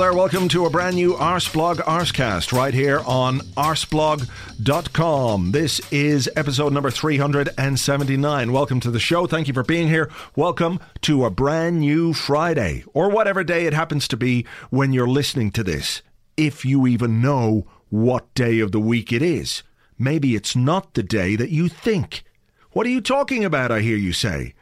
There, 0.00 0.14
welcome 0.14 0.48
to 0.48 0.64
a 0.64 0.70
brand 0.70 0.96
new 0.96 1.12
Arseblog 1.12 1.74
Arsecast 1.74 2.56
right 2.56 2.72
here 2.72 3.02
on 3.04 3.40
arseblog.com. 3.58 5.52
This 5.52 5.78
is 5.92 6.30
episode 6.34 6.72
number 6.72 6.90
379. 6.90 8.50
Welcome 8.50 8.80
to 8.80 8.90
the 8.90 8.98
show. 8.98 9.26
Thank 9.26 9.46
you 9.46 9.52
for 9.52 9.62
being 9.62 9.88
here. 9.88 10.10
Welcome 10.34 10.80
to 11.02 11.26
a 11.26 11.30
brand 11.30 11.80
new 11.80 12.14
Friday, 12.14 12.82
or 12.94 13.10
whatever 13.10 13.44
day 13.44 13.66
it 13.66 13.74
happens 13.74 14.08
to 14.08 14.16
be 14.16 14.46
when 14.70 14.94
you're 14.94 15.06
listening 15.06 15.50
to 15.50 15.62
this, 15.62 16.00
if 16.34 16.64
you 16.64 16.86
even 16.86 17.20
know 17.20 17.66
what 17.90 18.32
day 18.32 18.60
of 18.60 18.72
the 18.72 18.80
week 18.80 19.12
it 19.12 19.20
is. 19.20 19.62
Maybe 19.98 20.34
it's 20.34 20.56
not 20.56 20.94
the 20.94 21.02
day 21.02 21.36
that 21.36 21.50
you 21.50 21.68
think. 21.68 22.24
What 22.72 22.86
are 22.86 22.90
you 22.90 23.02
talking 23.02 23.44
about, 23.44 23.70
I 23.70 23.80
hear 23.80 23.98
you 23.98 24.14
say? 24.14 24.54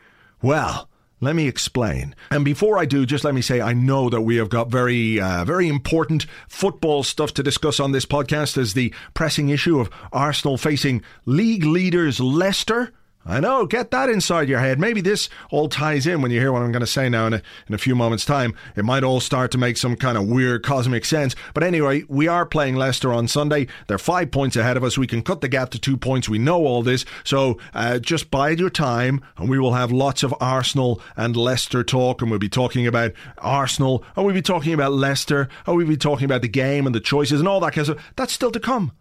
Well, 0.42 0.87
let 1.20 1.34
me 1.34 1.48
explain. 1.48 2.14
And 2.30 2.44
before 2.44 2.78
I 2.78 2.84
do, 2.84 3.04
just 3.04 3.24
let 3.24 3.34
me 3.34 3.42
say 3.42 3.60
I 3.60 3.72
know 3.72 4.08
that 4.08 4.20
we 4.22 4.36
have 4.36 4.48
got 4.48 4.70
very, 4.70 5.20
uh, 5.20 5.44
very 5.44 5.68
important 5.68 6.26
football 6.48 7.02
stuff 7.02 7.34
to 7.34 7.42
discuss 7.42 7.80
on 7.80 7.92
this 7.92 8.06
podcast 8.06 8.56
as 8.56 8.74
the 8.74 8.94
pressing 9.14 9.48
issue 9.48 9.80
of 9.80 9.90
Arsenal 10.12 10.56
facing 10.56 11.02
league 11.26 11.64
leaders 11.64 12.20
Leicester 12.20 12.92
I 13.28 13.40
know, 13.40 13.66
get 13.66 13.90
that 13.90 14.08
inside 14.08 14.48
your 14.48 14.58
head. 14.58 14.80
Maybe 14.80 15.02
this 15.02 15.28
all 15.50 15.68
ties 15.68 16.06
in 16.06 16.22
when 16.22 16.30
you 16.30 16.40
hear 16.40 16.50
what 16.50 16.62
I'm 16.62 16.72
going 16.72 16.80
to 16.80 16.86
say 16.86 17.10
now 17.10 17.26
in 17.26 17.34
a, 17.34 17.42
in 17.68 17.74
a 17.74 17.78
few 17.78 17.94
moments' 17.94 18.24
time. 18.24 18.54
It 18.74 18.86
might 18.86 19.04
all 19.04 19.20
start 19.20 19.50
to 19.50 19.58
make 19.58 19.76
some 19.76 19.96
kind 19.96 20.16
of 20.16 20.26
weird 20.26 20.64
cosmic 20.64 21.04
sense. 21.04 21.36
But 21.52 21.62
anyway, 21.62 22.04
we 22.08 22.26
are 22.26 22.46
playing 22.46 22.76
Leicester 22.76 23.12
on 23.12 23.28
Sunday. 23.28 23.66
They're 23.86 23.98
five 23.98 24.30
points 24.30 24.56
ahead 24.56 24.78
of 24.78 24.82
us. 24.82 24.96
We 24.96 25.06
can 25.06 25.20
cut 25.20 25.42
the 25.42 25.48
gap 25.48 25.68
to 25.70 25.78
two 25.78 25.98
points. 25.98 26.26
We 26.26 26.38
know 26.38 26.64
all 26.64 26.82
this. 26.82 27.04
So 27.22 27.58
uh, 27.74 27.98
just 27.98 28.30
bide 28.30 28.60
your 28.60 28.70
time, 28.70 29.20
and 29.36 29.50
we 29.50 29.58
will 29.58 29.74
have 29.74 29.92
lots 29.92 30.22
of 30.22 30.34
Arsenal 30.40 31.02
and 31.14 31.36
Leicester 31.36 31.84
talk. 31.84 32.22
And 32.22 32.30
we'll 32.30 32.40
be 32.40 32.48
talking 32.48 32.86
about 32.86 33.12
Arsenal, 33.36 34.04
and 34.16 34.24
we'll 34.24 34.34
be 34.34 34.40
talking 34.40 34.72
about 34.72 34.92
Leicester, 34.94 35.50
and 35.66 35.76
we'll 35.76 35.86
be 35.86 35.98
talking 35.98 36.24
about 36.24 36.40
the 36.40 36.48
game 36.48 36.86
and 36.86 36.94
the 36.94 37.00
choices 37.00 37.40
and 37.40 37.48
all 37.48 37.60
that 37.60 37.74
kind 37.74 37.86
of 37.86 37.96
stuff. 37.98 38.12
That's 38.16 38.32
still 38.32 38.52
to 38.52 38.60
come. 38.60 38.92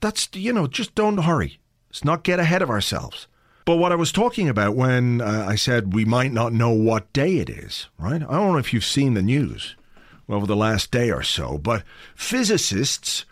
That's, 0.00 0.26
you 0.32 0.54
know, 0.54 0.66
just 0.66 0.94
don't 0.94 1.18
hurry. 1.18 1.60
Let's 1.90 2.02
not 2.02 2.24
get 2.24 2.40
ahead 2.40 2.62
of 2.62 2.70
ourselves. 2.70 3.28
But 3.64 3.76
what 3.76 3.92
I 3.92 3.96
was 3.96 4.12
talking 4.12 4.48
about 4.48 4.76
when 4.76 5.20
uh, 5.20 5.46
I 5.48 5.54
said 5.54 5.94
we 5.94 6.04
might 6.04 6.32
not 6.32 6.52
know 6.52 6.70
what 6.70 7.12
day 7.12 7.38
it 7.38 7.48
is, 7.48 7.88
right? 7.98 8.22
I 8.22 8.32
don't 8.32 8.52
know 8.52 8.58
if 8.58 8.74
you've 8.74 8.84
seen 8.84 9.14
the 9.14 9.22
news 9.22 9.74
over 10.28 10.46
the 10.46 10.56
last 10.56 10.90
day 10.90 11.10
or 11.10 11.22
so, 11.22 11.58
but 11.58 11.82
physicists 12.14 13.24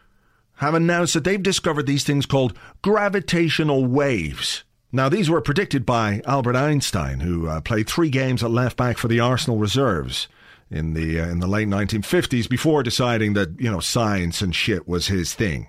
have 0.57 0.75
announced 0.75 1.15
that 1.15 1.25
they've 1.25 1.43
discovered 1.43 1.87
these 1.87 2.05
things 2.05 2.25
called 2.25 2.57
gravitational 2.83 3.85
waves. 3.85 4.65
Now, 4.91 5.09
these 5.09 5.29
were 5.29 5.41
predicted 5.41 5.85
by 5.85 6.23
Albert 6.27 6.57
Einstein, 6.57 7.21
who 7.21 7.49
uh, 7.49 7.61
played 7.61 7.89
three 7.89 8.11
games 8.11 8.45
at 8.45 8.51
left 8.51 8.77
back 8.77 8.99
for 8.99 9.09
the 9.09 9.21
Arsenal 9.21 9.59
reserves 9.59 10.29
in 10.71 10.95
the 10.95 11.21
uh, 11.21 11.29
in 11.29 11.41
the 11.41 11.47
late 11.47 11.69
1950s 11.69 12.49
before 12.49 12.83
deciding 12.83 13.35
that 13.35 13.59
you 13.59 13.71
know 13.71 13.81
science 13.81 14.41
and 14.41 14.55
shit 14.55 14.87
was 14.87 15.09
his 15.09 15.35
thing. 15.35 15.69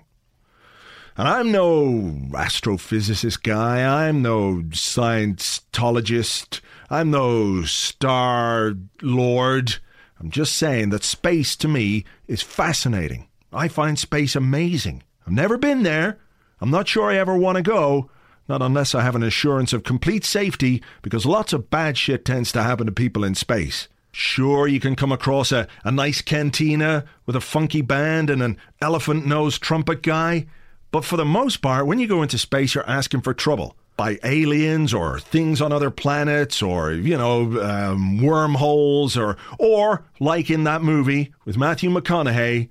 And 1.16 1.28
I'm 1.28 1.52
no 1.52 2.12
astrophysicist 2.32 3.44
guy. 3.44 4.08
I'm 4.08 4.20
no 4.20 4.62
scientologist. 4.70 6.60
I'm 6.90 7.12
no 7.12 7.62
star 7.62 8.74
lord. 9.00 9.76
I'm 10.18 10.30
just 10.30 10.56
saying 10.56 10.90
that 10.90 11.04
space 11.04 11.54
to 11.56 11.68
me 11.68 12.04
is 12.26 12.42
fascinating. 12.42 13.28
I 13.52 13.68
find 13.68 13.96
space 13.96 14.34
amazing. 14.34 15.04
I've 15.24 15.32
never 15.32 15.56
been 15.56 15.84
there. 15.84 16.18
I'm 16.60 16.70
not 16.70 16.88
sure 16.88 17.10
I 17.10 17.16
ever 17.16 17.36
want 17.36 17.56
to 17.56 17.62
go. 17.62 18.10
Not 18.48 18.60
unless 18.60 18.92
I 18.94 19.02
have 19.02 19.14
an 19.14 19.22
assurance 19.22 19.72
of 19.72 19.84
complete 19.84 20.24
safety, 20.24 20.82
because 21.00 21.24
lots 21.24 21.52
of 21.52 21.70
bad 21.70 21.96
shit 21.96 22.24
tends 22.24 22.50
to 22.52 22.62
happen 22.62 22.86
to 22.86 22.92
people 22.92 23.22
in 23.24 23.34
space. 23.34 23.88
Sure, 24.10 24.66
you 24.66 24.80
can 24.80 24.96
come 24.96 25.12
across 25.12 25.52
a, 25.52 25.66
a 25.84 25.90
nice 25.90 26.20
cantina 26.20 27.04
with 27.24 27.36
a 27.36 27.40
funky 27.40 27.82
band 27.82 28.30
and 28.30 28.42
an 28.42 28.56
elephant 28.80 29.26
nosed 29.26 29.62
trumpet 29.62 30.02
guy. 30.02 30.46
But 30.94 31.04
for 31.04 31.16
the 31.16 31.24
most 31.24 31.56
part, 31.56 31.88
when 31.88 31.98
you 31.98 32.06
go 32.06 32.22
into 32.22 32.38
space, 32.38 32.76
you're 32.76 32.88
asking 32.88 33.22
for 33.22 33.34
trouble 33.34 33.74
by 33.96 34.20
aliens 34.22 34.94
or 34.94 35.18
things 35.18 35.60
on 35.60 35.72
other 35.72 35.90
planets 35.90 36.62
or, 36.62 36.92
you 36.92 37.16
know, 37.16 37.60
um, 37.60 38.22
wormholes 38.22 39.16
or, 39.16 39.36
or, 39.58 40.04
like 40.20 40.50
in 40.50 40.62
that 40.62 40.82
movie 40.82 41.34
with 41.44 41.56
Matthew 41.56 41.90
McConaughey, 41.90 42.68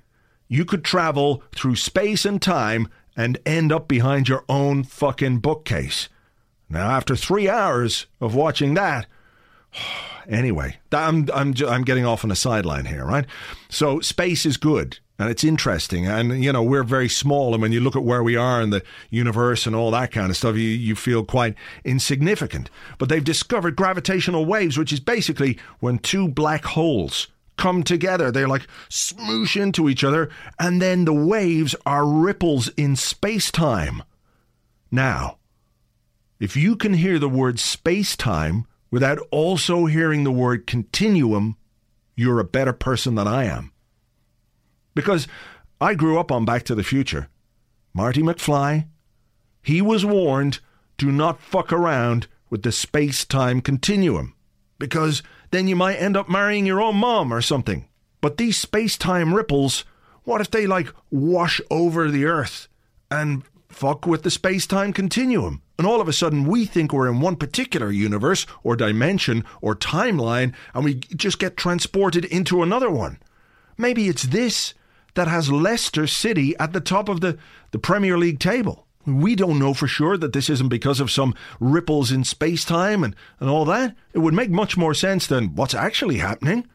you 0.47 0.63
could 0.63 0.85
travel 0.85 1.43
through 1.53 1.75
space 1.75 2.23
and 2.23 2.41
time 2.41 2.87
and 3.17 3.39
end 3.45 3.73
up 3.73 3.89
behind 3.89 4.29
your 4.29 4.45
own 4.47 4.85
fucking 4.85 5.39
bookcase. 5.39 6.07
Now, 6.69 6.91
after 6.91 7.17
three 7.17 7.49
hours 7.49 8.05
of 8.21 8.35
watching 8.35 8.73
that, 8.75 9.05
anyway, 10.27 10.77
I'm, 10.91 11.29
I'm, 11.33 11.53
I'm 11.67 11.83
getting 11.83 12.05
off 12.05 12.23
on 12.23 12.31
a 12.31 12.35
sideline 12.35 12.85
here, 12.85 13.05
right? 13.05 13.25
So, 13.69 13.99
space 13.99 14.45
is 14.45 14.57
good 14.57 14.99
and 15.19 15.29
it's 15.29 15.43
interesting. 15.43 16.07
And 16.07 16.43
you 16.43 16.51
know, 16.51 16.63
we're 16.63 16.83
very 16.83 17.09
small, 17.09 17.53
and 17.53 17.61
when 17.61 17.71
you 17.71 17.79
look 17.79 17.95
at 17.95 18.03
where 18.03 18.23
we 18.23 18.35
are 18.35 18.61
in 18.61 18.71
the 18.71 18.83
universe 19.09 19.65
and 19.65 19.75
all 19.75 19.91
that 19.91 20.11
kind 20.11 20.29
of 20.29 20.37
stuff, 20.37 20.55
you, 20.55 20.67
you 20.67 20.95
feel 20.95 21.23
quite 21.23 21.55
insignificant. 21.83 22.69
But 22.97 23.09
they've 23.09 23.23
discovered 23.23 23.75
gravitational 23.75 24.45
waves, 24.45 24.77
which 24.77 24.91
is 24.91 24.99
basically 24.99 25.57
when 25.79 25.99
two 25.99 26.27
black 26.27 26.65
holes 26.65 27.27
come 27.57 27.83
together. 27.83 28.31
They're 28.31 28.47
like 28.47 28.67
smoosh 28.89 29.59
into 29.59 29.87
each 29.87 30.03
other, 30.03 30.29
and 30.59 30.81
then 30.81 31.05
the 31.05 31.13
waves 31.13 31.75
are 31.85 32.05
ripples 32.05 32.69
in 32.69 32.95
space 32.95 33.51
time. 33.51 34.03
Now, 34.91 35.37
if 36.39 36.57
you 36.57 36.75
can 36.75 36.95
hear 36.95 37.19
the 37.19 37.29
word 37.29 37.59
space 37.59 38.17
time 38.17 38.65
without 38.93 39.17
also 39.31 39.87
hearing 39.87 40.23
the 40.23 40.31
word 40.31 40.67
continuum, 40.67 41.57
you're 42.15 42.39
a 42.39 42.43
better 42.43 42.71
person 42.71 43.15
than 43.15 43.27
I 43.27 43.45
am. 43.45 43.71
Because 44.93 45.27
I 45.81 45.95
grew 45.95 46.19
up 46.19 46.31
on 46.31 46.45
Back 46.45 46.61
to 46.65 46.75
the 46.75 46.83
Future. 46.83 47.27
Marty 47.91 48.21
McFly, 48.21 48.85
he 49.63 49.81
was 49.81 50.05
warned 50.05 50.59
do 50.99 51.11
not 51.11 51.41
fuck 51.41 51.73
around 51.73 52.27
with 52.51 52.61
the 52.61 52.71
space 52.71 53.25
time 53.25 53.61
continuum, 53.61 54.35
because 54.77 55.23
then 55.49 55.67
you 55.67 55.75
might 55.75 55.95
end 55.95 56.15
up 56.15 56.29
marrying 56.29 56.67
your 56.67 56.79
own 56.79 56.97
mom 56.97 57.33
or 57.33 57.41
something. 57.41 57.87
But 58.21 58.37
these 58.37 58.59
space 58.59 58.95
time 58.95 59.33
ripples, 59.33 59.85
what 60.23 60.39
if 60.39 60.51
they 60.51 60.67
like 60.67 60.93
wash 61.09 61.59
over 61.71 62.11
the 62.11 62.25
Earth 62.25 62.67
and 63.09 63.41
fuck 63.69 64.05
with 64.05 64.21
the 64.21 64.29
space 64.29 64.67
time 64.67 64.93
continuum? 64.93 65.63
And 65.83 65.91
all 65.91 65.99
of 65.99 66.07
a 66.07 66.13
sudden, 66.13 66.45
we 66.45 66.63
think 66.63 66.93
we're 66.93 67.09
in 67.09 67.19
one 67.19 67.35
particular 67.35 67.91
universe 67.91 68.47
or 68.63 68.77
dimension 68.77 69.43
or 69.59 69.75
timeline, 69.75 70.53
and 70.73 70.85
we 70.85 70.93
just 70.93 71.39
get 71.39 71.57
transported 71.57 72.23
into 72.23 72.63
another 72.63 72.89
one. 72.89 73.19
Maybe 73.77 74.07
it's 74.07 74.23
this 74.23 74.73
that 75.15 75.27
has 75.27 75.51
Leicester 75.51 76.07
City 76.07 76.55
at 76.57 76.71
the 76.71 76.79
top 76.79 77.09
of 77.09 77.19
the, 77.19 77.37
the 77.71 77.79
Premier 77.79 78.17
League 78.17 78.39
table. 78.39 78.87
We 79.05 79.35
don't 79.35 79.59
know 79.59 79.73
for 79.73 79.89
sure 79.89 80.15
that 80.15 80.31
this 80.31 80.49
isn't 80.49 80.69
because 80.69 81.01
of 81.01 81.11
some 81.11 81.35
ripples 81.59 82.13
in 82.13 82.23
space 82.23 82.63
time 82.63 83.03
and, 83.03 83.13
and 83.41 83.49
all 83.49 83.65
that. 83.65 83.93
It 84.13 84.19
would 84.19 84.33
make 84.33 84.49
much 84.49 84.77
more 84.77 84.93
sense 84.93 85.27
than 85.27 85.53
what's 85.53 85.75
actually 85.75 86.19
happening. 86.19 86.65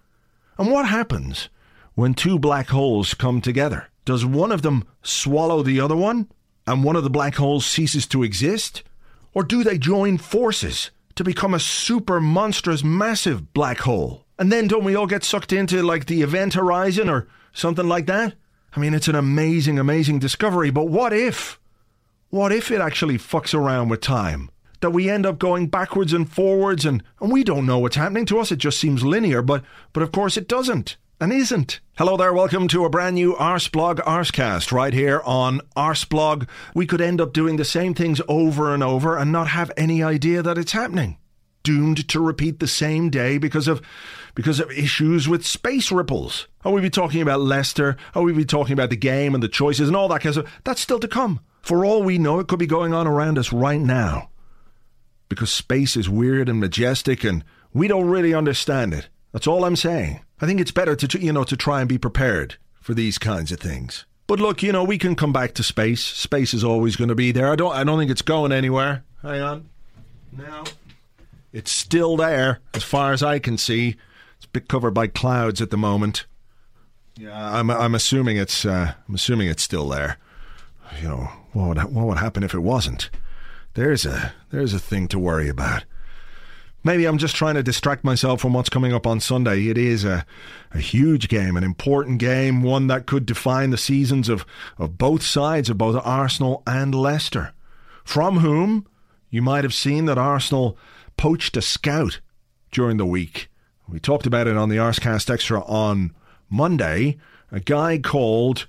And 0.59 0.71
what 0.71 0.87
happens 0.87 1.49
when 1.95 2.13
two 2.13 2.39
black 2.39 2.69
holes 2.69 3.15
come 3.15 3.41
together? 3.41 3.89
Does 4.05 4.27
one 4.27 4.53
of 4.53 4.61
them 4.61 4.85
swallow 5.03 5.63
the 5.63 5.81
other 5.81 5.97
one 5.97 6.29
and 6.67 6.85
one 6.85 6.95
of 6.95 7.05
the 7.05 7.09
black 7.09 7.37
holes 7.37 7.65
ceases 7.65 8.07
to 8.09 8.23
exist? 8.23 8.83
Or 9.39 9.45
do 9.45 9.63
they 9.63 9.79
join 9.79 10.19
forces 10.19 10.91
to 11.15 11.23
become 11.23 11.55
a 11.55 11.61
super 11.61 12.21
monstrous 12.21 12.83
massive 12.83 13.55
black 13.55 13.79
hole? 13.79 14.25
And 14.37 14.51
then 14.51 14.67
don't 14.67 14.83
we 14.83 14.97
all 14.97 15.07
get 15.07 15.23
sucked 15.23 15.53
into 15.53 15.81
like 15.81 16.07
the 16.07 16.23
event 16.23 16.55
horizon 16.55 17.09
or 17.09 17.29
something 17.53 17.87
like 17.87 18.07
that? 18.07 18.35
I 18.75 18.81
mean, 18.81 18.95
it's 18.95 19.07
an 19.07 19.15
amazing, 19.15 19.79
amazing 19.79 20.19
discovery, 20.19 20.71
but 20.71 20.89
what 20.89 21.13
if? 21.13 21.61
what 22.31 22.51
if 22.51 22.73
it 22.73 22.81
actually 22.81 23.17
fucks 23.17 23.55
around 23.55 23.91
with 23.91 24.01
time? 24.01 24.51
That 24.81 24.91
we 24.91 25.09
end 25.09 25.25
up 25.25 25.39
going 25.39 25.69
backwards 25.69 26.13
and 26.13 26.29
forwards 26.29 26.85
and, 26.85 27.05
and 27.21 27.31
we 27.31 27.45
don't 27.45 27.65
know 27.65 27.79
what's 27.79 27.95
happening 27.95 28.27
to 28.27 28.41
us. 28.41 28.51
It 28.51 28.59
just 28.59 28.81
seems 28.81 29.05
linear, 29.05 29.41
but, 29.41 29.63
but 29.93 30.03
of 30.03 30.11
course 30.11 30.37
it 30.37 30.49
doesn't 30.49 30.97
and 31.21 31.33
isn't. 31.33 31.81
Hello 31.97 32.17
there, 32.17 32.33
welcome 32.33 32.69
to 32.69 32.85
a 32.85 32.91
brand 32.91 33.17
new 33.17 33.35
Arseblog 33.35 33.97
Arsecast 34.05 34.71
right 34.71 34.95
here 34.95 35.21
on 35.25 35.61
Arseblog. 35.77 36.49
We 36.75 36.87
could 36.87 37.01
end 37.01 37.21
up 37.21 37.33
doing 37.33 37.57
the 37.57 37.65
same 37.65 37.93
things 37.93 38.21
over 38.29 38.73
and 38.73 38.85
over 38.85 39.17
and 39.17 39.33
not 39.33 39.49
have 39.49 39.73
any 39.77 40.03
idea 40.03 40.43
that 40.43 40.59
it's 40.59 40.73
happening. 40.73 41.19
Doomed 41.65 42.09
to 42.09 42.21
repeat 42.21 42.61
the 42.61 42.69
same 42.69 43.11
day 43.11 43.37
because 43.37 43.67
of 43.67 43.83
because 44.37 44.61
of 44.61 44.71
issues 44.71 45.29
with 45.29 45.45
space 45.45 45.91
ripples. 45.91 46.47
Oh, 46.65 46.71
Are 46.71 46.75
we 46.75 46.81
be 46.81 46.91
talking 46.91 47.21
about 47.21 47.41
Leicester? 47.41 47.97
Oh, 48.15 48.21
Are 48.21 48.25
we 48.25 48.33
be 48.33 48.45
talking 48.45 48.73
about 48.73 48.91
the 48.91 48.97
game 48.97 49.35
and 49.35 49.43
the 49.43 49.49
choices 49.49 49.89
and 49.89 49.97
all 49.97 50.09
that 50.09 50.21
kind 50.21 50.37
of? 50.37 50.49
That's 50.63 50.81
still 50.81 51.01
to 51.01 51.09
come. 51.09 51.41
For 51.61 51.85
all 51.85 52.05
we 52.05 52.17
know, 52.17 52.39
it 52.39 52.47
could 52.47 52.61
be 52.61 52.67
going 52.69 52.95
on 52.95 53.09
around 53.09 53.39
us 53.39 53.53
right 53.53 53.81
now. 53.81 54.31
Because 55.29 55.51
space 55.51 55.97
is 55.97 56.09
weird 56.09 56.49
and 56.49 56.61
majestic 56.61 57.25
and 57.25 57.45
we 57.75 57.89
don't 57.89 58.09
really 58.09 58.33
understand 58.33 58.95
it. 58.95 59.09
That's 59.33 59.47
all 59.47 59.65
I'm 59.65 59.77
saying. 59.77 60.21
I 60.41 60.47
think 60.47 60.61
it's 60.61 60.71
better 60.71 60.97
to 60.97 61.21
you 61.21 61.33
know 61.33 61.45
to 61.45 61.57
try 61.57 61.81
and 61.81 61.89
be 61.89 61.99
prepared 61.99 62.57
for 62.81 62.95
these 62.95 63.19
kinds 63.19 63.53
of 63.53 63.61
things. 63.61 64.05
But 64.27 64.41
look, 64.41 64.63
you 64.63 64.73
know, 64.73 64.85
we 64.85 64.99
can 64.99 65.15
come 65.15 65.33
back 65.33 65.55
to 65.55 65.63
space. 65.63 66.05
Space 66.05 66.53
is 66.53 66.63
always 66.63 66.97
going 66.97 67.09
to 67.09 67.15
be 67.15 67.33
there. 67.33 67.51
I 67.51 67.57
don't 67.57 67.75
I 67.75 67.85
don't 67.85 67.99
think 67.99 68.11
it's 68.11 68.23
going 68.23 68.53
anywhere. 68.53 69.05
Hang 69.23 69.41
on. 69.41 69.69
Now, 70.37 70.65
it's 71.53 71.73
still 71.73 72.17
there 72.17 72.61
as 72.75 72.85
far 72.85 73.13
as 73.13 73.23
I 73.23 73.39
can 73.39 73.57
see. 73.57 73.97
It's 74.37 74.45
a 74.45 74.51
bit 74.51 74.69
covered 74.69 74.93
by 74.93 75.07
clouds 75.07 75.61
at 75.61 75.71
the 75.71 75.77
moment. 75.77 76.27
Yeah, 77.17 77.59
I'm 77.59 77.71
I'm 77.71 77.95
assuming 77.95 78.37
it's 78.37 78.65
uh, 78.65 78.93
I'm 79.09 79.15
assuming 79.15 79.49
it's 79.49 79.63
still 79.63 79.89
there. 79.89 80.19
You 81.01 81.09
know, 81.09 81.31
what 81.53 81.69
would 81.69 81.79
what 81.93 82.07
would 82.07 82.19
happen 82.19 82.43
if 82.43 82.55
it 82.55 82.61
wasn't? 82.61 83.11
There's 83.75 84.07
a 84.07 84.33
there's 84.51 84.75
a 84.75 84.79
thing 84.79 85.09
to 85.09 85.19
worry 85.19 85.49
about. 85.49 85.85
Maybe 86.89 87.05
I'm 87.05 87.19
just 87.19 87.37
trying 87.37 87.57
to 87.57 87.63
distract 87.63 88.03
myself 88.03 88.41
from 88.41 88.55
what's 88.55 88.71
coming 88.71 88.95
up 88.95 89.07
on 89.07 89.21
Sunday. 89.21 89.67
It 89.67 89.77
is 89.77 90.07
a, 90.07 90.25
a 90.71 90.79
huge 90.79 91.29
game, 91.29 91.55
an 91.59 91.63
important 91.63 92.19
game, 92.19 92.63
one 92.63 92.87
that 92.87 93.05
could 93.05 93.27
define 93.27 93.69
the 93.69 93.77
seasons 93.77 94.31
of, 94.31 94.47
of 94.79 94.97
both 94.97 95.23
sides, 95.23 95.69
of 95.69 95.77
both 95.77 96.01
Arsenal 96.03 96.63
and 96.67 96.95
Leicester. 96.95 97.53
From 98.05 98.39
whom 98.39 98.87
you 99.29 99.43
might 99.43 99.65
have 99.65 99.75
seen 99.75 100.07
that 100.07 100.17
Arsenal 100.17 100.79
poached 101.19 101.59
a 101.59 101.61
scout 101.61 102.21
during 102.71 102.97
the 102.97 103.05
week. 103.05 103.51
We 103.87 104.01
talked 104.01 104.25
about 104.25 104.47
it 104.47 104.57
on 104.57 104.71
the 104.71 104.79
Arsecast 104.79 105.29
Extra 105.29 105.61
on 105.65 106.15
Monday. 106.49 107.19
A 107.53 107.61
guy 107.61 107.99
called 107.99 108.67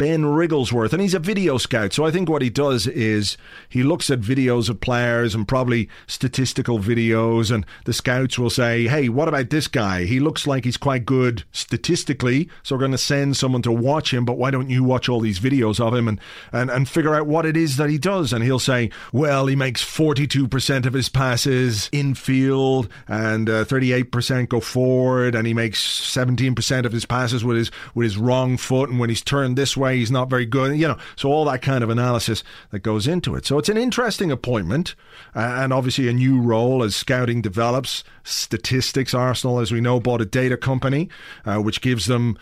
Ben 0.00 0.24
Wrigglesworth, 0.24 0.94
and 0.94 1.02
he's 1.02 1.12
a 1.12 1.18
video 1.18 1.58
scout. 1.58 1.92
So 1.92 2.06
I 2.06 2.10
think 2.10 2.26
what 2.26 2.40
he 2.40 2.48
does 2.48 2.86
is 2.86 3.36
he 3.68 3.82
looks 3.82 4.08
at 4.08 4.22
videos 4.22 4.70
of 4.70 4.80
players 4.80 5.34
and 5.34 5.46
probably 5.46 5.90
statistical 6.06 6.78
videos, 6.78 7.54
and 7.54 7.66
the 7.84 7.92
scouts 7.92 8.38
will 8.38 8.48
say, 8.48 8.86
"Hey, 8.86 9.10
what 9.10 9.28
about 9.28 9.50
this 9.50 9.68
guy? 9.68 10.06
He 10.06 10.18
looks 10.18 10.46
like 10.46 10.64
he's 10.64 10.78
quite 10.78 11.04
good 11.04 11.44
statistically, 11.52 12.48
so 12.62 12.74
we're 12.74 12.80
going 12.80 12.92
to 12.92 12.96
send 12.96 13.36
someone 13.36 13.60
to 13.60 13.70
watch 13.70 14.14
him. 14.14 14.24
But 14.24 14.38
why 14.38 14.50
don't 14.50 14.70
you 14.70 14.82
watch 14.82 15.06
all 15.06 15.20
these 15.20 15.38
videos 15.38 15.78
of 15.78 15.94
him 15.94 16.08
and 16.08 16.18
and 16.50 16.70
and 16.70 16.88
figure 16.88 17.14
out 17.14 17.26
what 17.26 17.44
it 17.44 17.54
is 17.54 17.76
that 17.76 17.90
he 17.90 17.98
does?" 17.98 18.32
And 18.32 18.42
he'll 18.42 18.58
say, 18.58 18.88
"Well, 19.12 19.48
he 19.48 19.54
makes 19.54 19.82
forty-two 19.82 20.48
percent 20.48 20.86
of 20.86 20.94
his 20.94 21.10
passes 21.10 21.90
infield, 21.92 22.88
and 23.06 23.50
uh, 23.50 23.66
thirty-eight 23.66 24.12
percent 24.12 24.48
go 24.48 24.60
forward, 24.60 25.34
and 25.34 25.46
he 25.46 25.52
makes 25.52 25.82
seventeen 25.82 26.54
percent 26.54 26.86
of 26.86 26.92
his 26.92 27.04
passes 27.04 27.44
with 27.44 27.58
his 27.58 27.70
with 27.94 28.04
his 28.04 28.16
wrong 28.16 28.56
foot, 28.56 28.88
and 28.88 28.98
when 28.98 29.10
he's 29.10 29.20
turned 29.20 29.58
this 29.58 29.76
way." 29.76 29.89
He's 29.96 30.10
not 30.10 30.30
very 30.30 30.46
good. 30.46 30.76
You 30.78 30.88
know, 30.88 30.98
so 31.16 31.30
all 31.30 31.44
that 31.46 31.62
kind 31.62 31.84
of 31.84 31.90
analysis 31.90 32.42
that 32.70 32.80
goes 32.80 33.06
into 33.06 33.34
it. 33.34 33.46
So 33.46 33.58
it's 33.58 33.68
an 33.68 33.76
interesting 33.76 34.30
appointment, 34.30 34.94
uh, 35.34 35.40
and 35.40 35.72
obviously 35.72 36.08
a 36.08 36.12
new 36.12 36.40
role 36.40 36.82
as 36.82 36.96
scouting 36.96 37.42
develops. 37.42 38.04
Statistics, 38.22 39.14
Arsenal, 39.14 39.60
as 39.60 39.72
we 39.72 39.80
know, 39.80 39.98
bought 39.98 40.20
a 40.20 40.26
data 40.26 40.56
company 40.56 41.08
uh, 41.44 41.58
which 41.58 41.80
gives 41.80 42.06
them 42.06 42.38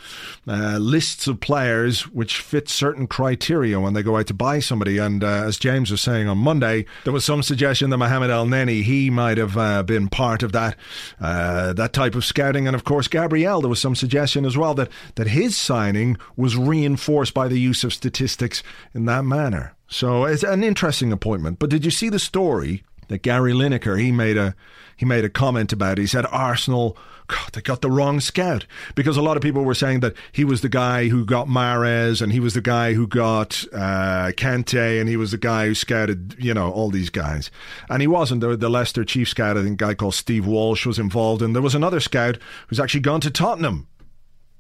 uh, 0.47 0.79
lists 0.79 1.27
of 1.27 1.41
players 1.41 2.09
which 2.09 2.39
fit 2.39 2.69
certain 2.69 3.07
criteria 3.07 3.81
when 3.81 3.95
they 3.95 4.03
go 4.03 4.17
out 4.17 4.27
to 4.27 4.35
buy 4.35 4.59
somebody. 4.59 4.99
And 4.99 5.23
uh, 5.23 5.45
as 5.45 5.59
James 5.59 5.91
was 5.91 6.01
saying 6.01 6.29
on 6.29 6.39
Monday, 6.39 6.87
there 7.05 7.13
was 7.13 7.25
some 7.25 7.43
suggestion 7.43 7.91
that 7.91 7.99
Mohamed 7.99 8.31
Elneny 8.31 8.83
he 8.83 9.11
might 9.11 9.39
have 9.39 9.57
uh, 9.57 9.83
been 9.83 10.09
part 10.09 10.43
of 10.43 10.53
that 10.53 10.77
uh, 11.21 11.73
that 11.75 11.93
type 11.93 12.15
of 12.15 12.25
scouting. 12.25 12.67
And 12.67 12.75
of 12.75 12.85
course, 12.85 13.09
Gabriel, 13.09 13.61
there 13.61 13.71
was 13.71 13.81
some 13.81 13.95
suggestion 13.95 14.45
as 14.45 14.57
well 14.57 14.75
that 14.75 14.91
that 15.17 15.29
his 15.29 15.57
signing 15.57 16.17
was 16.37 16.57
reinforced 16.57 17.35
by 17.39 17.47
the 17.47 17.61
use 17.61 17.85
of 17.85 17.95
statistics 17.95 18.65
in 18.93 19.05
that 19.05 19.25
manner. 19.25 19.73
So 19.87 20.25
it's 20.25 20.43
an 20.43 20.65
interesting 20.65 21.13
appointment. 21.13 21.61
But 21.61 21.71
did 21.71 21.85
you 21.85 21.93
see 21.93 22.09
the 22.09 22.19
story 22.19 22.83
that 23.07 23.23
Gary 23.23 23.53
Lineker 23.53 23.97
he 23.97 24.11
made 24.11 24.37
a 24.37 24.57
he 24.97 25.07
made 25.07 25.25
a 25.25 25.29
comment 25.29 25.73
about? 25.73 26.01
It. 26.01 26.03
He 26.03 26.07
said 26.09 26.27
Arsenal 26.33 26.99
God, 27.29 27.53
they 27.53 27.61
got 27.61 27.81
the 27.81 27.91
wrong 27.91 28.19
scout 28.19 28.67
because 28.97 29.17
a 29.17 29.23
lot 29.23 29.37
of 29.37 29.43
people 29.43 29.63
were 29.63 29.75
saying 29.75 30.01
that 30.01 30.17
he 30.33 30.45
was 30.45 30.63
the 30.63 30.69
guy 30.69 31.07
who 31.07 31.25
got 31.25 31.47
Mahrez 31.47 32.21
and 32.21 32.33
he 32.33 32.41
was 32.41 32.55
the 32.55 32.61
guy 32.61 32.95
who 32.95 33.07
got 33.07 33.65
uh, 33.73 34.33
Kante 34.35 34.99
and 34.99 35.09
he 35.09 35.17
was 35.17 35.31
the 35.31 35.39
guy 35.39 35.67
who 35.67 35.75
scouted, 35.77 36.35
you 36.41 36.53
know, 36.53 36.73
all 36.73 36.91
these 36.91 37.11
guys. 37.11 37.53
And 37.89 38.01
he 38.01 38.09
wasn't. 38.09 38.41
The, 38.41 38.57
the 38.57 38.69
Leicester 38.71 39.05
chief 39.05 39.29
scout, 39.29 39.57
I 39.57 39.63
think, 39.63 39.81
a 39.81 39.85
guy 39.85 39.95
called 39.95 40.15
Steve 40.15 40.45
Walsh 40.45 40.87
was 40.87 40.99
involved. 40.99 41.41
And 41.41 41.55
there 41.55 41.63
was 41.63 41.77
another 41.77 42.01
scout 42.01 42.39
who's 42.67 42.81
actually 42.81 43.03
gone 43.03 43.21
to 43.21 43.31
Tottenham 43.31 43.87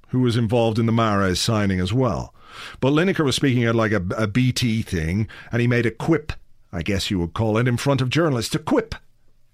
who 0.09 0.21
was 0.21 0.37
involved 0.37 0.79
in 0.79 0.87
the 0.87 0.93
Mahrez 0.93 1.39
signing 1.39 1.81
as 1.81 1.93
well. 1.93 2.35
But 2.81 2.93
Lineker 2.93 3.25
was 3.25 3.37
speaking 3.37 3.65
at 3.65 3.75
like 3.75 3.93
a, 3.93 4.05
a 4.17 4.27
BT 4.27 4.83
thing, 4.83 5.29
and 5.53 5.61
he 5.61 5.67
made 5.67 5.87
a 5.87 5.91
quip, 5.91 6.33
I 6.73 6.83
guess 6.83 7.11
you 7.11 7.19
would 7.21 7.35
call 7.35 7.57
it, 7.59 7.69
in 7.69 7.77
front 7.77 8.01
of 8.01 8.11
journalists. 8.11 8.55
A 8.55 8.59
quip. 8.59 8.95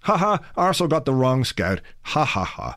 Ha 0.03 0.17
ha, 0.17 0.39
Arsenal 0.57 0.89
got 0.89 1.05
the 1.05 1.15
wrong 1.15 1.45
scout. 1.45 1.81
Ha 2.03 2.25
ha 2.25 2.45
ha. 2.45 2.77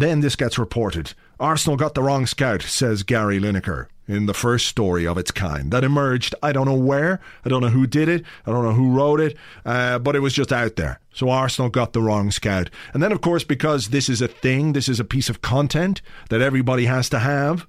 Then 0.00 0.20
this 0.20 0.34
gets 0.34 0.58
reported. 0.58 1.12
Arsenal 1.38 1.76
got 1.76 1.92
the 1.94 2.02
wrong 2.02 2.24
scout, 2.24 2.62
says 2.62 3.02
Gary 3.02 3.38
Lineker, 3.38 3.88
in 4.08 4.24
the 4.24 4.32
first 4.32 4.66
story 4.66 5.06
of 5.06 5.18
its 5.18 5.30
kind. 5.30 5.70
That 5.70 5.84
emerged, 5.84 6.34
I 6.42 6.52
don't 6.52 6.64
know 6.64 6.74
where, 6.74 7.20
I 7.44 7.50
don't 7.50 7.60
know 7.60 7.68
who 7.68 7.86
did 7.86 8.08
it, 8.08 8.24
I 8.46 8.50
don't 8.50 8.64
know 8.64 8.72
who 8.72 8.96
wrote 8.96 9.20
it, 9.20 9.36
uh, 9.66 9.98
but 9.98 10.16
it 10.16 10.20
was 10.20 10.32
just 10.32 10.54
out 10.54 10.76
there. 10.76 11.00
So 11.12 11.28
Arsenal 11.28 11.68
got 11.68 11.92
the 11.92 12.00
wrong 12.00 12.30
scout. 12.30 12.70
And 12.94 13.02
then, 13.02 13.12
of 13.12 13.20
course, 13.20 13.44
because 13.44 13.88
this 13.88 14.08
is 14.08 14.22
a 14.22 14.28
thing, 14.28 14.72
this 14.72 14.88
is 14.88 15.00
a 15.00 15.04
piece 15.04 15.28
of 15.28 15.42
content 15.42 16.00
that 16.30 16.40
everybody 16.40 16.86
has 16.86 17.10
to 17.10 17.18
have, 17.18 17.66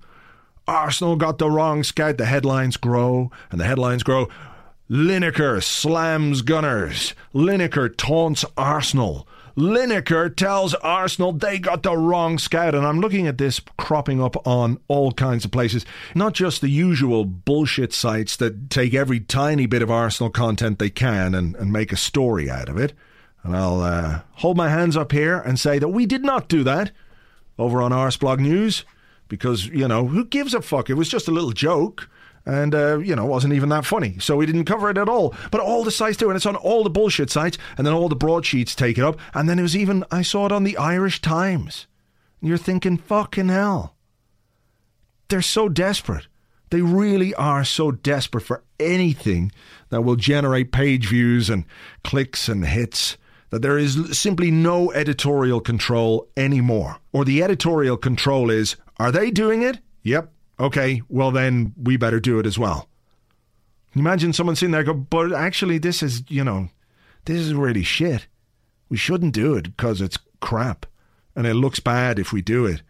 Arsenal 0.69 1.17
got 1.17 1.37
the 1.37 1.49
wrong 1.49 1.83
scout. 1.83 2.17
The 2.17 2.27
headlines 2.27 2.77
grow, 2.77 3.29
and 3.51 3.59
the 3.59 3.65
headlines 3.65 4.03
grow. 4.03 4.29
Lineker 4.89 5.61
slams 5.61 6.43
Gunners. 6.43 7.13
Lineker 7.33 7.93
taunts 7.97 8.45
Arsenal. 8.55 9.27
Lineker 9.57 10.35
tells 10.35 10.73
Arsenal 10.75 11.31
they 11.31 11.59
got 11.59 11.83
the 11.83 11.97
wrong 11.97 12.37
scout. 12.37 12.75
And 12.75 12.85
I'm 12.85 12.99
looking 12.99 13.27
at 13.27 13.37
this 13.37 13.59
cropping 13.77 14.21
up 14.21 14.47
on 14.47 14.79
all 14.87 15.11
kinds 15.11 15.45
of 15.45 15.51
places, 15.51 15.85
not 16.15 16.33
just 16.33 16.61
the 16.61 16.69
usual 16.69 17.25
bullshit 17.25 17.93
sites 17.93 18.35
that 18.37 18.69
take 18.69 18.93
every 18.93 19.19
tiny 19.19 19.65
bit 19.65 19.81
of 19.81 19.91
Arsenal 19.91 20.29
content 20.29 20.79
they 20.79 20.89
can 20.89 21.33
and, 21.33 21.55
and 21.55 21.71
make 21.71 21.91
a 21.91 21.97
story 21.97 22.49
out 22.49 22.69
of 22.69 22.77
it. 22.77 22.93
And 23.43 23.55
I'll 23.55 23.81
uh, 23.81 24.21
hold 24.33 24.57
my 24.57 24.69
hands 24.69 24.95
up 24.95 25.11
here 25.11 25.39
and 25.39 25.59
say 25.59 25.79
that 25.79 25.89
we 25.89 26.05
did 26.05 26.23
not 26.23 26.47
do 26.47 26.63
that 26.63 26.91
over 27.57 27.81
on 27.81 27.91
Arseblog 27.91 28.39
News 28.39 28.85
because, 29.27 29.65
you 29.67 29.87
know, 29.87 30.07
who 30.07 30.25
gives 30.25 30.53
a 30.53 30.61
fuck? 30.61 30.89
It 30.89 30.95
was 30.95 31.09
just 31.09 31.27
a 31.27 31.31
little 31.31 31.51
joke 31.51 32.09
and 32.45 32.73
uh, 32.73 32.99
you 32.99 33.15
know 33.15 33.25
wasn't 33.25 33.53
even 33.53 33.69
that 33.69 33.85
funny. 33.85 34.17
So 34.19 34.35
we 34.35 34.45
didn't 34.45 34.65
cover 34.65 34.89
it 34.89 34.97
at 34.97 35.09
all. 35.09 35.35
But 35.51 35.61
all 35.61 35.83
the 35.83 35.91
sites 35.91 36.17
do, 36.17 36.29
and 36.29 36.35
it's 36.35 36.45
on 36.45 36.55
all 36.55 36.83
the 36.83 36.89
bullshit 36.89 37.29
sites, 37.29 37.57
and 37.77 37.85
then 37.85 37.93
all 37.93 38.09
the 38.09 38.15
broadsheets 38.15 38.75
take 38.75 38.97
it 38.97 39.03
up, 39.03 39.19
and 39.33 39.49
then 39.49 39.59
it 39.59 39.63
was 39.63 39.77
even 39.77 40.03
I 40.11 40.21
saw 40.21 40.45
it 40.45 40.51
on 40.51 40.63
the 40.63 40.77
Irish 40.77 41.21
Times. 41.21 41.87
And 42.39 42.49
you're 42.49 42.57
thinking, 42.57 42.97
fucking 42.97 43.49
hell, 43.49 43.95
they're 45.29 45.41
so 45.41 45.69
desperate. 45.69 46.27
They 46.71 46.81
really 46.81 47.33
are 47.35 47.65
so 47.65 47.91
desperate 47.91 48.45
for 48.45 48.63
anything 48.79 49.51
that 49.89 50.01
will 50.01 50.15
generate 50.15 50.71
page 50.71 51.07
views 51.07 51.49
and 51.49 51.65
clicks 52.03 52.47
and 52.47 52.65
hits 52.65 53.17
that 53.49 53.61
there 53.61 53.77
is 53.77 54.17
simply 54.17 54.49
no 54.49 54.91
editorial 54.93 55.59
control 55.59 56.27
anymore. 56.37 56.97
Or 57.11 57.25
the 57.25 57.43
editorial 57.43 57.97
control 57.97 58.49
is, 58.49 58.77
are 58.97 59.11
they 59.11 59.29
doing 59.29 59.61
it? 59.61 59.79
Yep, 60.03 60.31
okay, 60.61 61.01
well 61.09 61.31
then 61.31 61.73
we 61.81 61.97
better 61.97 62.19
do 62.19 62.39
it 62.39 62.45
as 62.45 62.57
well. 62.57 62.87
Imagine 63.95 64.31
someone 64.31 64.55
sitting 64.55 64.71
there 64.71 64.83
go, 64.83 64.93
but 64.93 65.33
actually 65.33 65.77
this 65.77 66.01
is, 66.01 66.23
you 66.29 66.43
know, 66.43 66.69
this 67.25 67.37
is 67.37 67.53
really 67.53 67.83
shit. 67.83 68.27
We 68.87 68.97
shouldn't 68.97 69.33
do 69.33 69.55
it 69.55 69.75
because 69.75 70.01
it's 70.01 70.17
crap 70.39 70.85
and 71.35 71.45
it 71.45 71.55
looks 71.55 71.79
bad 71.79 72.19
if 72.19 72.31
we 72.31 72.41
do 72.41 72.65
it. 72.65 72.81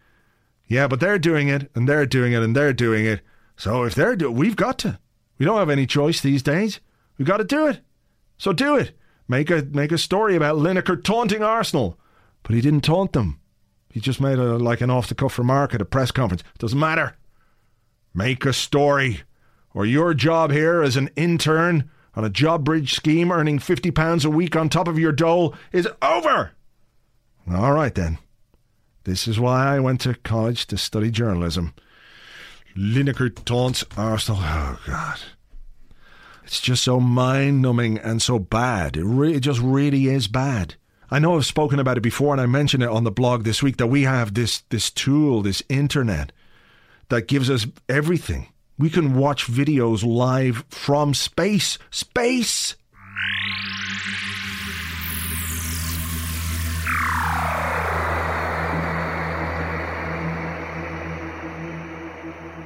Yeah, 0.68 0.86
but 0.86 1.00
they're 1.00 1.18
doing 1.18 1.48
it 1.48 1.70
and 1.74 1.88
they're 1.88 2.06
doing 2.06 2.32
it 2.32 2.42
and 2.42 2.54
they're 2.54 2.72
doing 2.72 3.04
it. 3.04 3.20
So 3.56 3.84
if 3.84 3.94
they're 3.94 4.16
doing 4.16 4.36
we've 4.36 4.56
got 4.56 4.78
to. 4.80 4.98
We 5.38 5.46
don't 5.46 5.58
have 5.58 5.70
any 5.70 5.86
choice 5.86 6.20
these 6.20 6.42
days. 6.42 6.80
We've 7.18 7.26
got 7.26 7.38
to 7.38 7.44
do 7.44 7.66
it. 7.66 7.80
So 8.38 8.52
do 8.52 8.76
it. 8.76 8.96
Make 9.28 9.50
a 9.50 9.62
make 9.62 9.92
a 9.92 9.98
story 9.98 10.36
about 10.36 10.56
Lineker 10.56 11.02
taunting 11.02 11.42
Arsenal. 11.42 11.98
But 12.42 12.54
he 12.54 12.60
didn't 12.60 12.82
taunt 12.82 13.12
them. 13.12 13.40
He 13.90 14.00
just 14.00 14.20
made 14.20 14.38
a 14.38 14.56
like 14.56 14.80
an 14.80 14.90
off 14.90 15.08
the 15.08 15.14
cuff 15.14 15.38
remark 15.38 15.74
at 15.74 15.80
a 15.80 15.84
press 15.84 16.10
conference. 16.10 16.42
Doesn't 16.58 16.78
matter. 16.78 17.16
Make 18.14 18.44
a 18.44 18.52
story, 18.52 19.22
or 19.74 19.86
your 19.86 20.14
job 20.14 20.50
here 20.50 20.82
as 20.82 20.96
an 20.96 21.10
intern 21.16 21.90
on 22.14 22.24
a 22.24 22.30
job 22.30 22.64
bridge 22.64 22.94
scheme 22.94 23.32
earning 23.32 23.58
£50 23.58 24.24
a 24.24 24.30
week 24.30 24.54
on 24.54 24.68
top 24.68 24.88
of 24.88 24.98
your 24.98 25.12
dole 25.12 25.54
is 25.72 25.88
over. 26.02 26.52
All 27.50 27.72
right, 27.72 27.94
then. 27.94 28.18
This 29.04 29.26
is 29.26 29.40
why 29.40 29.74
I 29.74 29.80
went 29.80 30.00
to 30.02 30.14
college 30.14 30.66
to 30.66 30.76
study 30.76 31.10
journalism. 31.10 31.74
Lineker 32.76 33.44
taunts 33.44 33.84
Arsenal. 33.96 34.40
Oh, 34.42 34.80
God. 34.86 35.18
It's 36.44 36.60
just 36.60 36.84
so 36.84 37.00
mind 37.00 37.62
numbing 37.62 37.98
and 37.98 38.20
so 38.20 38.38
bad. 38.38 38.96
It, 38.96 39.04
re- 39.04 39.34
it 39.34 39.40
just 39.40 39.60
really 39.60 40.06
is 40.06 40.28
bad. 40.28 40.74
I 41.10 41.18
know 41.18 41.36
I've 41.36 41.46
spoken 41.46 41.78
about 41.78 41.98
it 41.98 42.02
before 42.02 42.32
and 42.32 42.40
I 42.40 42.46
mentioned 42.46 42.82
it 42.82 42.88
on 42.88 43.04
the 43.04 43.10
blog 43.10 43.44
this 43.44 43.62
week 43.62 43.76
that 43.78 43.88
we 43.88 44.02
have 44.02 44.34
this, 44.34 44.60
this 44.70 44.90
tool, 44.90 45.42
this 45.42 45.62
internet, 45.68 46.32
that 47.08 47.28
gives 47.28 47.50
us 47.50 47.66
everything. 47.88 48.48
We 48.78 48.90
can 48.90 49.14
watch 49.14 49.46
videos 49.46 50.04
live 50.04 50.64
from 50.68 51.14
space. 51.14 51.78
Space! 51.90 52.76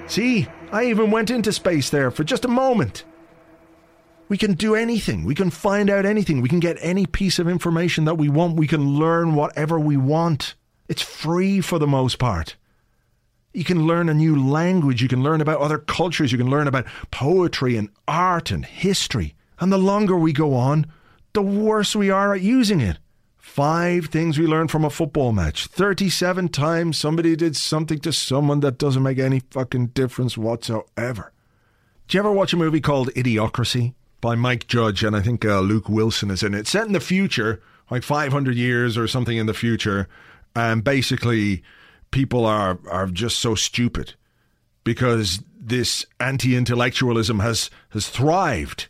See, 0.09 0.47
I 0.73 0.85
even 0.85 1.11
went 1.11 1.31
into 1.31 1.52
space 1.52 1.90
there 1.90 2.11
for 2.11 2.25
just 2.25 2.45
a 2.45 2.49
moment. 2.49 3.05
We 4.28 4.38
can 4.38 4.55
do 4.55 4.75
anything. 4.75 5.25
We 5.25 5.35
can 5.35 5.50
find 5.50 5.90
out 5.90 6.07
anything. 6.07 6.40
We 6.40 6.49
can 6.49 6.61
get 6.61 6.78
any 6.81 7.07
piece 7.07 7.38
of 7.38 7.49
information 7.49 8.07
that 8.07 8.16
we 8.16 8.28
want. 8.28 8.57
We 8.57 8.66
can 8.66 8.97
learn 8.99 9.35
whatever 9.35 9.78
we 9.78 9.97
want. 9.97 10.55
It's 10.88 11.02
free 11.02 11.61
for 11.61 11.78
the 11.78 11.87
most 11.87 12.19
part. 12.19 12.57
You 13.56 13.64
can 13.64 13.86
learn 13.86 14.10
a 14.10 14.14
new 14.14 14.36
language. 14.36 15.00
You 15.00 15.08
can 15.08 15.22
learn 15.22 15.40
about 15.40 15.62
other 15.62 15.78
cultures. 15.78 16.30
You 16.30 16.36
can 16.36 16.50
learn 16.50 16.68
about 16.68 16.84
poetry 17.10 17.78
and 17.78 17.88
art 18.06 18.50
and 18.50 18.66
history. 18.66 19.34
And 19.58 19.72
the 19.72 19.78
longer 19.78 20.14
we 20.14 20.34
go 20.34 20.52
on, 20.52 20.84
the 21.32 21.40
worse 21.40 21.96
we 21.96 22.10
are 22.10 22.34
at 22.34 22.42
using 22.42 22.82
it. 22.82 22.98
Five 23.38 24.06
things 24.06 24.38
we 24.38 24.46
learned 24.46 24.70
from 24.70 24.84
a 24.84 24.90
football 24.90 25.32
match. 25.32 25.68
37 25.68 26.50
times 26.50 26.98
somebody 26.98 27.34
did 27.34 27.56
something 27.56 27.98
to 28.00 28.12
someone 28.12 28.60
that 28.60 28.76
doesn't 28.76 29.02
make 29.02 29.18
any 29.18 29.40
fucking 29.50 29.86
difference 29.88 30.36
whatsoever. 30.36 31.32
Do 32.08 32.18
you 32.18 32.20
ever 32.20 32.32
watch 32.32 32.52
a 32.52 32.58
movie 32.58 32.82
called 32.82 33.08
Idiocracy 33.14 33.94
by 34.20 34.34
Mike 34.34 34.66
Judge? 34.66 35.02
And 35.02 35.16
I 35.16 35.22
think 35.22 35.46
uh, 35.46 35.60
Luke 35.60 35.88
Wilson 35.88 36.30
is 36.30 36.42
in 36.42 36.52
it. 36.52 36.66
Set 36.66 36.86
in 36.86 36.92
the 36.92 37.00
future, 37.00 37.62
like 37.90 38.02
500 38.02 38.54
years 38.54 38.98
or 38.98 39.08
something 39.08 39.38
in 39.38 39.46
the 39.46 39.54
future. 39.54 40.08
And 40.54 40.84
basically, 40.84 41.62
people 42.10 42.46
are, 42.46 42.78
are 42.90 43.06
just 43.06 43.38
so 43.38 43.54
stupid 43.54 44.14
because 44.84 45.42
this 45.58 46.06
anti 46.20 46.56
intellectualism 46.56 47.40
has, 47.40 47.70
has 47.90 48.08
thrived. 48.08 48.88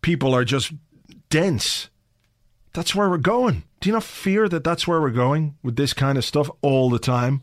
People 0.00 0.34
are 0.34 0.44
just 0.44 0.72
dense 1.30 1.88
that's 2.72 2.94
where 2.94 3.08
we're 3.08 3.18
going. 3.18 3.64
Do 3.80 3.88
you 3.88 3.92
not 3.92 4.04
fear 4.04 4.48
that 4.48 4.64
that's 4.64 4.86
where 4.86 5.00
we're 5.00 5.10
going 5.10 5.56
with 5.62 5.76
this 5.76 5.92
kind 5.92 6.16
of 6.16 6.24
stuff 6.24 6.50
all 6.62 6.88
the 6.88 6.98
time? 6.98 7.42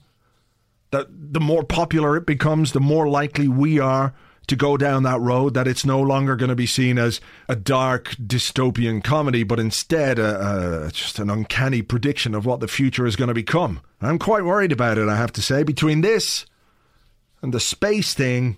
That 0.91 1.07
the 1.09 1.39
more 1.39 1.63
popular 1.63 2.17
it 2.17 2.25
becomes, 2.25 2.71
the 2.71 2.79
more 2.79 3.07
likely 3.07 3.47
we 3.47 3.79
are 3.79 4.13
to 4.49 4.55
go 4.55 4.77
down 4.77 5.03
that 5.03 5.19
road, 5.21 5.53
that 5.53 5.67
it's 5.67 5.85
no 5.85 6.01
longer 6.01 6.35
going 6.35 6.49
to 6.49 6.55
be 6.55 6.65
seen 6.65 6.97
as 6.97 7.21
a 7.47 7.55
dark 7.55 8.15
dystopian 8.15 9.03
comedy, 9.03 9.43
but 9.43 9.59
instead 9.59 10.19
a, 10.19 10.87
a, 10.87 10.91
just 10.91 11.19
an 11.19 11.29
uncanny 11.29 11.81
prediction 11.81 12.35
of 12.35 12.45
what 12.45 12.59
the 12.59 12.67
future 12.67 13.05
is 13.05 13.15
going 13.15 13.27
to 13.27 13.33
become. 13.33 13.79
I'm 14.01 14.19
quite 14.19 14.43
worried 14.43 14.71
about 14.71 14.97
it, 14.97 15.07
I 15.07 15.15
have 15.15 15.31
to 15.33 15.41
say. 15.41 15.63
Between 15.63 16.01
this 16.01 16.45
and 17.41 17.53
the 17.53 17.59
space 17.59 18.13
thing, 18.13 18.57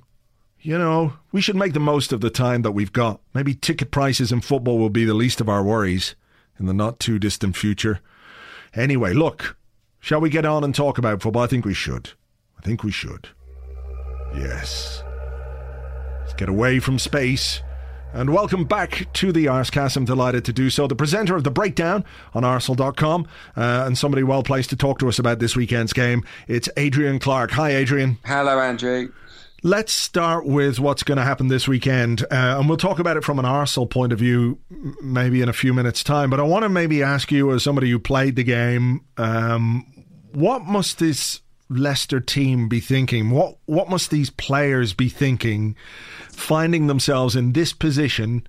you 0.62 0.78
know, 0.78 1.14
we 1.32 1.42
should 1.42 1.56
make 1.56 1.74
the 1.74 1.80
most 1.80 2.14
of 2.14 2.22
the 2.22 2.30
time 2.30 2.62
that 2.62 2.72
we've 2.72 2.94
got. 2.94 3.20
Maybe 3.34 3.54
ticket 3.54 3.92
prices 3.92 4.32
in 4.32 4.42
football 4.42 4.80
will 4.80 4.90
be 4.90 5.06
the 5.06 5.14
least 5.14 5.42
of 5.42 5.50
our 5.50 5.64
worries 5.64 6.16
in 6.58 6.68
the 6.68 6.74
not 6.74 7.00
too 7.00 7.20
distant 7.20 7.58
future. 7.58 8.00
Anyway, 8.74 9.14
look, 9.14 9.58
shall 10.00 10.22
we 10.22 10.30
get 10.30 10.46
on 10.46 10.64
and 10.64 10.74
talk 10.74 10.98
about 10.98 11.22
football? 11.22 11.44
I 11.44 11.48
think 11.48 11.66
we 11.66 11.74
should. 11.74 12.12
I 12.58 12.62
think 12.62 12.84
we 12.84 12.92
should. 12.92 13.30
Yes. 14.34 15.04
Let's 16.32 16.40
get 16.40 16.48
away 16.48 16.80
from 16.80 16.98
space. 16.98 17.62
And 18.14 18.34
welcome 18.34 18.64
back 18.64 19.12
to 19.16 19.34
the 19.34 19.48
Arsecast. 19.48 19.98
I'm 19.98 20.06
delighted 20.06 20.46
to 20.46 20.54
do 20.54 20.70
so. 20.70 20.88
The 20.88 20.96
presenter 20.96 21.36
of 21.36 21.44
the 21.44 21.52
breakdown 21.52 22.06
on 22.34 22.46
Arsenal.com 22.46 23.28
uh, 23.58 23.84
and 23.86 23.98
somebody 23.98 24.24
well 24.24 24.42
placed 24.42 24.70
to 24.70 24.78
talk 24.78 25.00
to 25.00 25.10
us 25.10 25.20
about 25.20 25.40
this 25.40 25.58
weekend's 25.58 25.92
game. 25.92 26.24
It's 26.48 26.70
Adrian 26.78 27.20
Clarke. 27.20 27.52
Hi, 27.52 27.76
Adrian. 27.76 28.18
Hello, 28.24 28.62
Andrew. 28.62 29.12
Let's 29.62 29.92
start 29.92 30.46
with 30.46 30.80
what's 30.80 31.04
going 31.04 31.18
to 31.18 31.26
happen 31.26 31.50
this 31.50 31.68
weekend, 31.68 32.24
uh, 32.24 32.56
and 32.58 32.70
we'll 32.70 32.78
talk 32.78 33.00
about 33.00 33.18
it 33.18 33.26
from 33.26 33.38
an 33.38 33.44
Arsenal 33.44 33.86
point 33.86 34.14
of 34.14 34.20
view, 34.20 34.58
maybe 35.04 35.42
in 35.42 35.50
a 35.50 35.54
few 35.54 35.74
minutes' 35.74 36.02
time. 36.02 36.30
But 36.30 36.40
I 36.40 36.44
want 36.44 36.64
to 36.64 36.70
maybe 36.70 37.04
ask 37.04 37.30
you, 37.30 37.52
as 37.52 37.62
somebody 37.62 37.92
who 37.92 38.00
played 38.00 38.38
the 38.38 38.46
game, 38.46 39.02
um, 39.18 39.86
what 40.32 40.62
must 40.62 40.98
this 40.98 41.42
Leicester 41.72 42.20
team 42.20 42.68
be 42.68 42.80
thinking? 42.80 43.30
What 43.30 43.58
what 43.66 43.90
must 43.90 44.12
these 44.12 44.30
players 44.30 44.94
be 44.94 45.10
thinking, 45.10 45.76
finding 46.30 46.88
themselves 46.88 47.36
in 47.36 47.54
this 47.54 47.74
position? 47.74 48.46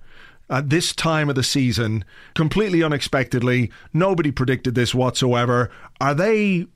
At 0.49 0.69
this 0.69 0.93
time 0.93 1.29
of 1.29 1.35
the 1.35 1.43
season, 1.43 2.03
completely 2.35 2.83
unexpectedly, 2.83 3.71
nobody 3.93 4.29
predicted 4.29 4.75
this 4.75 4.93
whatsoever. 4.93 5.71
Are 6.01 6.13
they 6.13 6.67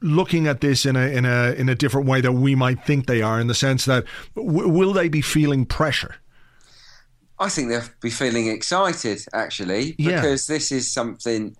looking 0.00 0.46
at 0.46 0.60
this 0.60 0.84
in 0.84 0.96
a 0.96 1.06
in 1.06 1.24
a 1.24 1.52
in 1.52 1.68
a 1.68 1.74
different 1.74 2.06
way 2.06 2.20
that 2.20 2.32
we 2.32 2.54
might 2.54 2.84
think 2.84 3.06
they 3.06 3.22
are, 3.22 3.40
in 3.40 3.46
the 3.46 3.54
sense 3.54 3.84
that 3.86 4.04
w- 4.34 4.68
will 4.68 4.92
they 4.92 5.08
be 5.08 5.20
feeling 5.20 5.64
pressure? 5.64 6.16
I 7.38 7.48
think 7.48 7.68
they'll 7.68 7.82
be 8.00 8.10
feeling 8.10 8.48
excited 8.48 9.24
actually 9.32 9.92
because 9.92 10.48
yeah. 10.48 10.54
this 10.54 10.70
is 10.70 10.92
something 10.92 11.56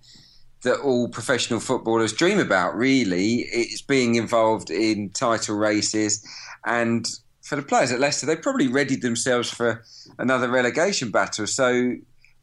that 0.65 0.81
all 0.81 1.07
professional 1.07 1.59
footballers 1.59 2.13
dream 2.13 2.37
about. 2.37 2.75
Really, 2.75 3.47
it's 3.51 3.81
being 3.81 4.15
involved 4.15 4.69
in 4.69 5.09
title 5.11 5.55
races, 5.55 6.23
and 6.65 7.07
for 7.45 7.55
the 7.55 7.61
players 7.61 7.91
at 7.91 7.99
Leicester, 7.99 8.25
they 8.25 8.35
probably 8.35 8.67
readied 8.67 9.03
themselves 9.03 9.49
for 9.49 9.83
another 10.17 10.49
relegation 10.49 11.11
battle. 11.11 11.45
So 11.45 11.93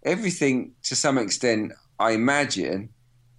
everything, 0.04 0.72
to 0.84 0.94
some 0.94 1.18
extent, 1.18 1.72
I 1.98 2.12
imagine, 2.12 2.90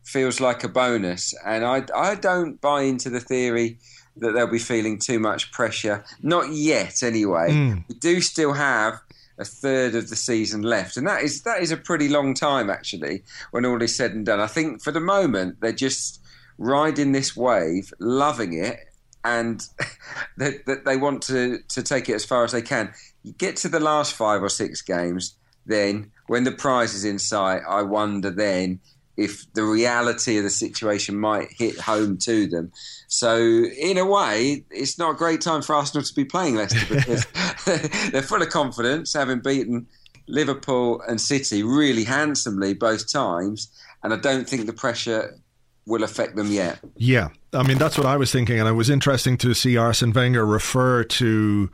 feels 0.03 0.41
like 0.41 0.65
a 0.65 0.67
bonus. 0.67 1.33
And 1.45 1.63
I, 1.63 1.85
I 1.95 2.15
don't 2.15 2.59
buy 2.59 2.81
into 2.81 3.09
the 3.09 3.21
theory 3.21 3.79
that 4.17 4.33
they'll 4.33 4.47
be 4.47 4.59
feeling 4.59 4.99
too 4.99 5.19
much 5.19 5.53
pressure. 5.53 6.03
Not 6.21 6.51
yet, 6.51 7.01
anyway. 7.01 7.51
Mm. 7.51 7.85
We 7.87 7.95
do 7.95 8.19
still 8.19 8.53
have 8.53 8.99
a 9.37 9.45
third 9.45 9.95
of 9.95 10.09
the 10.09 10.15
season 10.15 10.61
left, 10.61 10.97
and 10.97 11.07
that 11.07 11.23
is 11.23 11.43
that 11.43 11.61
is 11.61 11.71
a 11.71 11.77
pretty 11.77 12.09
long 12.09 12.33
time 12.33 12.69
actually. 12.69 13.23
When 13.51 13.65
all 13.65 13.81
is 13.81 13.95
said 13.95 14.11
and 14.11 14.25
done, 14.25 14.39
I 14.39 14.47
think 14.47 14.81
for 14.81 14.91
the 14.91 14.99
moment 14.99 15.61
they're 15.61 15.71
just 15.71 16.21
riding 16.57 17.11
this 17.11 17.35
wave, 17.35 17.93
loving 17.99 18.53
it, 18.53 18.79
and 19.23 19.65
that 20.37 20.65
they, 20.65 20.75
they 20.85 20.97
want 20.97 21.23
to 21.23 21.59
to 21.69 21.83
take 21.83 22.09
it 22.09 22.15
as 22.15 22.25
far 22.25 22.43
as 22.43 22.51
they 22.51 22.61
can. 22.61 22.93
You 23.23 23.33
get 23.33 23.55
to 23.57 23.69
the 23.69 23.79
last 23.79 24.13
five 24.13 24.43
or 24.43 24.49
six 24.49 24.81
games, 24.81 25.35
then 25.65 26.11
when 26.27 26.43
the 26.43 26.51
prize 26.51 26.93
is 26.93 27.05
in 27.05 27.19
sight, 27.19 27.61
I 27.67 27.81
wonder 27.83 28.29
then 28.29 28.79
if 29.17 29.51
the 29.53 29.63
reality 29.63 30.37
of 30.37 30.43
the 30.43 30.49
situation 30.49 31.19
might 31.19 31.51
hit 31.51 31.79
home 31.79 32.17
to 32.17 32.47
them. 32.47 32.71
So, 33.07 33.37
in 33.37 33.97
a 33.97 34.05
way, 34.05 34.65
it's 34.71 34.97
not 34.97 35.11
a 35.11 35.17
great 35.17 35.41
time 35.41 35.61
for 35.61 35.75
Arsenal 35.75 36.03
to 36.03 36.13
be 36.15 36.25
playing 36.25 36.55
Leicester 36.55 36.85
because 36.95 37.25
they're 38.11 38.21
full 38.21 38.41
of 38.41 38.49
confidence, 38.49 39.13
having 39.13 39.39
beaten 39.39 39.87
Liverpool 40.27 41.01
and 41.07 41.19
City 41.19 41.63
really 41.63 42.03
handsomely 42.03 42.73
both 42.73 43.11
times. 43.11 43.69
And 44.03 44.13
I 44.13 44.17
don't 44.17 44.47
think 44.47 44.65
the 44.65 44.73
pressure 44.73 45.39
will 45.85 46.03
affect 46.03 46.35
them 46.35 46.51
yet. 46.51 46.79
Yeah. 46.97 47.29
I 47.53 47.63
mean, 47.63 47.77
that's 47.77 47.97
what 47.97 48.07
I 48.07 48.17
was 48.17 48.31
thinking. 48.31 48.59
And 48.59 48.67
it 48.67 48.73
was 48.73 48.89
interesting 48.89 49.37
to 49.37 49.53
see 49.53 49.77
Arsene 49.77 50.11
Wenger 50.11 50.45
refer 50.45 51.03
to 51.03 51.69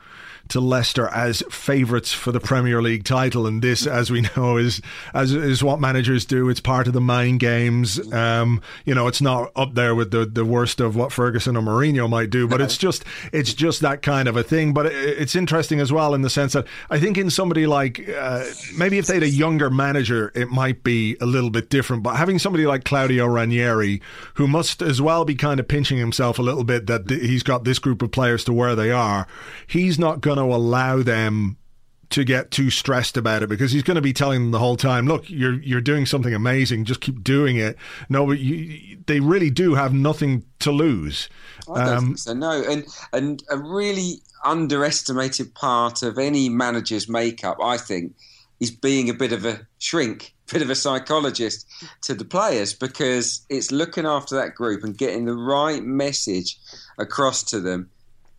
to 0.49 0.59
Leicester 0.59 1.07
as 1.09 1.43
favourites 1.49 2.11
for 2.11 2.31
the 2.31 2.39
Premier 2.39 2.81
League 2.81 3.03
title, 3.03 3.45
and 3.45 3.61
this, 3.61 3.85
as 3.85 4.11
we 4.11 4.21
know, 4.35 4.57
is 4.57 4.81
as 5.13 5.31
is 5.31 5.63
what 5.63 5.79
managers 5.79 6.25
do. 6.25 6.49
It's 6.49 6.59
part 6.59 6.87
of 6.87 6.93
the 6.93 7.01
mind 7.01 7.39
games. 7.39 7.99
Um, 8.11 8.61
you 8.83 8.93
know, 8.93 9.07
it's 9.07 9.21
not 9.21 9.51
up 9.55 9.75
there 9.75 9.95
with 9.95 10.11
the, 10.11 10.25
the 10.25 10.45
worst 10.45 10.79
of 10.79 10.95
what 10.95 11.11
Ferguson 11.11 11.55
or 11.55 11.61
Mourinho 11.61 12.09
might 12.09 12.29
do, 12.29 12.47
but 12.47 12.61
it's 12.61 12.77
just 12.77 13.05
it's 13.31 13.53
just 13.53 13.81
that 13.81 14.01
kind 14.01 14.27
of 14.27 14.35
a 14.35 14.43
thing. 14.43 14.73
But 14.73 14.87
it's 14.87 15.35
interesting 15.35 15.79
as 15.79 15.93
well 15.93 16.13
in 16.13 16.21
the 16.21 16.29
sense 16.29 16.53
that 16.53 16.65
I 16.89 16.99
think 16.99 17.17
in 17.17 17.29
somebody 17.29 17.67
like 17.67 18.09
uh, 18.09 18.45
maybe 18.75 18.97
if 18.97 19.05
they 19.05 19.15
had 19.15 19.23
a 19.23 19.29
younger 19.29 19.69
manager, 19.69 20.31
it 20.35 20.49
might 20.49 20.83
be 20.83 21.15
a 21.21 21.25
little 21.25 21.51
bit 21.51 21.69
different. 21.69 22.03
But 22.03 22.15
having 22.15 22.39
somebody 22.39 22.65
like 22.65 22.83
Claudio 22.83 23.27
Ranieri, 23.27 24.01
who 24.33 24.47
must 24.47 24.81
as 24.81 25.01
well 25.01 25.25
be 25.25 25.35
kind 25.35 25.59
of 25.59 25.67
pinching 25.69 25.97
himself 25.97 26.37
a 26.37 26.41
little 26.41 26.65
bit 26.65 26.87
that 26.87 27.09
he's 27.09 27.43
got 27.43 27.63
this 27.63 27.79
group 27.79 28.01
of 28.01 28.11
players 28.11 28.43
to 28.43 28.53
where 28.53 28.75
they 28.75 28.91
are, 28.91 29.27
he's 29.67 29.97
not 29.97 30.19
going 30.19 30.37
to 30.37 30.43
allow 30.43 31.01
them 31.01 31.57
to 32.09 32.23
get 32.23 32.49
too 32.49 32.69
stressed 32.71 33.17
about 33.17 33.43
it 33.43 33.49
because 33.49 33.71
he's 33.71 33.83
going 33.83 33.95
to 33.95 34.01
be 34.01 34.13
telling 34.13 34.41
them 34.41 34.51
the 34.51 34.59
whole 34.59 34.75
time, 34.75 35.05
look, 35.05 35.29
you're 35.29 35.61
you're 35.61 35.81
doing 35.81 36.05
something 36.05 36.33
amazing, 36.33 36.85
just 36.85 37.01
keep 37.01 37.23
doing 37.23 37.57
it. 37.57 37.77
No, 38.09 38.25
but 38.25 38.39
you, 38.39 38.97
they 39.05 39.19
really 39.19 39.49
do 39.49 39.75
have 39.75 39.93
nothing 39.93 40.43
to 40.59 40.71
lose. 40.71 41.29
I 41.71 41.85
don't 41.85 41.97
um, 41.97 42.05
think 42.05 42.17
so. 42.17 42.33
No, 42.33 42.63
and 42.63 42.85
and 43.13 43.43
a 43.49 43.57
really 43.57 44.21
underestimated 44.43 45.53
part 45.53 46.01
of 46.01 46.17
any 46.17 46.49
manager's 46.49 47.07
makeup, 47.07 47.57
I 47.63 47.77
think, 47.77 48.15
he's 48.59 48.71
being 48.71 49.09
a 49.09 49.13
bit 49.13 49.31
of 49.31 49.45
a 49.45 49.61
shrink, 49.79 50.35
bit 50.51 50.61
of 50.61 50.69
a 50.69 50.75
psychologist 50.75 51.67
to 52.01 52.13
the 52.13 52.25
players 52.25 52.73
because 52.73 53.45
it's 53.49 53.71
looking 53.71 54.05
after 54.05 54.35
that 54.35 54.55
group 54.55 54.83
and 54.83 54.97
getting 54.97 55.25
the 55.25 55.35
right 55.35 55.83
message 55.83 56.57
across 56.97 57.43
to 57.43 57.59
them 57.59 57.89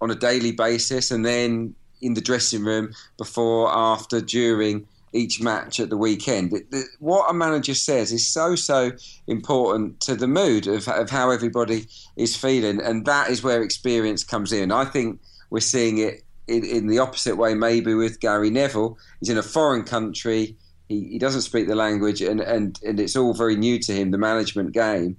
on 0.00 0.10
a 0.10 0.14
daily 0.14 0.52
basis, 0.52 1.10
and 1.10 1.26
then 1.26 1.74
in 2.00 2.14
the 2.14 2.20
dressing 2.22 2.64
room 2.64 2.92
before, 3.18 3.70
after, 3.70 4.20
during 4.20 4.86
each 5.12 5.40
match 5.40 5.80
at 5.80 5.90
the 5.90 5.96
weekend. 5.96 6.54
What 7.00 7.28
a 7.28 7.34
manager 7.34 7.74
says 7.74 8.12
is 8.12 8.26
so, 8.26 8.54
so 8.54 8.92
important 9.26 10.00
to 10.00 10.14
the 10.14 10.28
mood 10.28 10.66
of, 10.66 10.88
of 10.88 11.10
how 11.10 11.30
everybody 11.30 11.86
is 12.16 12.36
feeling. 12.36 12.80
And 12.80 13.04
that 13.06 13.28
is 13.28 13.42
where 13.42 13.62
experience 13.62 14.22
comes 14.24 14.52
in. 14.52 14.70
I 14.70 14.84
think 14.84 15.20
we're 15.50 15.60
seeing 15.60 15.98
it 15.98 16.22
in, 16.50 16.64
in 16.64 16.86
the 16.86 16.98
opposite 16.98 17.36
way, 17.36 17.54
maybe 17.54 17.94
with 17.94 18.20
Gary 18.20 18.50
Neville. 18.50 18.98
He's 19.20 19.28
in 19.28 19.38
a 19.38 19.42
foreign 19.42 19.84
country. 19.84 20.56
He, 20.88 21.04
he 21.12 21.18
doesn't 21.18 21.42
speak 21.42 21.68
the 21.68 21.74
language, 21.74 22.20
and, 22.20 22.40
and, 22.40 22.78
and 22.84 22.98
it's 22.98 23.16
all 23.16 23.34
very 23.34 23.56
new 23.56 23.78
to 23.78 23.92
him, 23.92 24.10
the 24.10 24.18
management 24.18 24.72
game. 24.72 25.16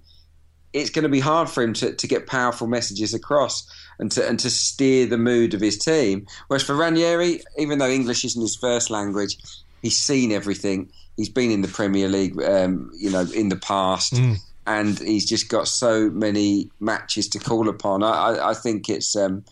It's 0.73 0.89
going 0.89 1.03
to 1.03 1.09
be 1.09 1.19
hard 1.19 1.49
for 1.49 1.63
him 1.63 1.73
to, 1.73 1.93
to 1.93 2.07
get 2.07 2.27
powerful 2.27 2.67
messages 2.67 3.13
across 3.13 3.69
and 3.99 4.09
to 4.13 4.25
and 4.25 4.39
to 4.39 4.49
steer 4.49 5.05
the 5.05 5.17
mood 5.17 5.53
of 5.53 5.59
his 5.59 5.77
team. 5.77 6.25
Whereas 6.47 6.63
for 6.63 6.75
Ranieri, 6.75 7.41
even 7.57 7.79
though 7.79 7.89
English 7.89 8.23
isn't 8.23 8.41
his 8.41 8.55
first 8.55 8.89
language, 8.89 9.37
He's 9.81 9.97
seen 9.97 10.31
everything. 10.31 10.91
He's 11.17 11.29
been 11.29 11.51
in 11.51 11.61
the 11.61 11.67
Premier 11.67 12.07
League, 12.07 12.41
um, 12.41 12.91
you 12.95 13.09
know, 13.09 13.25
in 13.35 13.49
the 13.49 13.55
past, 13.55 14.13
mm. 14.13 14.37
and 14.65 14.97
he's 14.99 15.27
just 15.27 15.49
got 15.49 15.67
so 15.67 16.09
many 16.09 16.69
matches 16.79 17.27
to 17.29 17.39
call 17.39 17.67
upon. 17.67 18.03
I, 18.03 18.49
I 18.49 18.53
think 18.53 18.89
it's. 18.89 19.15
Um, 19.15 19.43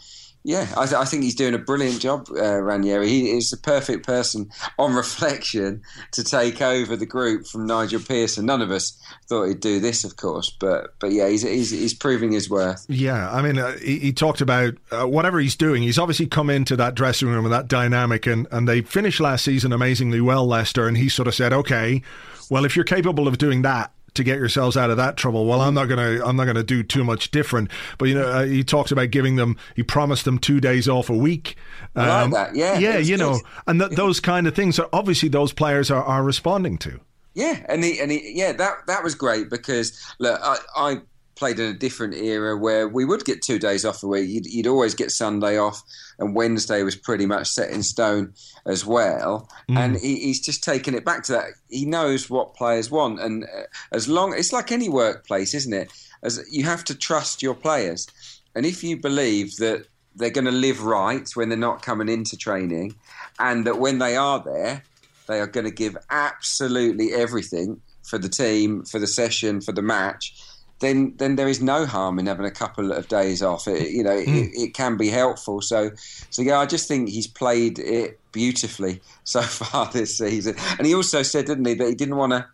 yeah, 0.44 0.68
I, 0.78 0.86
th- 0.86 0.96
I, 0.96 1.04
think 1.04 1.24
he's 1.24 1.36
doing 1.36 1.54
a 1.54 1.58
brilliant 1.60 2.00
job, 2.00 2.28
uh, 2.32 2.62
Ranieri. 2.62 3.10
He 3.10 3.30
is 3.32 3.50
the 3.50 3.58
perfect 3.58 4.06
person, 4.06 4.50
on 4.78 4.96
reflection, 4.96 5.82
to 6.14 6.24
take 6.24 6.62
over 6.62 6.96
the 6.96 7.06
group 7.06 7.46
from 7.46 7.68
Nigel 7.68 8.00
Pearson. 8.00 8.46
None 8.46 8.62
of 8.62 8.72
us 8.72 8.98
thought 9.28 9.48
he'd 9.48 9.60
do 9.60 9.82
this, 9.82 10.06
of 10.06 10.16
course, 10.16 10.50
but 10.50 10.96
but 11.00 11.12
yeah, 11.12 11.28
he's 11.28 11.42
he's, 11.42 11.72
he's 11.72 11.94
proving 11.94 12.32
his 12.32 12.50
worth. 12.50 12.86
Yeah, 12.88 13.30
I 13.30 13.42
mean, 13.42 13.58
uh, 13.58 13.78
he, 13.80 14.00
he, 14.00 14.14
talked 14.14 14.40
about 14.40 14.76
uh, 14.92 15.06
whatever 15.06 15.40
he's 15.42 15.58
doing. 15.58 15.84
He's 15.84 16.00
obviously 16.00 16.28
come 16.28 16.50
into 16.50 16.78
that 16.78 16.96
dressing 16.96 17.28
room 17.28 17.44
and 17.44 17.54
that 17.54 17.68
dynamic, 17.68 18.26
and 18.26 18.48
and 18.50 18.68
they 18.68 18.82
finished 18.82 19.20
last 19.20 19.44
season 19.44 19.74
amazingly 19.74 20.22
well, 20.22 20.48
Leicester. 20.48 20.88
And 20.88 20.96
he 20.96 21.10
sort 21.10 21.28
of 21.28 21.36
said, 21.36 21.52
okay, 21.52 22.02
well, 22.50 22.64
if 22.64 22.78
you're 22.78 22.86
capable 22.86 23.28
of 23.28 23.38
doing 23.38 23.62
that 23.64 23.92
to 24.14 24.24
get 24.24 24.38
yourselves 24.38 24.78
out 24.78 24.90
of 24.90 24.98
that 24.98 25.18
trouble. 25.18 25.46
Well, 25.46 25.62
I'm 25.62 25.74
not 25.74 25.86
gonna 25.86 26.24
I'm 26.24 26.36
not 26.36 26.46
gonna 26.46 26.64
do 26.64 26.84
too 26.84 27.04
much 27.04 27.32
different. 27.32 27.70
But 27.98 28.10
you 28.10 28.16
know, 28.16 28.28
uh, 28.28 28.46
he 28.46 28.64
talks 28.64 28.92
about 28.92 29.12
giving 29.12 29.36
them. 29.36 29.58
He 29.76 29.84
promised 29.84 30.26
them 30.26 30.40
two 30.40 30.60
days 30.60 30.88
off 30.88 31.10
a 31.10 31.18
week. 31.18 31.56
Um, 31.96 32.04
I 32.04 32.22
like 32.24 32.32
that. 32.32 32.56
Yeah, 32.56 32.78
yeah. 32.80 32.98
You 32.98 33.18
know, 33.18 33.40
and 33.68 33.80
th- 33.80 33.92
those 33.96 34.20
kind 34.20 34.48
of 34.48 34.56
things 34.56 34.80
are 34.80 34.90
obviously 34.94 35.30
those 35.30 35.54
players 35.54 35.92
are, 35.92 36.04
are 36.04 36.24
responding 36.24 36.78
to. 36.80 37.00
Yeah, 37.34 37.66
and 37.70 37.84
he 37.84 38.00
and 38.00 38.12
he, 38.12 38.34
yeah, 38.36 38.52
that 38.54 38.88
that 38.88 39.04
was 39.04 39.16
great 39.16 39.50
because 39.50 40.00
look, 40.20 40.40
I, 40.44 40.58
I 40.76 40.98
played 41.40 41.58
in 41.58 41.74
a 41.74 41.74
different 41.74 42.14
era 42.14 42.56
where 42.56 42.88
we 42.88 43.06
would 43.06 43.24
get 43.24 43.42
two 43.42 43.58
days 43.58 43.86
off 43.86 44.04
a 44.04 44.08
week. 44.08 44.30
You'd, 44.30 44.46
you'd, 44.46 44.68
always 44.68 44.94
get 44.94 45.10
Sunday 45.10 45.58
off, 45.58 45.82
and 46.20 46.36
Wednesday 46.36 46.84
was 46.84 46.98
pretty 46.98 47.26
much 47.26 47.48
set 47.48 47.72
in 47.72 47.82
stone 47.82 48.34
as 48.66 48.86
well. 48.86 49.50
Mm. 49.70 49.78
And 49.78 49.98
he, 49.98 50.20
he's 50.20 50.42
just 50.42 50.64
taken 50.64 50.94
it 50.94 51.06
back 51.06 51.24
to 51.24 51.32
that. 51.32 51.46
He 51.70 51.86
knows 51.86 52.30
what 52.30 52.54
players 52.54 52.92
want, 52.92 53.22
and 53.22 53.46
uh, 53.46 53.64
as 53.94 54.08
long 54.08 54.34
it's 54.38 54.54
like 54.54 54.72
any 54.72 54.90
workplace, 54.90 55.54
isn't 55.54 55.74
it? 55.74 55.92
As 56.22 56.46
you 56.52 56.66
have 56.66 56.84
to 56.84 56.96
trust 56.96 57.42
your 57.42 57.56
players, 57.56 58.08
and 58.54 58.66
if 58.66 58.84
you 58.84 58.98
believe 58.98 59.56
that 59.58 59.88
they're 60.16 60.30
going 60.30 60.46
to 60.46 60.52
live 60.52 60.84
right 60.84 61.28
when 61.36 61.48
they're 61.48 61.58
not 61.58 61.82
coming 61.82 62.10
into 62.10 62.36
training, 62.36 62.96
and 63.40 63.66
that 63.66 63.80
when 63.80 64.00
they 64.00 64.18
are 64.18 64.44
there, 64.44 64.84
they 65.28 65.40
are 65.40 65.48
going 65.48 65.66
to 65.66 65.72
give 65.72 65.96
absolutely 66.10 67.14
everything 67.14 67.80
for 68.04 68.18
the 68.18 68.28
team, 68.28 68.84
for 68.84 69.00
the 69.00 69.08
session, 69.08 69.62
for 69.62 69.72
the 69.72 69.82
match 69.82 70.34
then 70.80 71.14
then 71.18 71.36
there 71.36 71.48
is 71.48 71.62
no 71.62 71.86
harm 71.86 72.20
in 72.20 72.28
having 72.28 72.46
a 72.46 72.52
couple 72.52 72.92
of 72.92 73.08
days 73.08 73.44
off. 73.44 73.68
It, 73.68 73.92
you 73.92 74.04
know, 74.04 74.16
mm. 74.16 74.28
it, 74.28 74.52
it, 74.56 74.74
can 74.74 74.98
be 74.98 75.10
helpful. 75.10 75.62
So, 75.62 75.92
so 76.30 76.42
yeah, 76.42 76.60
I 76.60 76.66
just 76.66 76.88
think 76.88 77.10
he's 77.10 77.28
played 77.28 77.80
it 77.80 78.20
beautifully 78.32 79.02
so 79.24 79.42
far 79.42 79.92
this 79.92 80.18
season. 80.18 80.56
And 80.78 80.88
he 80.88 80.96
also 80.96 81.24
said, 81.24 81.46
didn't 81.46 81.66
he, 81.66 81.74
that 81.76 81.88
he 81.88 81.96
didn't 81.96 82.18
want 82.18 82.34
to. 82.34 82.48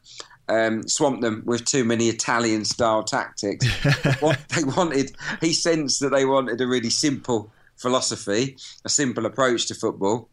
Um, 0.48 0.88
swamp 0.88 1.22
them 1.22 1.42
with 1.44 1.66
too 1.66 1.84
many 1.84 2.08
Italian 2.08 2.66
style 2.66 3.04
tactics. 3.04 3.66
what 4.20 4.38
they 4.50 4.64
wanted, 4.64 5.12
he 5.42 5.54
sensed 5.54 6.02
that 6.02 6.12
they 6.12 6.24
wanted 6.24 6.62
a 6.62 6.68
really 6.68 6.92
simple 6.92 7.52
philosophy, 7.78 8.56
a 8.86 8.90
simple 8.90 9.26
approach 9.26 9.66
to 9.70 9.74
football. 9.74 10.30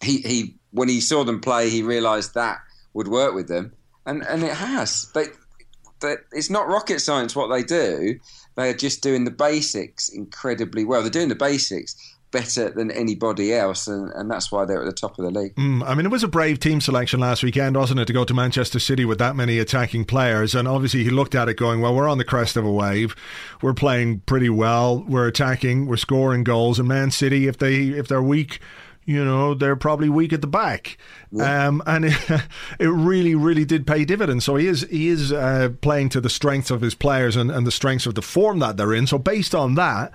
He, 0.00 0.18
he 0.18 0.54
when 0.70 0.88
he 0.88 1.00
saw 1.00 1.24
them 1.24 1.40
play, 1.40 1.70
he 1.70 1.82
realised 1.82 2.34
that 2.34 2.58
would 2.94 3.08
work 3.08 3.34
with 3.34 3.48
them, 3.48 3.72
and 4.06 4.22
and 4.22 4.44
it 4.44 4.54
has. 4.54 5.10
They 5.12 5.26
that 6.00 6.18
it's 6.32 6.50
not 6.50 6.68
rocket 6.68 7.00
science 7.00 7.34
what 7.34 7.48
they 7.48 7.62
do. 7.62 8.18
They 8.56 8.70
are 8.70 8.76
just 8.76 9.02
doing 9.02 9.24
the 9.24 9.30
basics 9.30 10.08
incredibly 10.08 10.84
well. 10.84 11.02
They're 11.02 11.10
doing 11.10 11.28
the 11.28 11.34
basics 11.34 11.96
better 12.30 12.68
than 12.70 12.90
anybody 12.90 13.54
else, 13.54 13.86
and, 13.86 14.10
and 14.12 14.30
that's 14.30 14.52
why 14.52 14.64
they're 14.64 14.82
at 14.82 14.86
the 14.86 14.92
top 14.92 15.18
of 15.18 15.24
the 15.24 15.30
league. 15.30 15.54
Mm, 15.54 15.82
I 15.86 15.94
mean, 15.94 16.04
it 16.04 16.10
was 16.10 16.22
a 16.22 16.28
brave 16.28 16.60
team 16.60 16.80
selection 16.80 17.20
last 17.20 17.42
weekend, 17.42 17.76
wasn't 17.76 18.00
it, 18.00 18.06
to 18.06 18.12
go 18.12 18.24
to 18.24 18.34
Manchester 18.34 18.78
City 18.78 19.04
with 19.04 19.18
that 19.18 19.36
many 19.36 19.58
attacking 19.58 20.04
players? 20.04 20.54
And 20.54 20.68
obviously, 20.68 21.04
he 21.04 21.10
looked 21.10 21.34
at 21.34 21.48
it 21.48 21.54
going, 21.54 21.80
well, 21.80 21.94
we're 21.94 22.08
on 22.08 22.18
the 22.18 22.24
crest 22.24 22.56
of 22.56 22.64
a 22.64 22.70
wave. 22.70 23.14
We're 23.62 23.74
playing 23.74 24.20
pretty 24.20 24.50
well. 24.50 25.04
We're 25.08 25.26
attacking. 25.26 25.86
We're 25.86 25.96
scoring 25.96 26.44
goals. 26.44 26.78
And 26.78 26.88
Man 26.88 27.10
City, 27.10 27.46
if 27.46 27.58
they 27.58 27.88
if 27.88 28.08
they're 28.08 28.22
weak 28.22 28.60
you 29.08 29.24
know, 29.24 29.54
they're 29.54 29.74
probably 29.74 30.10
weak 30.10 30.34
at 30.34 30.42
the 30.42 30.46
back. 30.46 30.98
Yeah. 31.32 31.66
Um, 31.66 31.82
and 31.86 32.04
it, 32.04 32.14
it, 32.78 32.88
really, 32.88 33.34
really 33.34 33.64
did 33.64 33.86
pay 33.86 34.04
dividends. 34.04 34.44
So 34.44 34.56
he 34.56 34.66
is 34.66 34.86
he 34.90 35.08
is 35.08 35.32
uh, 35.32 35.70
playing 35.80 36.10
to 36.10 36.20
the 36.20 36.28
strengths 36.28 36.70
of 36.70 36.82
his 36.82 36.94
players 36.94 37.34
and, 37.34 37.50
and 37.50 37.66
the 37.66 37.70
strengths 37.72 38.04
of 38.04 38.16
the 38.16 38.22
form 38.22 38.58
that 38.58 38.76
they're 38.76 38.92
in. 38.92 39.06
So 39.06 39.16
based 39.16 39.54
on 39.54 39.76
that, 39.76 40.12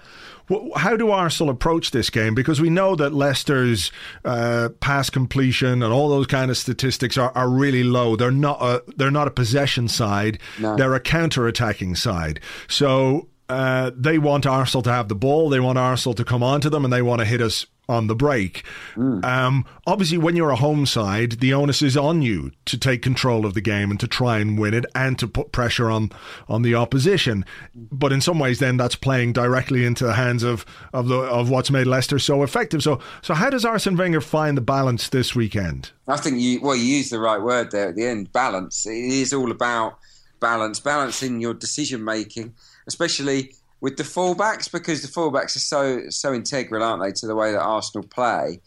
how 0.75 0.95
do 0.95 1.09
Arsenal 1.09 1.49
approach 1.49 1.89
this 1.89 2.11
game? 2.11 2.35
Because 2.35 2.61
we 2.61 2.69
know 2.69 2.95
that 2.95 3.15
Leicester's 3.15 3.91
uh, 4.25 4.69
pass 4.79 5.09
completion 5.09 5.81
and 5.81 5.91
all 5.91 6.09
those 6.09 6.27
kind 6.27 6.51
of 6.51 6.57
statistics 6.57 7.17
are, 7.17 7.31
are 7.33 7.49
really 7.49 7.83
low. 7.83 8.15
They're 8.15 8.29
not 8.29 8.61
a 8.61 8.83
they're 8.95 9.09
not 9.09 9.27
a 9.27 9.31
possession 9.31 9.87
side. 9.87 10.37
No. 10.59 10.75
They're 10.75 10.93
a 10.93 10.99
counter 10.99 11.47
attacking 11.47 11.95
side. 11.95 12.41
So 12.67 13.27
uh, 13.49 13.89
they 13.95 14.19
want 14.19 14.45
Arsenal 14.45 14.83
to 14.83 14.91
have 14.91 15.07
the 15.07 15.15
ball. 15.15 15.49
They 15.49 15.59
want 15.59 15.79
Arsenal 15.79 16.13
to 16.13 16.23
come 16.23 16.43
onto 16.43 16.69
them, 16.69 16.83
and 16.83 16.93
they 16.93 17.01
want 17.01 17.21
to 17.21 17.25
hit 17.25 17.41
us 17.41 17.65
on 17.89 18.07
the 18.07 18.15
break. 18.15 18.63
Mm. 18.95 19.23
Um, 19.25 19.65
obviously, 19.85 20.17
when 20.17 20.35
you're 20.35 20.51
a 20.51 20.55
home 20.55 20.85
side, 20.85 21.33
the 21.33 21.53
onus 21.53 21.81
is 21.81 21.97
on 21.97 22.21
you 22.21 22.51
to 22.65 22.77
take 22.77 23.01
control 23.01 23.45
of 23.45 23.53
the 23.53 23.61
game 23.61 23.91
and 23.91 23.99
to 23.99 24.07
try 24.07 24.39
and 24.39 24.57
win 24.57 24.73
it 24.73 24.85
and 24.95 25.19
to 25.19 25.27
put 25.27 25.51
pressure 25.51 25.89
on 25.89 26.11
on 26.47 26.61
the 26.61 26.75
opposition. 26.75 27.45
But 27.75 28.13
in 28.13 28.21
some 28.21 28.39
ways, 28.39 28.59
then 28.59 28.77
that's 28.77 28.95
playing 28.95 29.33
directly 29.33 29.85
into 29.85 30.05
the 30.05 30.13
hands 30.13 30.43
of 30.43 30.65
of 30.93 31.07
the 31.07 31.17
of 31.17 31.49
what's 31.49 31.71
made 31.71 31.87
Leicester 31.87 32.19
so 32.19 32.43
effective. 32.43 32.81
So, 32.81 32.99
so 33.21 33.33
how 33.33 33.49
does 33.49 33.65
Arsene 33.65 33.97
Wenger 33.97 34.21
find 34.21 34.57
the 34.57 34.61
balance 34.61 35.09
this 35.09 35.35
weekend? 35.35 35.91
I 36.07 36.17
think 36.17 36.39
you 36.39 36.61
well, 36.61 36.75
you 36.75 36.83
used 36.83 37.11
the 37.11 37.19
right 37.19 37.41
word 37.41 37.71
there 37.71 37.89
at 37.89 37.95
the 37.95 38.05
end. 38.05 38.31
Balance. 38.31 38.85
It 38.85 38.93
is 38.93 39.33
all 39.33 39.51
about 39.51 39.97
balance. 40.39 41.23
In 41.23 41.39
your 41.39 41.53
decision 41.53 42.03
making, 42.03 42.53
especially 42.87 43.53
with 43.83 43.97
the 43.97 44.03
fullbacks 44.03 44.71
because 44.71 45.01
the 45.01 45.09
fullbacks 45.09 45.57
are 45.57 45.59
so 45.59 46.09
so 46.09 46.33
integral, 46.33 46.81
aren't 46.81 47.03
they, 47.03 47.11
to 47.11 47.27
the 47.27 47.35
way 47.35 47.51
that 47.51 47.59
Arsenal 47.59 48.07
play 48.07 48.61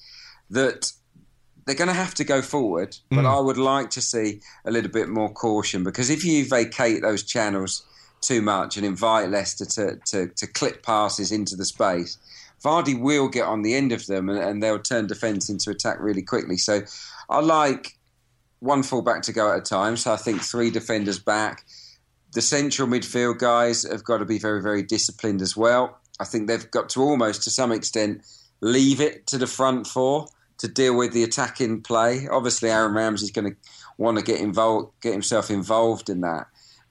that 0.51 0.93
they're 1.65 1.75
going 1.75 1.89
to 1.89 1.95
have 1.95 2.13
to 2.15 2.23
go 2.23 2.43
forward. 2.43 2.95
But 3.09 3.25
mm. 3.25 3.37
I 3.37 3.41
would 3.41 3.57
like 3.57 3.89
to 3.91 4.03
see 4.03 4.43
a 4.67 4.71
little 4.71 4.91
bit 4.91 5.09
more 5.09 5.33
caution 5.33 5.83
because 5.85 6.11
if 6.11 6.23
you 6.23 6.45
vacate 6.45 7.01
those 7.01 7.23
channels 7.23 7.83
too 8.21 8.43
much 8.43 8.77
and 8.77 8.85
invite 8.85 9.31
Leicester 9.31 9.65
to, 9.65 9.97
to, 10.05 10.29
to 10.37 10.47
clip 10.47 10.83
passes 10.83 11.33
into 11.33 11.57
the 11.57 11.65
space, 11.65 12.19
Vardy 12.63 13.01
will 13.01 13.29
get 13.29 13.47
on 13.47 13.63
the 13.63 13.75
end 13.75 13.93
of 13.93 14.07
them 14.07 14.29
and, 14.29 14.39
and 14.39 14.63
they'll 14.63 14.79
turn 14.79 15.07
defence 15.07 15.49
into 15.49 15.71
attack 15.71 15.97
really 15.99 16.23
quickly. 16.23 16.59
So 16.59 16.83
I 17.31 17.41
like 17.41 17.97
one 18.61 18.83
fullback 18.83 19.23
to 19.23 19.33
go 19.33 19.51
at 19.51 19.59
a 19.59 19.63
time. 19.63 19.97
So 19.97 20.13
I 20.13 20.17
think 20.17 20.43
three 20.43 20.71
defenders 20.71 21.19
back 21.19 21.65
the 22.37 22.43
central 22.43 22.87
midfield 22.87 23.39
guys 23.39 23.91
have 23.91 24.05
got 24.05 24.19
to 24.19 24.27
be 24.27 24.39
very, 24.39 24.61
very 24.61 24.83
disciplined 24.83 25.41
as 25.41 25.57
well. 25.57 25.99
I 26.21 26.25
think 26.25 26.47
they've 26.47 26.71
got 26.71 26.91
to 26.91 27.01
almost, 27.01 27.43
to 27.45 27.51
some 27.51 27.73
extent, 27.73 28.27
leave 28.61 29.01
it 29.01 29.27
to 29.29 29.39
the 29.39 29.47
front 29.47 29.87
four 29.87 30.29
to 30.59 30.69
deal 30.69 30.95
with 30.95 31.15
the 31.15 31.25
attacking 31.25 31.81
play. 31.81 32.29
Obviously, 32.31 32.69
Aaron 32.69 32.93
Ramsey's 32.93 33.31
going 33.31 33.53
to 33.53 33.57
want 33.97 34.19
to 34.19 34.23
get 34.23 34.39
involved, 34.39 34.93
get 35.01 35.15
himself 35.15 35.51
involved 35.51 36.11
in 36.11 36.21
that. 36.21 36.49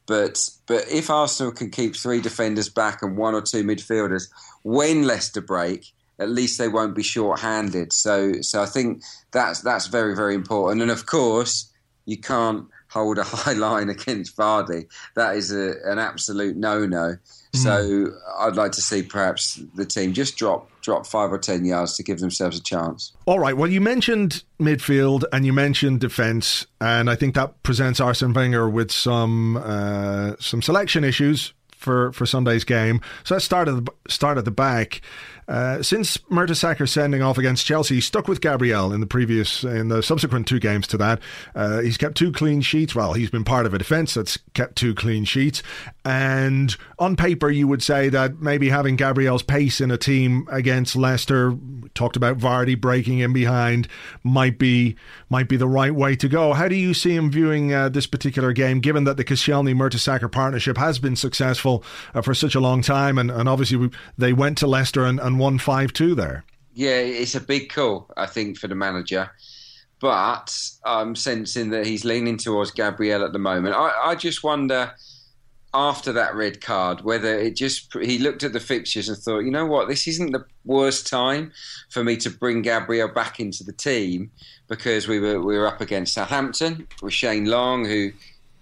But 0.08 0.50
but 0.66 0.86
if 0.92 1.12
Arsenal 1.12 1.52
can 1.52 1.70
keep 1.70 1.96
three 1.96 2.22
defenders 2.22 2.68
back 2.68 3.04
and 3.04 3.16
one 3.16 3.36
or 3.36 3.42
two 3.44 3.64
midfielders, 3.64 4.30
when 4.64 5.04
Leicester 5.04 5.42
break, 5.42 5.94
at 6.18 6.30
least 6.30 6.58
they 6.58 6.70
won't 6.70 6.96
be 6.96 7.04
short-handed. 7.04 7.94
So 7.94 8.42
so 8.42 8.64
I 8.64 8.66
think 8.66 9.04
that's 9.30 9.62
that's 9.62 9.86
very 9.86 10.16
very 10.16 10.34
important. 10.34 10.82
And 10.82 10.90
of 10.90 11.06
course, 11.06 11.72
you 12.08 12.18
can't 12.18 12.68
hold 12.96 13.18
a 13.18 13.24
high 13.26 13.54
line 13.54 13.90
against 13.90 14.36
Vardy. 14.38 14.88
That 15.16 15.36
is 15.36 15.52
a, 15.52 15.76
an 15.84 16.00
absolute 16.00 16.56
no-no. 16.56 17.18
Mm. 17.18 17.58
So 17.58 18.14
I'd 18.40 18.56
like 18.56 18.72
to 18.72 18.82
see 18.82 19.04
perhaps 19.04 19.62
the 19.76 19.86
team 19.86 20.14
just 20.14 20.38
drop 20.38 20.70
drop 20.82 21.06
five 21.06 21.32
or 21.32 21.38
ten 21.38 21.66
yards 21.66 21.98
to 21.98 22.04
give 22.04 22.20
themselves 22.20 22.58
a 22.58 22.64
chance. 22.64 23.12
All 23.26 23.40
right. 23.40 23.58
Well, 23.58 23.70
you 23.70 23.82
mentioned 23.82 24.44
midfield 24.60 25.24
and 25.34 25.46
you 25.46 25.52
mentioned 25.52 26.00
defence, 26.00 26.66
and 26.80 27.10
I 27.10 27.16
think 27.16 27.36
that 27.36 27.62
presents 27.64 28.00
Arsene 28.00 28.34
Wenger 28.34 28.70
with 28.70 28.92
some 28.92 29.58
uh, 29.58 30.36
some 30.40 30.62
selection 30.62 31.04
issues 31.04 31.54
for, 31.86 32.12
for 32.14 32.26
Sunday's 32.26 32.64
game. 32.64 33.00
So 33.24 33.36
let's 33.36 33.46
start 33.46 33.68
at 33.68 33.86
the, 33.86 33.92
start 34.08 34.38
at 34.38 34.46
the 34.46 34.52
back. 34.52 35.02
Uh, 35.48 35.82
since 35.82 36.18
Mertesacker 36.32 36.88
sending 36.88 37.22
off 37.22 37.38
against 37.38 37.66
Chelsea, 37.66 37.96
he 37.96 38.02
stuck 38.02 38.28
with 38.28 38.42
Gabriel 38.42 38.92
in 38.92 39.00
the 39.00 39.08
previous, 39.08 39.64
in 39.64 39.90
the 39.90 40.02
subsequent 40.02 40.48
two 40.48 40.60
games 40.60 40.88
to 40.88 40.98
that. 40.98 41.20
Uh, 41.54 41.82
he's 41.82 41.98
kept 41.98 42.18
two 42.18 42.32
clean 42.32 42.62
sheets. 42.62 42.96
Well, 42.96 43.14
he's 43.14 43.30
been 43.30 43.44
part 43.44 43.66
of 43.66 43.74
a 43.74 43.78
defence 43.78 44.14
that's 44.14 44.38
kept 44.54 44.76
two 44.76 44.96
clean 44.96 45.26
sheets. 45.26 45.62
And 46.04 46.76
on 47.00 47.16
paper, 47.16 47.50
you 47.50 47.68
would 47.68 47.84
say 47.84 48.10
that 48.10 48.40
maybe 48.40 48.70
having 48.70 48.96
Gabriel's 48.96 49.44
pace 49.44 49.82
in 49.82 49.92
a 49.92 49.98
team 49.98 50.48
against 50.52 50.96
Leicester, 50.96 51.56
talked 51.94 52.16
about 52.16 52.38
Vardy 52.38 52.80
breaking 52.80 53.20
in 53.20 53.34
behind, 53.34 53.88
might 54.24 54.60
be 54.60 54.96
might 55.30 55.48
be 55.48 55.58
the 55.58 55.68
right 55.68 55.94
way 55.94 56.16
to 56.16 56.28
go. 56.28 56.54
How 56.54 56.68
do 56.68 56.76
you 56.76 56.94
see 56.94 57.16
him 57.16 57.32
viewing 57.32 57.74
uh, 57.74 57.90
this 57.90 58.06
particular 58.06 58.54
game, 58.54 58.80
given 58.80 59.06
that 59.06 59.18
the 59.18 59.24
Koscielny 59.24 59.74
Mertesacker 59.74 60.32
partnership 60.32 60.78
has 60.78 61.00
been 61.00 61.16
successful 61.16 61.84
uh, 62.14 62.22
for 62.22 62.34
such 62.34 62.56
a 62.56 62.60
long 62.60 62.82
time, 62.82 63.18
and, 63.18 63.32
and 63.32 63.50
obviously 63.50 63.78
we, 63.78 63.90
they 64.18 64.34
went 64.34 64.58
to 64.60 64.68
Leicester 64.68 65.06
and, 65.06 65.20
and 65.20 65.35
won 65.38 65.58
5 65.60 65.94
2 65.94 66.16
there. 66.16 66.44
Yeah, 66.74 66.98
it's 66.98 67.36
a 67.36 67.42
big 67.42 67.70
call, 67.70 68.10
I 68.18 68.26
think, 68.26 68.58
for 68.58 68.68
the 68.68 68.76
manager. 68.76 69.32
But 70.02 70.56
I'm 70.84 71.16
sensing 71.16 71.70
that 71.70 71.86
he's 71.86 72.04
leaning 72.04 72.38
towards 72.38 72.72
Gabriel 72.72 73.24
at 73.24 73.32
the 73.32 73.40
moment. 73.40 73.76
I, 73.76 73.92
I 74.04 74.16
just 74.16 74.44
wonder 74.44 74.94
after 75.76 76.14
that 76.14 76.34
red 76.34 76.62
card 76.62 77.02
whether 77.02 77.38
it 77.38 77.54
just 77.54 77.94
he 78.02 78.18
looked 78.18 78.44
at 78.44 78.54
the 78.54 78.60
fixtures 78.62 79.10
and 79.10 79.18
thought, 79.18 79.40
you 79.40 79.52
know 79.52 79.66
what, 79.66 79.90
this 79.90 80.08
isn't 80.08 80.32
the 80.32 80.46
worst 80.64 81.06
time 81.06 81.52
for 81.90 82.04
me 82.04 82.16
to 82.16 82.30
bring 82.30 82.62
Gabriel 82.62 83.10
back 83.10 83.42
into 83.42 83.64
the 83.64 83.74
team 83.74 84.32
because 84.70 85.08
we 85.08 85.20
were 85.20 85.42
we 85.42 85.58
were 85.58 85.68
up 85.68 85.82
against 85.82 86.14
Southampton 86.14 86.88
with 87.02 87.14
Shane 87.14 87.46
Long 87.46 87.84
who 87.84 88.12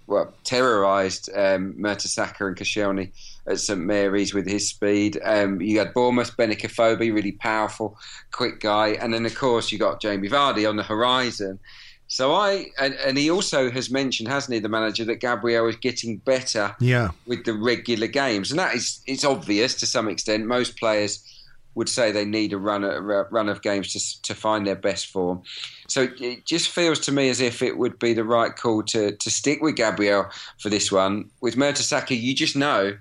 well 0.06 0.34
terrorised 0.42 1.30
um, 1.34 1.74
Mertesacker 1.74 2.48
and 2.48 2.56
Koscielny 2.56 3.12
at 3.46 3.60
St 3.60 3.80
Mary's 3.80 4.34
with 4.34 4.46
his 4.46 4.68
speed. 4.68 5.20
Um, 5.24 5.60
you 5.60 5.78
had 5.78 5.94
Bournemouth, 5.94 6.36
Benik 6.36 6.62
Afobe, 6.62 7.12
really 7.12 7.32
powerful, 7.32 7.98
quick 8.32 8.60
guy, 8.60 8.90
and 9.00 9.12
then 9.12 9.26
of 9.26 9.34
course 9.34 9.70
you 9.70 9.78
got 9.78 10.00
Jamie 10.00 10.28
Vardy 10.28 10.68
on 10.68 10.76
the 10.76 10.82
horizon. 10.82 11.58
So 12.06 12.32
I 12.34 12.66
and, 12.78 12.94
and 12.94 13.18
he 13.18 13.30
also 13.30 13.70
has 13.70 13.90
mentioned, 13.90 14.28
hasn't 14.28 14.54
he, 14.54 14.60
the 14.60 14.68
manager, 14.68 15.04
that 15.06 15.16
Gabriel 15.16 15.66
is 15.68 15.76
getting 15.76 16.18
better 16.18 16.74
yeah. 16.78 17.10
with 17.26 17.44
the 17.44 17.54
regular 17.54 18.06
games, 18.06 18.50
and 18.50 18.58
that 18.58 18.74
is 18.74 19.00
it's 19.06 19.24
obvious 19.24 19.74
to 19.76 19.86
some 19.86 20.08
extent. 20.08 20.46
Most 20.46 20.78
players 20.78 21.30
would 21.74 21.88
say 21.88 22.12
they 22.12 22.24
need 22.24 22.52
a 22.52 22.58
run 22.58 22.84
a 22.84 23.00
run 23.00 23.48
of 23.48 23.62
games 23.62 23.92
to 23.92 24.22
to 24.22 24.34
find 24.34 24.66
their 24.66 24.76
best 24.76 25.06
form. 25.06 25.42
So 25.88 26.08
it 26.20 26.44
just 26.46 26.68
feels 26.68 27.00
to 27.00 27.12
me 27.12 27.30
as 27.30 27.40
if 27.40 27.62
it 27.62 27.78
would 27.78 27.98
be 27.98 28.12
the 28.14 28.24
right 28.24 28.54
call 28.54 28.82
to 28.84 29.12
to 29.12 29.30
stick 29.30 29.60
with 29.60 29.76
Gabriel 29.76 30.26
for 30.60 30.68
this 30.68 30.92
one. 30.92 31.30
With 31.40 31.56
Mertesacker, 31.56 32.20
you 32.20 32.34
just 32.34 32.54
know 32.54 32.96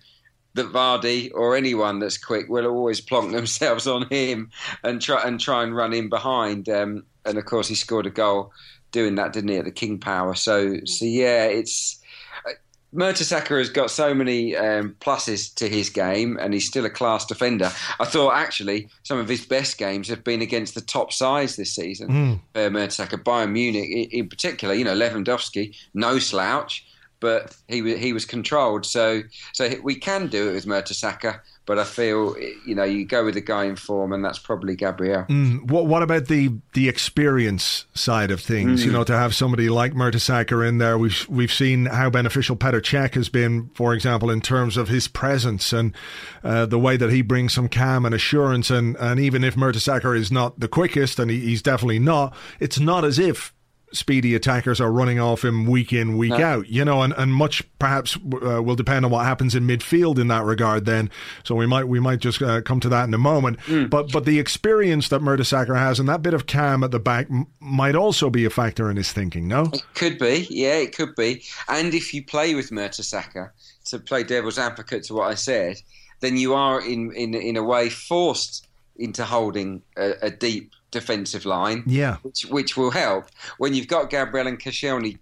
that 0.55 0.71
Vardy 0.71 1.31
or 1.33 1.55
anyone 1.55 1.99
that's 1.99 2.17
quick 2.17 2.47
will 2.47 2.67
always 2.67 3.01
plonk 3.01 3.31
themselves 3.31 3.87
on 3.87 4.07
him 4.09 4.51
and 4.83 5.01
try 5.01 5.21
and 5.23 5.39
try 5.39 5.63
and 5.63 5.75
run 5.75 5.93
in 5.93 6.09
behind. 6.09 6.69
Um, 6.69 7.03
and 7.25 7.37
of 7.37 7.45
course, 7.45 7.67
he 7.67 7.75
scored 7.75 8.05
a 8.05 8.11
goal 8.11 8.51
doing 8.91 9.15
that, 9.15 9.33
didn't 9.33 9.49
he, 9.49 9.57
at 9.57 9.65
the 9.65 9.71
King 9.71 9.99
Power? 9.99 10.35
So, 10.35 10.77
so 10.85 11.05
yeah, 11.05 11.45
it's. 11.45 11.99
Uh, 12.47 12.51
Mertesacker 12.93 13.57
has 13.57 13.71
got 13.71 13.89
so 13.89 14.13
many 14.13 14.55
um, 14.55 14.95
pluses 14.99 15.51
to 15.55 15.67
his 15.67 15.89
game, 15.89 16.37
and 16.39 16.53
he's 16.53 16.67
still 16.67 16.85
a 16.85 16.91
class 16.91 17.25
defender. 17.25 17.71
I 17.99 18.05
thought 18.05 18.35
actually 18.35 18.87
some 19.01 19.17
of 19.17 19.27
his 19.27 19.43
best 19.43 19.79
games 19.79 20.07
have 20.09 20.23
been 20.23 20.43
against 20.43 20.75
the 20.75 20.81
top 20.81 21.11
sides 21.11 21.55
this 21.55 21.73
season. 21.73 22.09
Mm. 22.09 22.39
Uh, 22.53 22.69
Mertesacker, 22.69 23.23
Bayern 23.23 23.51
Munich 23.51 24.13
in 24.13 24.29
particular, 24.29 24.75
you 24.75 24.83
know 24.83 24.95
Lewandowski, 24.95 25.75
no 25.95 26.19
slouch 26.19 26.85
but 27.23 27.55
he 27.69 27.95
he 27.95 28.11
was 28.11 28.25
controlled. 28.25 28.85
So 28.85 29.23
so 29.53 29.73
we 29.81 29.95
can 29.95 30.27
do 30.27 30.49
it 30.49 30.53
with 30.55 30.65
Mertesacker, 30.65 31.39
but 31.65 31.79
I 31.79 31.85
feel 31.85 32.35
you 32.65 32.75
know 32.75 32.83
you 32.83 33.05
go 33.05 33.23
with 33.23 33.35
the 33.35 33.41
guy 33.41 33.63
in 33.63 33.77
form, 33.77 34.11
and 34.11 34.23
that's 34.23 34.39
probably 34.39 34.75
Gabriel. 34.75 35.23
Mm, 35.29 35.71
what 35.71 35.85
what 35.85 36.03
about 36.03 36.25
the 36.27 36.51
the 36.73 36.89
experience 36.89 37.85
side 37.93 38.29
of 38.29 38.41
things? 38.41 38.81
Mm. 38.81 38.87
You 38.87 38.91
know, 38.91 39.03
to 39.05 39.17
have 39.17 39.33
somebody 39.33 39.69
like 39.69 39.93
Mertesacker 39.93 40.67
in 40.67 40.79
there, 40.79 40.97
we've 40.97 41.25
we've 41.29 41.51
seen 41.51 41.85
how 41.85 42.09
beneficial 42.09 42.57
Petr 42.57 42.81
Cech 42.81 43.13
has 43.13 43.29
been, 43.29 43.69
for 43.73 43.93
example, 43.93 44.29
in 44.29 44.41
terms 44.41 44.75
of 44.75 44.89
his 44.89 45.07
presence 45.07 45.71
and 45.71 45.95
uh, 46.43 46.65
the 46.65 46.77
way 46.77 46.97
that 46.97 47.09
he 47.09 47.21
brings 47.21 47.53
some 47.53 47.69
calm 47.69 48.05
and 48.05 48.13
assurance. 48.13 48.69
And 48.69 48.97
and 48.97 49.17
even 49.17 49.45
if 49.45 49.55
Mertesacker 49.55 50.17
is 50.17 50.29
not 50.29 50.59
the 50.59 50.67
quickest, 50.67 51.19
and 51.19 51.31
he, 51.31 51.39
he's 51.39 51.61
definitely 51.61 51.99
not, 51.99 52.35
it's 52.59 52.81
not 52.81 53.05
as 53.05 53.17
if 53.17 53.52
speedy 53.93 54.35
attackers 54.35 54.81
are 54.81 54.91
running 54.91 55.19
off 55.19 55.43
him 55.45 55.65
week 55.65 55.93
in, 55.93 56.17
week 56.17 56.31
no. 56.31 56.43
out, 56.43 56.67
you 56.67 56.83
know, 56.83 57.01
and, 57.01 57.13
and 57.17 57.33
much 57.33 57.63
perhaps 57.79 58.17
uh, 58.17 58.61
will 58.61 58.75
depend 58.75 59.05
on 59.05 59.11
what 59.11 59.25
happens 59.25 59.55
in 59.55 59.65
midfield 59.65 60.19
in 60.19 60.27
that 60.27 60.43
regard 60.43 60.85
then. 60.85 61.09
So 61.43 61.55
we 61.55 61.65
might 61.65 61.87
we 61.87 61.99
might 61.99 62.19
just 62.19 62.41
uh, 62.41 62.61
come 62.61 62.79
to 62.81 62.89
that 62.89 63.07
in 63.07 63.13
a 63.13 63.19
moment. 63.19 63.59
Mm. 63.61 63.89
But 63.89 64.11
but 64.11 64.25
the 64.25 64.39
experience 64.39 65.09
that 65.09 65.21
Mertesacker 65.21 65.77
has 65.77 65.99
and 65.99 66.09
that 66.09 66.21
bit 66.21 66.33
of 66.33 66.47
calm 66.47 66.83
at 66.83 66.91
the 66.91 66.99
back 66.99 67.27
m- 67.29 67.47
might 67.59 67.95
also 67.95 68.29
be 68.29 68.45
a 68.45 68.49
factor 68.49 68.89
in 68.89 68.97
his 68.97 69.11
thinking, 69.11 69.47
no? 69.47 69.69
It 69.73 69.83
could 69.93 70.17
be, 70.17 70.47
yeah, 70.49 70.75
it 70.75 70.95
could 70.95 71.15
be. 71.15 71.43
And 71.67 71.93
if 71.93 72.13
you 72.13 72.23
play 72.25 72.55
with 72.55 72.69
Mertesacker, 72.71 73.51
to 73.85 73.99
play 73.99 74.23
devil's 74.23 74.57
advocate 74.57 75.03
to 75.03 75.13
what 75.13 75.29
I 75.29 75.35
said, 75.35 75.77
then 76.21 76.37
you 76.37 76.53
are 76.53 76.81
in, 76.81 77.11
in, 77.13 77.33
in 77.33 77.57
a 77.57 77.63
way 77.63 77.89
forced 77.89 78.67
into 78.95 79.25
holding 79.25 79.81
a, 79.97 80.13
a 80.23 80.29
deep 80.29 80.71
defensive 80.93 81.45
line. 81.45 81.83
Yeah. 81.85 82.17
Which, 82.21 82.45
which 82.45 82.77
will 82.77 82.91
help. 82.91 83.25
When 83.57 83.73
you've 83.73 83.87
got 83.89 84.09
Gabriel 84.09 84.47
and 84.47 84.59
Koscielny, 84.59 85.17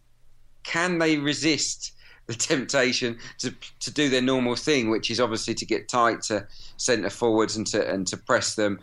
can 0.64 1.00
they 1.00 1.18
resist 1.18 1.94
the 2.28 2.34
temptation 2.52 3.18
to 3.40 3.52
to 3.80 3.92
do 3.92 4.10
their 4.10 4.22
normal 4.22 4.56
thing, 4.56 4.92
which 4.92 5.10
is 5.10 5.20
obviously 5.20 5.56
to 5.56 5.66
get 5.66 5.90
tight 5.90 6.22
to 6.24 6.46
centre 6.78 7.10
forwards 7.10 7.56
and 7.56 7.66
to 7.68 7.90
and 7.90 8.06
to 8.08 8.18
press 8.18 8.54
them? 8.54 8.80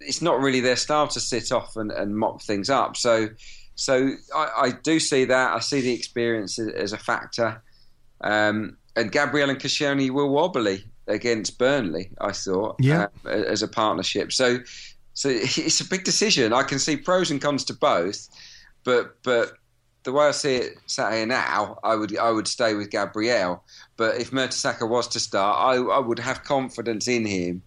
It's 0.00 0.20
not 0.20 0.40
really 0.40 0.60
their 0.60 0.76
style 0.76 1.08
to 1.08 1.20
sit 1.20 1.52
off 1.52 1.76
and, 1.76 1.90
and 1.90 2.16
mop 2.16 2.42
things 2.42 2.68
up. 2.68 2.96
So 2.98 3.28
so 3.74 4.10
I, 4.34 4.48
I 4.56 4.70
do 4.82 5.00
see 5.00 5.24
that. 5.24 5.54
I 5.54 5.60
see 5.60 5.80
the 5.80 5.94
experience 5.94 6.58
as 6.58 6.92
a 6.92 6.98
factor. 6.98 7.62
Um, 8.20 8.76
and 8.94 9.10
Gabriel 9.10 9.50
and 9.50 9.58
Koscielny 9.58 10.10
were 10.10 10.26
wobbly 10.26 10.84
against 11.06 11.58
Burnley, 11.58 12.10
I 12.20 12.32
thought, 12.32 12.76
yeah. 12.78 13.06
Uh, 13.24 13.30
as 13.30 13.62
a 13.62 13.68
partnership. 13.68 14.32
So 14.32 14.58
so 15.14 15.28
it's 15.30 15.80
a 15.80 15.88
big 15.88 16.04
decision. 16.04 16.52
I 16.52 16.62
can 16.62 16.78
see 16.78 16.96
pros 16.96 17.30
and 17.30 17.40
cons 17.40 17.64
to 17.64 17.74
both, 17.74 18.28
but 18.84 19.22
but 19.22 19.52
the 20.04 20.12
way 20.12 20.26
I 20.26 20.30
see 20.32 20.56
it 20.56 20.78
sat 20.86 21.12
here 21.12 21.26
now, 21.26 21.78
I 21.82 21.94
would 21.94 22.16
I 22.18 22.30
would 22.30 22.48
stay 22.48 22.74
with 22.74 22.90
Gabriel. 22.90 23.62
But 23.96 24.20
if 24.20 24.30
Mertesacker 24.30 24.88
was 24.88 25.08
to 25.08 25.20
start, 25.20 25.58
I, 25.58 25.82
I 25.82 25.98
would 25.98 26.18
have 26.18 26.44
confidence 26.44 27.08
in 27.08 27.24
him 27.24 27.62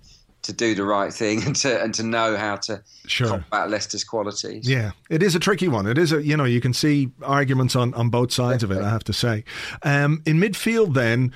to 0.46 0.54
do 0.54 0.76
the 0.76 0.84
right 0.84 1.14
thing 1.14 1.44
and 1.46 1.56
to 1.58 1.82
and 1.82 1.94
to 1.96 2.04
know 2.04 2.36
how 2.36 2.58
to 2.58 2.84
sure. 3.08 3.28
combat 3.28 3.70
Leicester's 3.70 4.04
qualities. 4.04 4.68
Yeah, 4.68 4.92
it 5.10 5.24
is 5.24 5.36
a 5.36 5.40
tricky 5.40 5.68
one. 5.68 5.88
It 5.88 5.98
is 5.98 6.12
a 6.12 6.24
you 6.24 6.38
know 6.38 6.46
you 6.46 6.62
can 6.62 6.74
see 6.74 7.12
arguments 7.22 7.76
on 7.76 7.94
on 7.94 8.10
both 8.10 8.32
sides 8.32 8.64
Definitely. 8.64 8.84
of 8.84 8.86
it. 8.86 8.88
I 8.88 8.92
have 8.92 9.04
to 9.06 9.14
say. 9.14 9.44
Um, 9.84 10.22
in 10.26 10.38
midfield, 10.38 10.94
then. 10.94 11.34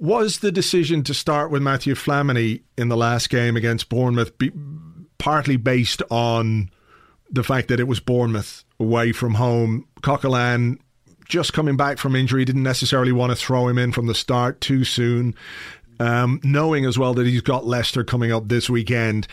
Was 0.00 0.38
the 0.38 0.52
decision 0.52 1.02
to 1.02 1.12
start 1.12 1.50
with 1.50 1.60
Mathieu 1.60 1.96
Flamini 1.96 2.62
in 2.76 2.88
the 2.88 2.96
last 2.96 3.30
game 3.30 3.56
against 3.56 3.88
Bournemouth 3.88 4.38
be, 4.38 4.52
partly 5.18 5.56
based 5.56 6.02
on 6.10 6.70
the 7.30 7.44
fact 7.44 7.68
that 7.68 7.80
it 7.80 7.88
was 7.88 8.00
Bournemouth 8.00 8.64
away 8.80 9.12
from 9.12 9.34
home. 9.34 9.86
Coquelin 10.02 10.78
just 11.28 11.52
coming 11.52 11.76
back 11.76 11.98
from 11.98 12.16
injury 12.16 12.44
didn't 12.44 12.62
necessarily 12.62 13.12
want 13.12 13.30
to 13.30 13.36
throw 13.36 13.68
him 13.68 13.78
in 13.78 13.92
from 13.92 14.06
the 14.06 14.14
start 14.14 14.60
too 14.60 14.84
soon. 14.84 15.34
Um, 16.00 16.40
knowing 16.42 16.84
as 16.86 16.96
well 16.98 17.12
that 17.14 17.26
he's 17.26 17.42
got 17.42 17.66
Leicester 17.66 18.04
coming 18.04 18.32
up 18.32 18.48
this 18.48 18.70
weekend, 18.70 19.26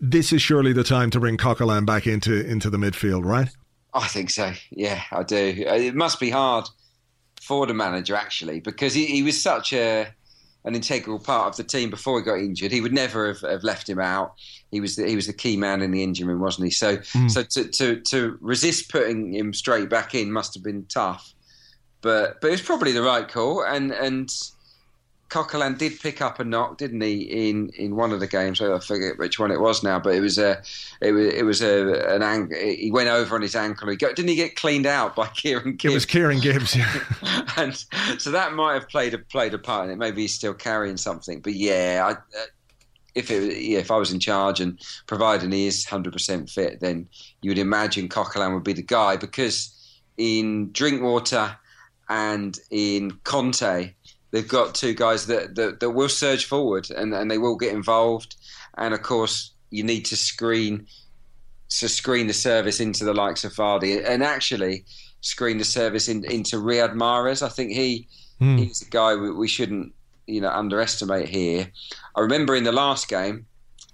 this 0.00 0.32
is 0.32 0.42
surely 0.42 0.72
the 0.72 0.84
time 0.84 1.10
to 1.10 1.20
bring 1.20 1.36
Coquelin 1.36 1.86
back 1.86 2.06
into 2.06 2.44
into 2.46 2.70
the 2.70 2.78
midfield, 2.78 3.24
right? 3.24 3.48
I 3.92 4.06
think 4.08 4.30
so. 4.30 4.52
Yeah, 4.70 5.02
I 5.12 5.22
do. 5.22 5.36
It 5.36 5.94
must 5.94 6.18
be 6.18 6.30
hard 6.30 6.68
for 7.40 7.66
the 7.66 7.74
manager 7.74 8.14
actually 8.14 8.60
because 8.60 8.94
he, 8.94 9.06
he 9.06 9.22
was 9.22 9.40
such 9.40 9.72
a 9.72 10.08
an 10.64 10.74
integral 10.74 11.18
part 11.18 11.48
of 11.48 11.56
the 11.56 11.64
team 11.64 11.90
before 11.90 12.18
he 12.18 12.24
got 12.24 12.38
injured. 12.38 12.72
He 12.72 12.80
would 12.80 12.92
never 12.92 13.28
have, 13.28 13.40
have 13.42 13.64
left 13.64 13.88
him 13.88 14.00
out. 14.00 14.34
He 14.70 14.80
was 14.80 14.96
the, 14.96 15.06
he 15.06 15.14
was 15.14 15.26
the 15.26 15.32
key 15.32 15.56
man 15.56 15.82
in 15.82 15.90
the 15.90 16.02
engine 16.02 16.26
room, 16.26 16.40
wasn't 16.40 16.66
he? 16.66 16.70
So 16.70 16.96
mm. 16.96 17.30
so 17.30 17.42
to, 17.42 17.68
to 17.68 18.00
to 18.00 18.38
resist 18.40 18.90
putting 18.90 19.34
him 19.34 19.52
straight 19.52 19.90
back 19.90 20.14
in 20.14 20.32
must 20.32 20.54
have 20.54 20.62
been 20.62 20.86
tough, 20.86 21.34
but 22.00 22.40
but 22.40 22.48
it 22.48 22.52
was 22.52 22.62
probably 22.62 22.92
the 22.92 23.02
right 23.02 23.28
call. 23.28 23.64
And 23.64 23.92
and 23.92 24.30
Coquelin 25.34 25.76
did 25.76 25.98
pick 25.98 26.22
up 26.22 26.38
a 26.38 26.44
knock, 26.44 26.78
didn't 26.78 27.00
he, 27.00 27.22
in, 27.50 27.68
in 27.70 27.96
one 27.96 28.12
of 28.12 28.20
the 28.20 28.26
games? 28.28 28.60
I 28.60 28.78
forget 28.78 29.18
which 29.18 29.36
one 29.36 29.50
it 29.50 29.60
was 29.60 29.82
now, 29.82 29.98
but 29.98 30.14
it 30.14 30.20
was 30.20 30.38
a 30.38 30.62
it 31.00 31.10
was 31.10 31.34
it 31.34 31.44
was 31.44 31.60
a 31.60 32.14
an 32.14 32.22
ang- 32.22 32.52
He 32.54 32.92
went 32.92 33.08
over 33.08 33.34
on 33.34 33.42
his 33.42 33.56
ankle. 33.56 33.88
He 33.90 33.96
got, 33.96 34.14
didn't 34.14 34.28
he 34.28 34.36
get 34.36 34.54
cleaned 34.54 34.86
out 34.86 35.16
by 35.16 35.26
Kieran 35.34 35.74
Gibbs? 35.74 35.92
It 35.92 35.96
was 35.96 36.06
Kieran 36.06 36.38
Gibbs, 36.38 36.76
yeah. 36.76 37.00
and 37.56 37.74
so 38.18 38.30
that 38.30 38.52
might 38.52 38.74
have 38.74 38.88
played 38.88 39.12
a 39.12 39.18
played 39.18 39.54
a 39.54 39.58
part 39.58 39.86
in 39.86 39.90
it. 39.90 39.96
Maybe 39.96 40.22
he's 40.22 40.34
still 40.34 40.54
carrying 40.54 40.96
something, 40.96 41.40
but 41.40 41.54
yeah, 41.54 42.04
I, 42.06 42.10
uh, 42.12 42.44
if 43.16 43.28
it, 43.32 43.60
yeah, 43.60 43.80
if 43.80 43.90
I 43.90 43.96
was 43.96 44.12
in 44.12 44.20
charge 44.20 44.60
and 44.60 44.78
providing 45.08 45.50
he 45.50 45.66
is 45.66 45.84
hundred 45.84 46.12
percent 46.12 46.48
fit, 46.48 46.78
then 46.78 47.08
you 47.42 47.50
would 47.50 47.58
imagine 47.58 48.08
Coquelin 48.08 48.54
would 48.54 48.62
be 48.62 48.72
the 48.72 48.82
guy 48.82 49.16
because 49.16 49.74
in 50.16 50.70
Drinkwater 50.70 51.56
and 52.08 52.56
in 52.70 53.10
Kante 53.24 53.94
they've 54.34 54.48
got 54.48 54.74
two 54.74 54.94
guys 54.94 55.28
that, 55.28 55.54
that, 55.54 55.78
that 55.78 55.90
will 55.90 56.08
surge 56.08 56.46
forward 56.46 56.90
and, 56.90 57.14
and 57.14 57.30
they 57.30 57.38
will 57.38 57.54
get 57.54 57.72
involved. 57.72 58.34
And 58.76 58.92
of 58.92 59.00
course, 59.00 59.52
you 59.70 59.84
need 59.84 60.04
to 60.06 60.16
screen 60.16 60.88
to 61.68 61.88
screen 61.88 62.26
the 62.26 62.34
service 62.34 62.80
into 62.80 63.04
the 63.04 63.14
likes 63.14 63.44
of 63.44 63.52
Vardy 63.52 64.04
and 64.04 64.24
actually 64.24 64.84
screen 65.20 65.58
the 65.58 65.64
service 65.64 66.08
in, 66.08 66.24
into 66.24 66.56
Riyad 66.56 66.94
Mahrez. 66.94 67.42
I 67.42 67.48
think 67.48 67.70
he 67.70 68.08
mm. 68.40 68.58
he's 68.58 68.82
a 68.82 68.90
guy 68.90 69.14
we, 69.14 69.30
we, 69.30 69.46
shouldn't 69.46 69.94
you 70.26 70.40
know 70.40 70.50
underestimate 70.50 71.28
here. 71.28 71.70
I 72.16 72.20
remember 72.20 72.56
in 72.56 72.64
the 72.64 72.72
last 72.72 73.08
game, 73.08 73.46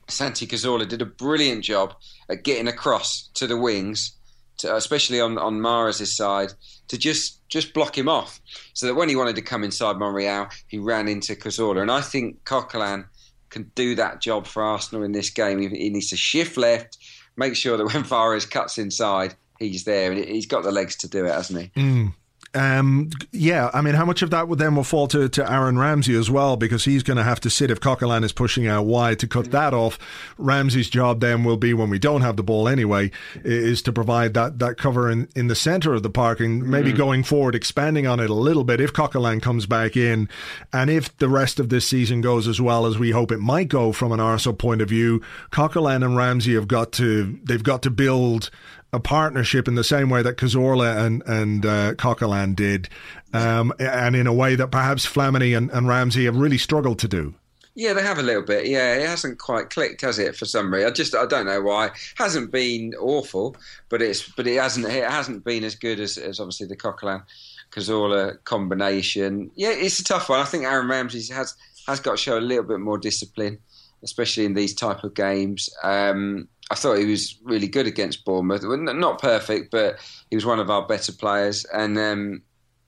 Santi 0.08 0.46
Cazorla 0.46 0.88
did 0.88 1.02
a 1.02 1.06
brilliant 1.06 1.64
job 1.64 1.94
at 2.30 2.44
getting 2.44 2.66
across 2.66 3.28
to 3.34 3.46
the 3.46 3.58
wings, 3.58 4.16
to, 4.60 4.76
especially 4.76 5.20
on 5.20 5.38
on 5.38 5.60
Mahrez's 5.60 6.16
side, 6.16 6.52
to 6.88 6.98
just 6.98 7.46
just 7.48 7.74
block 7.74 7.96
him 7.96 8.08
off. 8.08 8.40
So 8.74 8.86
that 8.86 8.94
when 8.94 9.08
he 9.08 9.16
wanted 9.16 9.36
to 9.36 9.42
come 9.42 9.64
inside 9.64 9.96
Monreal, 9.96 10.48
he 10.68 10.78
ran 10.78 11.08
into 11.08 11.34
Cazorla. 11.34 11.82
And 11.82 11.90
I 11.90 12.00
think 12.00 12.44
Coquelin 12.44 13.06
can 13.50 13.70
do 13.74 13.94
that 13.96 14.20
job 14.20 14.46
for 14.46 14.62
Arsenal 14.62 15.04
in 15.04 15.12
this 15.12 15.30
game. 15.30 15.60
He, 15.60 15.68
he 15.68 15.90
needs 15.90 16.10
to 16.10 16.16
shift 16.16 16.56
left, 16.56 16.96
make 17.36 17.56
sure 17.56 17.76
that 17.76 17.84
when 17.92 18.04
Fares 18.04 18.46
cuts 18.46 18.78
inside, 18.78 19.34
he's 19.58 19.84
there. 19.84 20.12
And 20.12 20.24
he's 20.24 20.46
got 20.46 20.62
the 20.62 20.72
legs 20.72 20.96
to 20.96 21.08
do 21.08 21.26
it, 21.26 21.32
hasn't 21.32 21.60
he? 21.60 21.80
Mm. 21.80 22.14
Um, 22.52 23.10
yeah, 23.30 23.70
I 23.72 23.80
mean, 23.80 23.94
how 23.94 24.04
much 24.04 24.22
of 24.22 24.30
that 24.30 24.48
would 24.48 24.58
then 24.58 24.74
will 24.74 24.82
fall 24.82 25.06
to, 25.08 25.28
to 25.28 25.52
Aaron 25.52 25.78
Ramsey 25.78 26.16
as 26.16 26.28
well, 26.30 26.56
because 26.56 26.84
he's 26.84 27.04
going 27.04 27.16
to 27.16 27.22
have 27.22 27.38
to 27.40 27.50
sit 27.50 27.70
if 27.70 27.78
Coquelin 27.78 28.24
is 28.24 28.32
pushing 28.32 28.66
out 28.66 28.86
wide 28.86 29.20
to 29.20 29.28
cut 29.28 29.52
that 29.52 29.72
off. 29.72 29.98
Ramsey's 30.36 30.90
job 30.90 31.20
then 31.20 31.44
will 31.44 31.56
be 31.56 31.74
when 31.74 31.90
we 31.90 32.00
don't 32.00 32.22
have 32.22 32.36
the 32.36 32.42
ball 32.42 32.66
anyway, 32.66 33.12
is 33.44 33.82
to 33.82 33.92
provide 33.92 34.34
that, 34.34 34.58
that 34.58 34.78
cover 34.78 35.08
in, 35.08 35.28
in 35.36 35.46
the 35.46 35.54
centre 35.54 35.94
of 35.94 36.02
the 36.02 36.10
park 36.10 36.40
and 36.40 36.64
maybe 36.64 36.92
mm. 36.92 36.96
going 36.96 37.22
forward, 37.22 37.54
expanding 37.54 38.08
on 38.08 38.18
it 38.18 38.30
a 38.30 38.34
little 38.34 38.64
bit 38.64 38.80
if 38.80 38.92
Coquelin 38.92 39.40
comes 39.40 39.66
back 39.66 39.96
in, 39.96 40.28
and 40.72 40.90
if 40.90 41.16
the 41.18 41.28
rest 41.28 41.60
of 41.60 41.68
this 41.68 41.86
season 41.86 42.20
goes 42.20 42.48
as 42.48 42.60
well 42.60 42.84
as 42.84 42.98
we 42.98 43.12
hope 43.12 43.30
it 43.30 43.38
might 43.38 43.68
go 43.68 43.92
from 43.92 44.10
an 44.10 44.18
Arsenal 44.18 44.56
point 44.56 44.82
of 44.82 44.88
view, 44.88 45.22
Coquelin 45.52 46.04
and 46.04 46.16
Ramsey 46.16 46.54
have 46.54 46.66
got 46.66 46.90
to 46.92 47.38
they've 47.44 47.62
got 47.62 47.82
to 47.82 47.90
build 47.90 48.50
a 48.92 49.00
partnership 49.00 49.68
in 49.68 49.74
the 49.74 49.84
same 49.84 50.10
way 50.10 50.22
that 50.22 50.36
Cazorla 50.36 51.04
and 51.04 51.22
and 51.26 51.66
uh, 51.66 51.94
Coquelin 51.94 52.54
did, 52.54 52.88
um, 53.32 53.72
and 53.78 54.16
in 54.16 54.26
a 54.26 54.32
way 54.32 54.54
that 54.56 54.70
perhaps 54.70 55.06
Flamini 55.06 55.56
and, 55.56 55.70
and 55.70 55.88
Ramsey 55.88 56.24
have 56.24 56.36
really 56.36 56.58
struggled 56.58 56.98
to 57.00 57.08
do. 57.08 57.34
Yeah, 57.74 57.92
they 57.92 58.02
have 58.02 58.18
a 58.18 58.22
little 58.22 58.42
bit. 58.42 58.66
Yeah, 58.66 58.94
it 58.94 59.06
hasn't 59.06 59.38
quite 59.38 59.70
clicked, 59.70 60.00
has 60.00 60.18
it? 60.18 60.36
For 60.36 60.44
some 60.44 60.72
reason, 60.72 60.88
I 60.88 60.92
just 60.92 61.14
I 61.14 61.24
don't 61.26 61.46
know 61.46 61.62
why. 61.62 61.86
It 61.86 61.92
hasn't 62.16 62.50
been 62.50 62.94
awful, 62.98 63.56
but 63.88 64.02
it's 64.02 64.28
but 64.28 64.46
it 64.46 64.60
hasn't 64.60 64.86
it 64.86 65.08
hasn't 65.08 65.44
been 65.44 65.64
as 65.64 65.76
good 65.76 66.00
as, 66.00 66.18
as 66.18 66.40
obviously 66.40 66.66
the 66.66 66.76
Coquelin 66.76 67.22
Cazorla 67.70 68.42
combination. 68.44 69.50
Yeah, 69.54 69.70
it's 69.70 70.00
a 70.00 70.04
tough 70.04 70.28
one. 70.28 70.40
I 70.40 70.44
think 70.44 70.64
Aaron 70.64 70.88
Ramsey 70.88 71.32
has 71.32 71.54
has 71.86 72.00
got 72.00 72.12
to 72.12 72.16
show 72.16 72.38
a 72.38 72.40
little 72.40 72.64
bit 72.64 72.80
more 72.80 72.98
discipline, 72.98 73.58
especially 74.02 74.44
in 74.44 74.54
these 74.54 74.74
type 74.74 75.04
of 75.04 75.14
games. 75.14 75.68
Um, 75.82 76.48
I 76.70 76.76
thought 76.76 76.98
he 76.98 77.06
was 77.06 77.36
really 77.42 77.66
good 77.66 77.86
against 77.86 78.24
Bournemouth. 78.24 78.62
Not 78.62 79.20
perfect, 79.20 79.70
but 79.70 79.98
he 80.30 80.36
was 80.36 80.46
one 80.46 80.60
of 80.60 80.70
our 80.70 80.86
better 80.86 81.12
players, 81.12 81.64
and 81.64 81.98
um, 81.98 82.42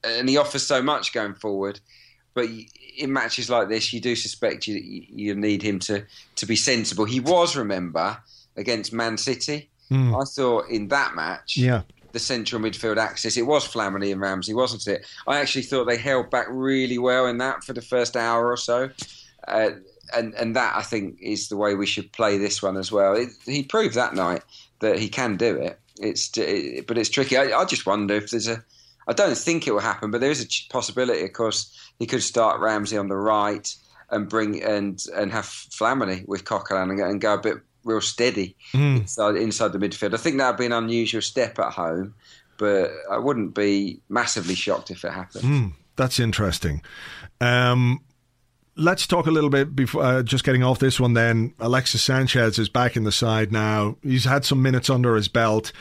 and 0.05 0.29
he 0.29 0.37
offers 0.37 0.66
so 0.66 0.83
much 0.83 1.12
going 1.12 1.35
forward. 1.35 1.81
But 2.35 2.46
in 2.96 3.12
matches 3.12 3.51
like 3.51 3.68
this, 3.68 3.92
you 3.92 4.01
do 4.01 4.14
suspect 4.14 4.66
you 4.66 4.77
you 4.81 5.35
need 5.35 5.62
him 5.62 5.81
to 5.81 6.05
to 6.37 6.46
be 6.46 6.57
sensible. 6.57 7.05
He 7.05 7.20
was, 7.20 7.57
remember, 7.57 8.18
against 8.57 8.92
Man 8.92 9.16
City. 9.16 9.68
Mm. 9.90 10.20
I 10.20 10.25
thought 10.25 10.70
in 10.70 10.88
that 10.88 11.14
match, 11.14 11.57
yeah. 11.57 11.83
The 12.12 12.18
central 12.18 12.61
midfield 12.61 12.98
axis, 12.98 13.38
it 13.38 13.46
was 13.46 13.66
Flamini 13.66 14.12
and 14.12 14.20
Ramsey, 14.20 14.53
wasn't 14.53 14.87
it? 14.87 15.07
I 15.27 15.40
actually 15.40 15.62
thought 15.62 15.87
they 15.87 15.96
held 15.96 16.31
back 16.31 16.46
really 16.51 16.98
well 16.98 17.27
in 17.27 17.38
that 17.38 17.64
for 17.64 17.72
the 17.72 17.81
first 17.81 18.16
hour 18.16 18.51
or 18.51 18.57
so. 18.59 18.90
Uh, 19.48 19.70
and 20.14 20.35
and 20.35 20.57
that 20.57 20.77
I 20.77 20.83
think 20.83 21.18
is 21.20 21.48
the 21.48 21.57
way 21.57 21.75
we 21.75 21.87
should 21.87 22.12
play 22.12 22.38
this 22.38 22.62
one 22.62 22.77
as 22.77 22.90
well. 22.90 23.14
It, 23.14 23.29
he 23.44 23.62
proved 23.62 23.94
that 23.94 24.14
night 24.14 24.42
that 24.81 24.98
he 24.98 25.09
can 25.09 25.37
do 25.37 25.57
it. 25.57 25.79
It's 25.98 26.31
it, 26.37 26.87
but 26.87 26.98
it's 26.98 27.11
tricky. 27.11 27.37
I, 27.37 27.59
I, 27.59 27.64
just 27.64 27.87
wonder 27.87 28.14
if 28.14 28.31
there's 28.31 28.48
a. 28.48 28.62
I 29.09 29.12
don't 29.12 29.37
think 29.37 29.66
it 29.66 29.72
will 29.72 29.81
happen, 29.81 30.11
but 30.11 30.20
there 30.20 30.31
is 30.31 30.42
a 30.42 30.72
possibility. 30.72 31.25
Of 31.25 31.33
course, 31.33 31.77
he 31.98 32.07
could 32.07 32.22
start 32.22 32.61
Ramsey 32.61 32.96
on 32.96 33.09
the 33.09 33.16
right 33.16 33.75
and 34.11 34.29
bring 34.29 34.62
and 34.62 35.03
and 35.16 35.33
have 35.33 35.46
Flamini 35.46 36.27
with 36.29 36.44
Coquelin 36.44 36.90
and, 36.90 37.01
and 37.01 37.20
go 37.20 37.35
a 37.35 37.40
bit 37.40 37.59
real 37.85 38.01
steady 38.01 38.57
mm. 38.72 39.01
inside 39.01 39.37
inside 39.37 39.72
the 39.72 39.79
midfield. 39.79 40.14
I 40.14 40.18
think 40.18 40.38
that 40.38 40.51
would 40.51 40.59
be 40.59 40.66
an 40.66 40.72
unusual 40.72 41.22
step 41.22 41.59
at 41.59 41.72
home, 41.72 42.14
but 42.59 42.90
I 43.11 43.18
wouldn't 43.18 43.55
be 43.55 44.01
massively 44.09 44.55
shocked 44.55 44.90
if 44.90 45.05
it 45.05 45.12
happened. 45.12 45.44
Mm, 45.44 45.72
that's 45.96 46.20
interesting. 46.20 46.83
Um, 47.40 48.01
let's 48.76 49.06
talk 49.06 49.26
a 49.26 49.30
little 49.30 49.50
bit 49.50 49.74
before 49.74 50.02
uh, 50.02 50.22
just 50.22 50.44
getting 50.44 50.62
off 50.62 50.78
this 50.78 50.98
one. 50.98 51.14
Then 51.14 51.54
Alexis 51.58 52.02
Sanchez 52.02 52.58
is 52.58 52.68
back 52.68 52.96
in 52.96 53.04
the 53.04 53.12
side 53.12 53.52
now. 53.52 53.96
He's 54.02 54.24
had 54.24 54.44
some 54.44 54.62
minutes 54.62 54.88
under 54.90 55.14
his 55.16 55.28
belt, 55.28 55.72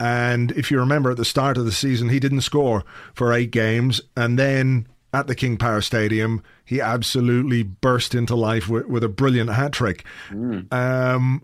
and 0.00 0.52
if 0.52 0.70
you 0.70 0.78
remember 0.78 1.10
at 1.10 1.16
the 1.16 1.24
start 1.24 1.58
of 1.58 1.64
the 1.64 1.72
season, 1.72 2.08
he 2.08 2.20
didn't 2.20 2.42
score 2.42 2.84
for 3.14 3.32
eight 3.32 3.50
games, 3.50 4.00
and 4.16 4.38
then 4.38 4.86
at 5.12 5.26
the 5.26 5.34
King 5.34 5.56
Power 5.56 5.80
Stadium, 5.80 6.42
he 6.64 6.82
absolutely 6.82 7.62
burst 7.62 8.14
into 8.14 8.36
life 8.36 8.68
with, 8.68 8.86
with 8.86 9.02
a 9.02 9.08
brilliant 9.08 9.50
hat 9.50 9.72
trick. 9.72 10.04
Mm. 10.30 10.70
Um, 10.72 11.42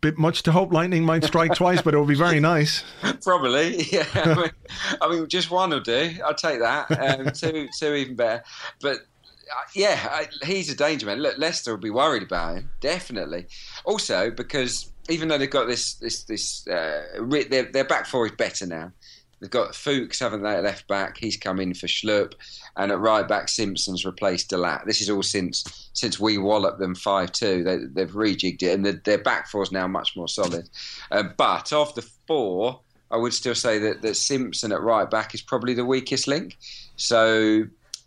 bit 0.00 0.16
much 0.16 0.42
to 0.44 0.52
hope 0.52 0.72
lightning 0.72 1.04
might 1.04 1.24
strike 1.24 1.54
twice, 1.54 1.82
but 1.82 1.92
it 1.92 1.98
would 1.98 2.08
be 2.08 2.14
very 2.14 2.40
nice. 2.40 2.82
Probably, 3.22 3.82
yeah. 3.92 4.06
I 4.14 4.34
mean, 4.34 4.50
I 5.02 5.08
mean, 5.10 5.28
just 5.28 5.50
one 5.50 5.70
will 5.70 5.80
do. 5.80 6.16
I'll 6.24 6.34
take 6.34 6.60
that. 6.60 6.90
Um, 6.90 7.32
two, 7.32 7.68
two 7.78 7.94
even 7.94 8.16
better. 8.16 8.42
But 8.80 9.00
yeah, 9.74 10.08
I, 10.10 10.28
he's 10.44 10.70
a 10.70 10.76
danger 10.76 11.06
man. 11.06 11.20
Look, 11.20 11.38
Leicester 11.38 11.72
will 11.72 11.80
be 11.80 11.90
worried 11.90 12.22
about 12.22 12.56
him 12.56 12.70
definitely. 12.80 13.46
Also, 13.84 14.30
because 14.30 14.92
even 15.08 15.28
though 15.28 15.38
they've 15.38 15.50
got 15.50 15.66
this 15.66 15.94
this 15.94 16.24
this 16.24 16.66
uh, 16.68 17.02
their, 17.50 17.64
their 17.64 17.84
back 17.84 18.06
four 18.06 18.26
is 18.26 18.32
better 18.32 18.66
now. 18.66 18.92
They've 19.40 19.50
got 19.50 19.74
Fuchs, 19.74 20.20
haven't 20.20 20.44
they, 20.44 20.60
left 20.60 20.86
back? 20.86 21.18
He's 21.18 21.36
come 21.36 21.58
in 21.58 21.74
for 21.74 21.88
Schlupp, 21.88 22.34
and 22.76 22.92
at 22.92 23.00
right 23.00 23.26
back, 23.26 23.48
Simpson's 23.48 24.04
replaced 24.04 24.50
De 24.50 24.56
Laet. 24.56 24.82
This 24.86 25.00
is 25.00 25.10
all 25.10 25.24
since 25.24 25.90
since 25.92 26.20
we 26.20 26.38
walloped 26.38 26.78
them 26.78 26.94
five 26.94 27.32
two. 27.32 27.64
They, 27.64 28.02
have 28.02 28.12
rejigged 28.12 28.62
it, 28.62 28.72
and 28.72 28.86
the, 28.86 29.00
their 29.04 29.18
back 29.18 29.48
four 29.48 29.64
is 29.64 29.72
now 29.72 29.88
much 29.88 30.16
more 30.16 30.28
solid. 30.28 30.70
Uh, 31.10 31.24
but 31.36 31.72
of 31.72 31.92
the 31.96 32.08
four, 32.28 32.80
I 33.10 33.16
would 33.16 33.34
still 33.34 33.56
say 33.56 33.80
that, 33.80 34.02
that 34.02 34.14
Simpson 34.14 34.70
at 34.70 34.80
right 34.80 35.10
back 35.10 35.34
is 35.34 35.42
probably 35.42 35.74
the 35.74 35.84
weakest 35.84 36.28
link. 36.28 36.56
So 36.94 37.64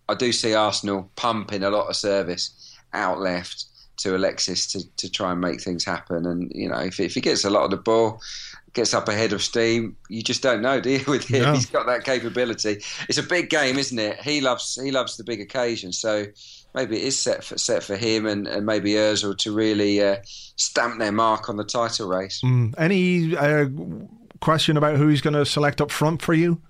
I 0.08 0.16
do 0.16 0.32
see 0.32 0.54
Arsenal 0.54 1.10
pumping 1.16 1.64
a 1.64 1.70
lot 1.70 1.88
of 1.88 1.96
service 1.96 2.76
out 2.94 3.20
left 3.20 3.66
to 3.98 4.16
Alexis 4.16 4.68
to, 4.68 4.84
to 4.98 5.10
try 5.10 5.32
and 5.32 5.42
make 5.42 5.62
things 5.62 5.86
happen. 5.86 6.26
And 6.26 6.52
you 6.54 6.70
know, 6.70 6.80
if, 6.80 7.00
if 7.00 7.14
he 7.14 7.22
gets 7.22 7.46
a 7.46 7.50
lot 7.50 7.64
of 7.64 7.72
the 7.72 7.78
ball, 7.78 8.22
gets 8.74 8.94
up 8.94 9.08
ahead 9.08 9.34
of 9.34 9.42
steam, 9.42 9.96
you 10.10 10.22
just 10.22 10.44
don't 10.44 10.62
know, 10.62 10.80
do 10.80 10.92
you? 10.92 11.04
With 11.08 11.26
him, 11.26 11.44
no. 11.44 11.54
he's 11.54 11.66
got 11.66 11.88
that 11.88 12.04
capability. 12.04 12.82
It's 13.08 13.18
a 13.18 13.24
big 13.24 13.50
game, 13.50 13.78
isn't 13.78 13.98
it? 13.98 14.22
He 14.22 14.42
loves 14.42 14.80
he 14.82 14.92
loves 14.92 15.18
the 15.18 15.24
big 15.24 15.42
occasion. 15.42 15.92
So 15.92 16.26
maybe 16.74 16.98
it 16.98 17.04
is 17.04 17.20
set 17.20 17.44
for 17.44 17.58
set 17.58 17.84
for 17.84 17.96
him 17.96 18.26
and, 18.26 18.48
and 18.48 18.66
maybe 18.66 18.92
Özil 18.92 19.38
to 19.40 19.54
really 19.54 20.04
uh, 20.04 20.18
stamp 20.26 21.00
their 21.00 21.12
mark 21.12 21.50
on 21.50 21.58
the 21.58 21.64
title 21.64 22.08
race. 22.08 22.42
Mm. 22.44 22.76
Any 22.78 23.36
uh, 23.36 23.68
question 24.42 24.78
about 24.78 24.98
who 24.98 25.08
he's 25.08 25.22
going 25.22 25.34
to 25.34 25.46
select 25.46 25.82
up 25.82 25.90
front 25.90 26.22
for 26.22 26.34
you? 26.34 26.62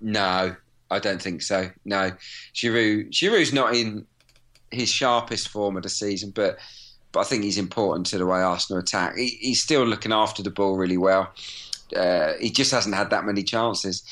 No, 0.00 0.56
I 0.90 0.98
don't 0.98 1.20
think 1.20 1.42
so. 1.42 1.70
No, 1.84 2.12
Giroud. 2.54 3.10
Giroud's 3.10 3.52
not 3.52 3.74
in 3.74 4.06
his 4.70 4.88
sharpest 4.88 5.48
form 5.48 5.76
of 5.76 5.82
the 5.82 5.88
season, 5.88 6.30
but 6.30 6.58
but 7.12 7.20
I 7.20 7.24
think 7.24 7.44
he's 7.44 7.58
important 7.58 8.06
to 8.06 8.18
the 8.18 8.26
way 8.26 8.40
Arsenal 8.40 8.80
attack. 8.80 9.16
He, 9.16 9.28
he's 9.40 9.62
still 9.62 9.84
looking 9.84 10.12
after 10.12 10.42
the 10.42 10.50
ball 10.50 10.76
really 10.76 10.96
well. 10.98 11.32
Uh, 11.96 12.32
he 12.40 12.50
just 12.50 12.72
hasn't 12.72 12.94
had 12.94 13.10
that 13.10 13.24
many 13.24 13.42
chances. 13.42 14.02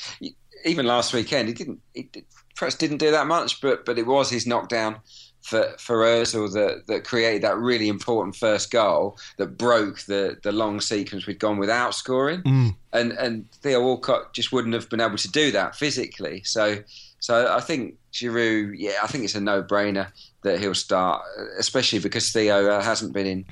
Even 0.65 0.85
last 0.85 1.13
weekend, 1.13 1.49
he 1.49 1.53
didn't. 1.53 1.81
He 1.93 2.09
perhaps 2.55 2.75
didn't 2.75 2.97
do 2.97 3.11
that 3.11 3.27
much, 3.27 3.61
but 3.61 3.85
but 3.85 3.97
it 3.97 4.07
was 4.07 4.29
his 4.29 4.47
knockdown 4.47 4.99
for 5.43 5.75
for 5.77 5.97
Özil 5.97 6.51
that 6.53 6.87
that 6.87 7.03
created 7.03 7.43
that 7.43 7.57
really 7.57 7.89
important 7.89 8.35
first 8.35 8.71
goal 8.71 9.17
that 9.37 9.57
broke 9.57 9.99
the 10.01 10.37
the 10.41 10.51
long 10.51 10.79
sequence 10.81 11.27
we'd 11.27 11.39
gone 11.39 11.57
without 11.57 11.93
scoring, 11.93 12.41
mm. 12.43 12.75
and 12.93 13.11
and 13.13 13.51
Theo 13.51 13.81
Walcott 13.81 14.33
just 14.33 14.51
wouldn't 14.51 14.73
have 14.73 14.89
been 14.89 15.01
able 15.01 15.17
to 15.17 15.31
do 15.31 15.51
that 15.51 15.75
physically. 15.75 16.41
So 16.45 16.77
so 17.19 17.53
I 17.53 17.59
think 17.61 17.95
Giroud, 18.11 18.75
yeah, 18.77 18.99
I 19.03 19.07
think 19.07 19.23
it's 19.23 19.35
a 19.35 19.41
no 19.41 19.63
brainer 19.63 20.11
that 20.43 20.59
he'll 20.59 20.73
start, 20.73 21.23
especially 21.57 21.99
because 21.99 22.31
Theo 22.31 22.69
uh, 22.69 22.81
hasn't 22.81 23.13
been 23.13 23.27
in 23.27 23.45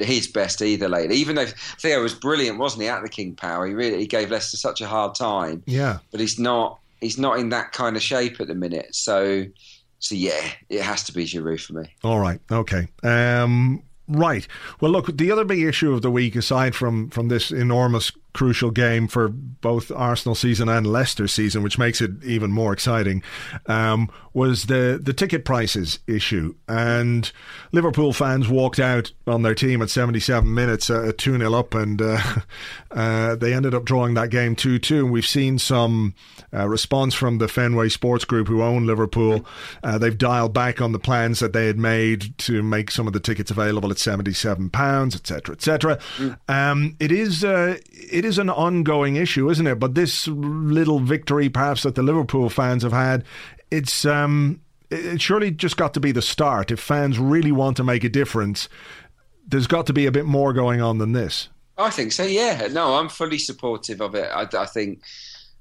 his 0.00 0.26
best 0.26 0.60
either 0.62 0.88
lately. 0.88 1.16
Even 1.16 1.36
though 1.36 1.46
Theo 1.46 2.02
was 2.02 2.14
brilliant, 2.14 2.58
wasn't 2.58 2.82
he, 2.82 2.88
at 2.88 3.02
the 3.02 3.08
King 3.08 3.34
Power? 3.34 3.66
He 3.66 3.74
really 3.74 3.98
he 3.98 4.06
gave 4.06 4.30
Leicester 4.30 4.56
such 4.56 4.80
a 4.80 4.86
hard 4.86 5.14
time. 5.14 5.62
Yeah, 5.66 5.98
but 6.10 6.20
he's 6.20 6.38
not 6.38 6.78
he's 7.00 7.18
not 7.18 7.38
in 7.38 7.50
that 7.50 7.72
kind 7.72 7.96
of 7.96 8.02
shape 8.02 8.40
at 8.40 8.48
the 8.48 8.54
minute. 8.54 8.94
So 8.94 9.46
so 10.02 10.16
yeah, 10.16 10.50
it 10.68 10.82
has 10.82 11.04
to 11.04 11.12
be 11.12 11.24
Giroud 11.24 11.60
for 11.60 11.74
me. 11.74 11.94
All 12.02 12.18
right, 12.18 12.40
okay. 12.50 12.88
Um, 13.04 13.84
right. 14.08 14.46
Well, 14.80 14.90
look, 14.90 15.16
the 15.16 15.30
other 15.30 15.44
big 15.44 15.62
issue 15.62 15.92
of 15.92 16.02
the 16.02 16.10
week, 16.10 16.34
aside 16.34 16.74
from 16.74 17.08
from 17.10 17.28
this 17.28 17.52
enormous 17.52 18.10
crucial 18.32 18.70
game 18.70 19.08
for 19.08 19.28
both 19.28 19.90
Arsenal 19.90 20.34
season 20.34 20.68
and 20.68 20.86
Leicester 20.86 21.28
season, 21.28 21.62
which 21.62 21.78
makes 21.78 22.00
it 22.00 22.10
even 22.24 22.50
more 22.50 22.72
exciting, 22.72 23.22
um, 23.66 24.10
was 24.32 24.64
the, 24.64 24.98
the 25.02 25.12
ticket 25.12 25.44
prices 25.44 25.98
issue. 26.06 26.54
And 26.66 27.30
Liverpool 27.72 28.12
fans 28.12 28.48
walked 28.48 28.80
out 28.80 29.12
on 29.26 29.42
their 29.42 29.54
team 29.54 29.82
at 29.82 29.90
77 29.90 30.52
minutes, 30.52 30.88
uh, 30.88 31.12
2 31.16 31.38
0 31.38 31.54
up, 31.54 31.74
and 31.74 32.00
uh, 32.00 32.20
uh, 32.90 33.36
they 33.36 33.52
ended 33.52 33.74
up 33.74 33.84
drawing 33.84 34.14
that 34.14 34.30
game 34.30 34.56
2 34.56 34.78
2. 34.78 35.04
And 35.04 35.12
we've 35.12 35.26
seen 35.26 35.58
some 35.58 36.14
uh, 36.54 36.68
response 36.68 37.14
from 37.14 37.38
the 37.38 37.48
Fenway 37.48 37.88
Sports 37.88 38.24
Group, 38.24 38.48
who 38.48 38.62
own 38.62 38.86
Liverpool. 38.86 39.44
Uh, 39.82 39.98
they've 39.98 40.16
dialed 40.16 40.54
back 40.54 40.80
on 40.80 40.92
the 40.92 40.98
plans 40.98 41.40
that 41.40 41.52
they 41.52 41.66
had 41.66 41.78
made 41.78 42.36
to 42.38 42.62
make 42.62 42.90
some 42.90 43.06
of 43.06 43.12
the 43.12 43.20
tickets 43.20 43.50
available 43.50 43.90
at 43.90 43.98
£77, 43.98 45.14
etc., 45.14 45.54
etc. 45.54 45.98
Mm. 46.16 46.38
Um, 46.48 46.96
it 46.98 47.12
is. 47.12 47.44
Uh, 47.44 47.78
it 47.92 48.21
it 48.22 48.28
is 48.28 48.38
an 48.38 48.50
ongoing 48.50 49.16
issue, 49.16 49.50
isn't 49.50 49.66
it? 49.66 49.80
But 49.80 49.96
this 49.96 50.28
little 50.28 51.00
victory, 51.00 51.48
perhaps 51.48 51.82
that 51.82 51.96
the 51.96 52.04
Liverpool 52.04 52.48
fans 52.48 52.84
have 52.84 52.92
had, 52.92 53.24
it's 53.72 54.04
um, 54.04 54.60
it 54.90 55.20
surely 55.20 55.50
just 55.50 55.76
got 55.76 55.92
to 55.94 56.00
be 56.00 56.12
the 56.12 56.22
start. 56.22 56.70
If 56.70 56.78
fans 56.78 57.18
really 57.18 57.50
want 57.50 57.76
to 57.78 57.84
make 57.84 58.04
a 58.04 58.08
difference, 58.08 58.68
there's 59.44 59.66
got 59.66 59.88
to 59.88 59.92
be 59.92 60.06
a 60.06 60.12
bit 60.12 60.24
more 60.24 60.52
going 60.52 60.80
on 60.80 60.98
than 60.98 61.12
this. 61.12 61.48
I 61.76 61.90
think 61.90 62.12
so. 62.12 62.22
Yeah, 62.22 62.68
no, 62.70 62.94
I'm 62.94 63.08
fully 63.08 63.38
supportive 63.38 64.00
of 64.00 64.14
it. 64.14 64.30
I, 64.32 64.46
I 64.56 64.66
think 64.66 65.02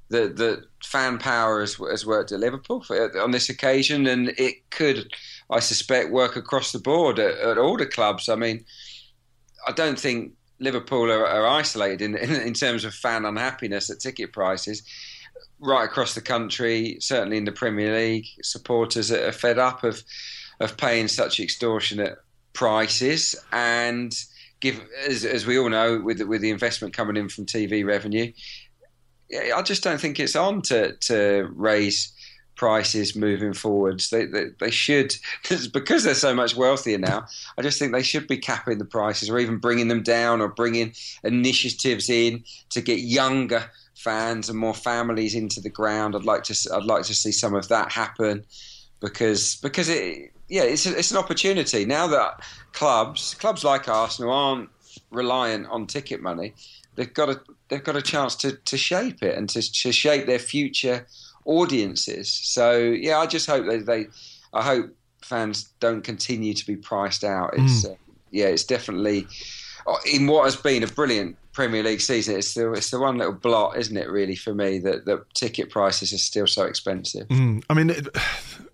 the 0.09 0.27
the 0.27 0.65
fan 0.83 1.17
power 1.17 1.61
has, 1.61 1.73
has 1.89 2.05
worked 2.05 2.31
at 2.31 2.41
Liverpool 2.41 2.83
for, 2.83 3.19
on 3.19 3.31
this 3.31 3.49
occasion, 3.49 4.05
and 4.05 4.29
it 4.37 4.69
could, 4.69 5.11
I 5.49 5.61
suspect, 5.61 6.11
work 6.11 6.35
across 6.35 6.73
the 6.73 6.79
board 6.79 7.17
at, 7.17 7.39
at 7.39 7.57
all 7.57 7.75
the 7.75 7.87
clubs. 7.87 8.29
I 8.29 8.35
mean, 8.35 8.65
I 9.67 9.71
don't 9.71 9.99
think 9.99 10.33
Liverpool 10.61 11.11
are, 11.11 11.25
are 11.25 11.47
isolated 11.47 12.01
in, 12.01 12.15
in, 12.15 12.31
in 12.35 12.53
terms 12.53 12.85
of 12.85 12.93
fan 12.93 13.25
unhappiness 13.25 13.89
at 13.89 13.99
ticket 13.99 14.31
prices. 14.31 14.83
Right 15.59 15.83
across 15.83 16.15
the 16.15 16.21
country, 16.21 16.97
certainly 16.99 17.37
in 17.37 17.45
the 17.45 17.51
Premier 17.51 17.95
League, 17.95 18.25
supporters 18.41 19.11
are 19.11 19.31
fed 19.31 19.59
up 19.59 19.83
of 19.83 20.03
of 20.59 20.77
paying 20.77 21.07
such 21.07 21.39
extortionate 21.39 22.17
prices 22.53 23.35
and 23.51 24.13
give 24.59 24.79
as, 25.07 25.25
as 25.25 25.45
we 25.45 25.57
all 25.57 25.69
know 25.69 25.99
with 25.99 26.21
with 26.21 26.41
the 26.41 26.51
investment 26.51 26.93
coming 26.93 27.17
in 27.17 27.29
from 27.29 27.45
TV 27.45 27.85
revenue 27.85 28.31
I 29.55 29.61
just 29.61 29.83
don't 29.83 29.99
think 29.99 30.19
it's 30.19 30.35
on 30.35 30.61
to 30.63 30.93
to 30.93 31.49
raise 31.53 32.11
prices 32.61 33.15
moving 33.15 33.53
forwards. 33.53 34.11
They, 34.11 34.25
they, 34.25 34.49
they 34.59 34.69
should, 34.69 35.15
because 35.73 36.03
they're 36.03 36.13
so 36.13 36.35
much 36.35 36.55
wealthier 36.55 36.99
now, 36.99 37.25
I 37.57 37.63
just 37.63 37.79
think 37.79 37.91
they 37.91 38.03
should 38.03 38.27
be 38.27 38.37
capping 38.37 38.77
the 38.77 38.85
prices 38.85 39.31
or 39.31 39.39
even 39.39 39.57
bringing 39.57 39.87
them 39.87 40.03
down 40.03 40.41
or 40.41 40.47
bringing 40.47 40.93
initiatives 41.23 42.07
in 42.07 42.43
to 42.69 42.79
get 42.79 42.99
younger 42.99 43.63
fans 43.95 44.47
and 44.47 44.59
more 44.59 44.75
families 44.75 45.33
into 45.33 45.59
the 45.59 45.71
ground. 45.71 46.15
I'd 46.15 46.23
like 46.23 46.43
to, 46.43 46.69
I'd 46.71 46.83
like 46.83 47.03
to 47.05 47.15
see 47.15 47.31
some 47.31 47.55
of 47.55 47.67
that 47.69 47.91
happen 47.91 48.45
because, 48.99 49.55
because 49.55 49.89
it, 49.89 50.31
yeah, 50.47 50.61
it's, 50.61 50.85
a, 50.85 50.95
it's 50.95 51.09
an 51.09 51.17
opportunity 51.17 51.83
now 51.83 52.05
that 52.05 52.43
clubs, 52.73 53.33
clubs 53.39 53.63
like 53.63 53.89
Arsenal 53.89 54.31
aren't 54.31 54.69
reliant 55.09 55.65
on 55.65 55.87
ticket 55.87 56.21
money. 56.21 56.53
They've 56.93 57.11
got 57.11 57.29
a, 57.29 57.41
they've 57.69 57.83
got 57.83 57.95
a 57.95 58.03
chance 58.03 58.35
to, 58.35 58.51
to 58.51 58.77
shape 58.77 59.23
it 59.23 59.35
and 59.35 59.49
to, 59.49 59.63
to 59.63 59.91
shape 59.91 60.27
their 60.27 60.37
future 60.37 61.07
audiences. 61.45 62.31
So 62.31 62.77
yeah, 62.77 63.19
I 63.19 63.25
just 63.25 63.47
hope 63.47 63.65
that 63.67 63.85
they, 63.85 64.07
I 64.53 64.63
hope 64.63 64.95
fans 65.21 65.65
don't 65.79 66.03
continue 66.03 66.53
to 66.53 66.65
be 66.65 66.75
priced 66.75 67.23
out. 67.23 67.51
It's 67.53 67.85
mm. 67.85 67.91
uh, 67.91 67.95
yeah, 68.31 68.47
it's 68.47 68.63
definitely 68.63 69.27
uh, 69.87 69.95
in 70.11 70.27
what 70.27 70.45
has 70.45 70.55
been 70.55 70.83
a 70.83 70.87
brilliant 70.87 71.37
Premier 71.53 71.83
League 71.83 72.01
season. 72.01 72.37
It's 72.37 72.53
the 72.53 72.71
it's 72.73 72.91
the 72.91 72.99
one 72.99 73.17
little 73.17 73.33
blot, 73.33 73.77
isn't 73.77 73.97
it? 73.97 74.09
Really 74.09 74.35
for 74.35 74.53
me 74.53 74.79
that 74.79 75.05
the 75.05 75.23
ticket 75.33 75.69
prices 75.69 76.13
are 76.13 76.17
still 76.17 76.47
so 76.47 76.65
expensive. 76.65 77.27
Mm. 77.27 77.63
I 77.69 77.73
mean. 77.73 77.89
It, 77.91 78.07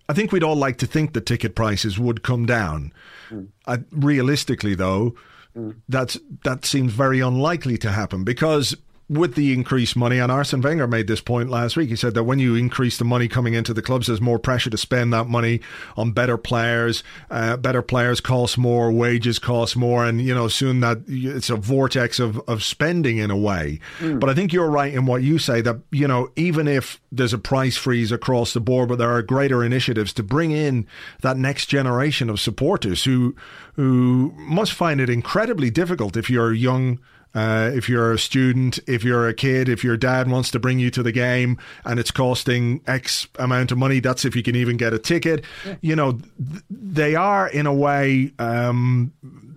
I 0.08 0.14
think 0.14 0.32
we'd 0.32 0.42
all 0.42 0.56
like 0.56 0.78
to 0.78 0.86
think 0.86 1.12
the 1.12 1.20
ticket 1.20 1.54
prices 1.54 1.98
would 1.98 2.22
come 2.22 2.46
down. 2.46 2.92
Mm. 3.28 3.48
I, 3.66 3.78
realistically, 3.90 4.74
though, 4.74 5.14
mm. 5.56 5.76
that's 5.88 6.18
that 6.44 6.64
seems 6.64 6.92
very 6.92 7.20
unlikely 7.20 7.76
to 7.78 7.92
happen 7.92 8.24
because 8.24 8.74
with 9.08 9.34
the 9.36 9.54
increased 9.54 9.96
money, 9.96 10.18
and 10.18 10.30
Arsene 10.30 10.60
Wenger 10.60 10.86
made 10.86 11.06
this 11.06 11.20
point 11.20 11.48
last 11.48 11.76
week. 11.76 11.88
He 11.88 11.96
said 11.96 12.12
that 12.14 12.24
when 12.24 12.38
you 12.38 12.54
increase 12.54 12.98
the 12.98 13.04
money 13.04 13.26
coming 13.26 13.54
into 13.54 13.72
the 13.72 13.80
clubs, 13.80 14.06
there's 14.06 14.20
more 14.20 14.38
pressure 14.38 14.68
to 14.68 14.76
spend 14.76 15.12
that 15.14 15.28
money 15.28 15.60
on 15.96 16.12
better 16.12 16.36
players. 16.36 17.02
Uh, 17.30 17.56
better 17.56 17.80
players 17.80 18.20
cost 18.20 18.58
more, 18.58 18.92
wages 18.92 19.38
cost 19.38 19.76
more, 19.76 20.04
and 20.04 20.20
you 20.20 20.34
know 20.34 20.48
soon 20.48 20.80
that 20.80 20.98
it's 21.06 21.48
a 21.48 21.56
vortex 21.56 22.20
of 22.20 22.38
of 22.48 22.62
spending 22.62 23.16
in 23.16 23.30
a 23.30 23.36
way. 23.36 23.80
Mm. 24.00 24.20
But 24.20 24.28
I 24.28 24.34
think 24.34 24.52
you're 24.52 24.70
right 24.70 24.92
in 24.92 25.06
what 25.06 25.22
you 25.22 25.38
say 25.38 25.62
that 25.62 25.76
you 25.90 26.06
know 26.06 26.30
even 26.36 26.68
if 26.68 27.00
there's 27.10 27.32
a 27.32 27.38
price 27.38 27.76
freeze 27.78 28.12
across 28.12 28.52
the 28.52 28.60
board, 28.60 28.90
but 28.90 28.98
there 28.98 29.10
are 29.10 29.22
greater 29.22 29.64
initiatives 29.64 30.12
to 30.14 30.22
bring 30.22 30.50
in 30.50 30.86
that 31.22 31.38
next 31.38 31.66
generation 31.66 32.28
of 32.28 32.40
supporters 32.40 33.04
who 33.04 33.34
who 33.74 34.34
must 34.36 34.72
find 34.72 35.00
it 35.00 35.08
incredibly 35.08 35.70
difficult 35.70 36.16
if 36.16 36.28
you're 36.28 36.52
young 36.52 36.98
uh, 37.34 37.70
if 37.74 37.88
you're 37.88 38.12
a 38.12 38.18
student, 38.18 38.78
if 38.86 39.04
you're 39.04 39.28
a 39.28 39.34
kid, 39.34 39.68
if 39.68 39.84
your 39.84 39.96
dad 39.96 40.30
wants 40.30 40.50
to 40.52 40.58
bring 40.58 40.78
you 40.78 40.90
to 40.90 41.02
the 41.02 41.12
game 41.12 41.58
and 41.84 42.00
it's 42.00 42.10
costing 42.10 42.80
X 42.86 43.28
amount 43.38 43.72
of 43.72 43.78
money, 43.78 44.00
that's 44.00 44.24
if 44.24 44.34
you 44.34 44.42
can 44.42 44.56
even 44.56 44.76
get 44.76 44.92
a 44.92 44.98
ticket. 44.98 45.44
Yeah. 45.64 45.76
You 45.80 45.96
know, 45.96 46.12
th- 46.12 46.62
they 46.70 47.14
are 47.14 47.48
in 47.48 47.66
a 47.66 47.74
way 47.74 48.32
um, 48.38 49.12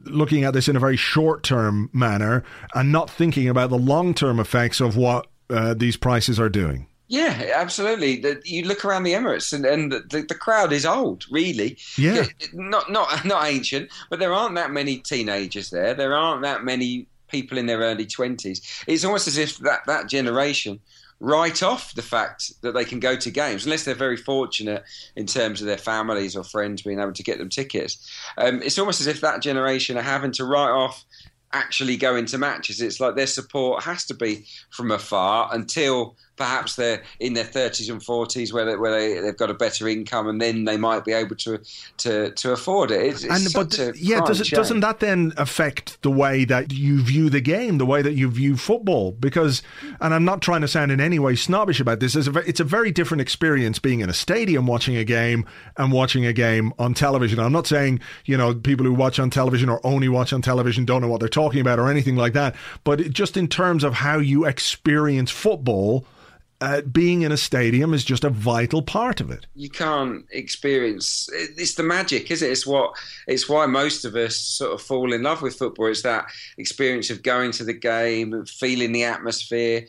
looking 0.05 0.43
at 0.43 0.53
this 0.53 0.67
in 0.67 0.75
a 0.75 0.79
very 0.79 0.97
short 0.97 1.43
term 1.43 1.89
manner 1.93 2.43
and 2.75 2.91
not 2.91 3.09
thinking 3.09 3.47
about 3.47 3.69
the 3.69 3.77
long 3.77 4.13
term 4.13 4.39
effects 4.39 4.79
of 4.79 4.97
what 4.97 5.27
uh, 5.49 5.73
these 5.73 5.97
prices 5.97 6.39
are 6.39 6.49
doing. 6.49 6.87
Yeah, 7.11 7.51
absolutely. 7.55 8.23
You 8.45 8.63
look 8.63 8.85
around 8.85 9.03
the 9.03 9.11
Emirates, 9.11 9.51
and, 9.51 9.65
and 9.65 9.91
the, 9.91 10.25
the, 10.25 10.33
crowd 10.33 10.71
is 10.71 10.85
old, 10.85 11.25
really. 11.29 11.77
Yeah. 11.97 12.27
Not 12.53 12.89
not 12.89 13.25
not 13.25 13.47
ancient, 13.47 13.91
but 14.09 14.19
there 14.19 14.33
aren't 14.33 14.55
that 14.55 14.71
many 14.71 14.99
teenagers 14.99 15.71
there. 15.71 15.93
There 15.93 16.15
aren't 16.15 16.43
that 16.43 16.63
many 16.63 17.07
people 17.31 17.57
in 17.57 17.65
their 17.65 17.79
early 17.79 18.05
20s. 18.05 18.83
It's 18.87 19.05
almost 19.05 19.27
as 19.27 19.37
if 19.37 19.57
that, 19.59 19.81
that 19.87 20.07
generation 20.07 20.79
write 21.21 21.61
off 21.61 21.93
the 21.93 22.01
fact 22.01 22.51
that 22.61 22.73
they 22.73 22.83
can 22.83 22.99
go 22.99 23.15
to 23.15 23.29
games, 23.29 23.63
unless 23.63 23.85
they're 23.85 23.93
very 23.93 24.17
fortunate 24.17 24.83
in 25.15 25.27
terms 25.27 25.61
of 25.61 25.67
their 25.67 25.77
families 25.77 26.35
or 26.35 26.43
friends 26.43 26.81
being 26.81 26.99
able 26.99 27.13
to 27.13 27.23
get 27.23 27.37
them 27.37 27.49
tickets. 27.49 28.11
Um, 28.37 28.61
it's 28.63 28.79
almost 28.79 29.01
as 29.01 29.07
if 29.07 29.21
that 29.21 29.41
generation 29.41 29.97
are 29.97 30.03
having 30.03 30.31
to 30.33 30.45
write 30.45 30.71
off 30.71 31.05
actually 31.53 31.97
going 31.97 32.25
to 32.25 32.37
matches. 32.37 32.81
It's 32.81 32.99
like 32.99 33.15
their 33.15 33.27
support 33.27 33.83
has 33.83 34.05
to 34.05 34.13
be 34.13 34.45
from 34.71 34.91
afar 34.91 35.49
until 35.51 36.15
perhaps 36.37 36.75
they're 36.75 37.03
in 37.19 37.33
their 37.33 37.45
30s 37.45 37.91
and 37.91 38.01
40s 38.01 38.51
where, 38.51 38.65
they, 38.65 38.75
where 38.75 38.91
they, 38.91 39.19
they've 39.19 39.37
got 39.37 39.49
a 39.49 39.53
better 39.53 39.87
income 39.87 40.27
and 40.27 40.41
then 40.41 40.65
they 40.65 40.77
might 40.77 41.05
be 41.05 41.11
able 41.11 41.35
to 41.35 41.59
to, 41.97 42.31
to 42.31 42.51
afford 42.51 42.89
it. 42.89 43.01
It's, 43.05 43.23
it's 43.23 43.53
and, 43.53 43.53
but 43.53 43.95
yeah, 43.97 44.21
does 44.21 44.41
it, 44.41 44.49
doesn't 44.49 44.79
that 44.79 44.99
then 44.99 45.33
affect 45.37 46.01
the 46.01 46.09
way 46.09 46.45
that 46.45 46.71
you 46.71 47.01
view 47.01 47.29
the 47.29 47.41
game, 47.41 47.77
the 47.77 47.85
way 47.85 48.01
that 48.01 48.13
you 48.13 48.29
view 48.29 48.57
football? 48.57 49.11
Because, 49.11 49.61
and 49.99 50.13
I'm 50.13 50.25
not 50.25 50.41
trying 50.41 50.61
to 50.61 50.67
sound 50.67 50.91
in 50.91 50.99
any 50.99 51.19
way 51.19 51.35
snobbish 51.35 51.79
about 51.79 51.99
this, 51.99 52.15
it's 52.15 52.27
a, 52.27 52.37
it's 52.39 52.59
a 52.59 52.65
very 52.65 52.91
different 52.91 53.21
experience 53.21 53.77
being 53.77 53.99
in 53.99 54.09
a 54.09 54.13
stadium 54.13 54.65
watching 54.65 54.95
a 54.95 55.03
game 55.03 55.45
and 55.77 55.91
watching 55.91 56.25
a 56.25 56.33
game 56.33 56.73
on 56.79 56.93
television. 56.93 57.39
I'm 57.39 57.53
not 57.53 57.67
saying, 57.67 57.99
you 58.25 58.37
know, 58.37 58.55
people 58.55 58.85
who 58.85 58.93
watch 58.93 59.19
on 59.19 59.29
television 59.29 59.69
or 59.69 59.85
only 59.85 60.09
watch 60.09 60.33
on 60.33 60.41
television 60.41 60.85
don't 60.85 61.01
know 61.01 61.07
what 61.07 61.19
they're 61.19 61.29
talking 61.29 61.61
about 61.61 61.77
or 61.77 61.89
anything 61.89 62.15
like 62.15 62.33
that, 62.33 62.55
but 62.83 63.11
just 63.11 63.37
in 63.37 63.47
terms 63.47 63.83
of 63.83 63.93
how 63.93 64.17
you 64.17 64.45
experience 64.45 65.29
football– 65.29 66.05
uh, 66.61 66.81
being 66.81 67.23
in 67.23 67.31
a 67.31 67.37
stadium 67.37 67.93
is 67.93 68.05
just 68.05 68.23
a 68.23 68.29
vital 68.29 68.81
part 68.81 69.19
of 69.19 69.31
it. 69.31 69.47
You 69.55 69.69
can't 69.69 70.25
experience 70.31 71.27
it's 71.33 71.73
the 71.73 71.83
magic, 71.83 72.29
is 72.29 72.41
it? 72.41 72.51
It's 72.51 72.67
what 72.67 72.93
it's 73.27 73.49
why 73.49 73.65
most 73.65 74.05
of 74.05 74.15
us 74.15 74.37
sort 74.37 74.73
of 74.73 74.81
fall 74.81 75.11
in 75.11 75.23
love 75.23 75.41
with 75.41 75.55
football. 75.55 75.87
It's 75.87 76.03
that 76.03 76.25
experience 76.57 77.09
of 77.09 77.23
going 77.23 77.51
to 77.53 77.63
the 77.63 77.73
game, 77.73 78.33
and 78.33 78.47
feeling 78.47 78.91
the 78.91 79.03
atmosphere, 79.03 79.87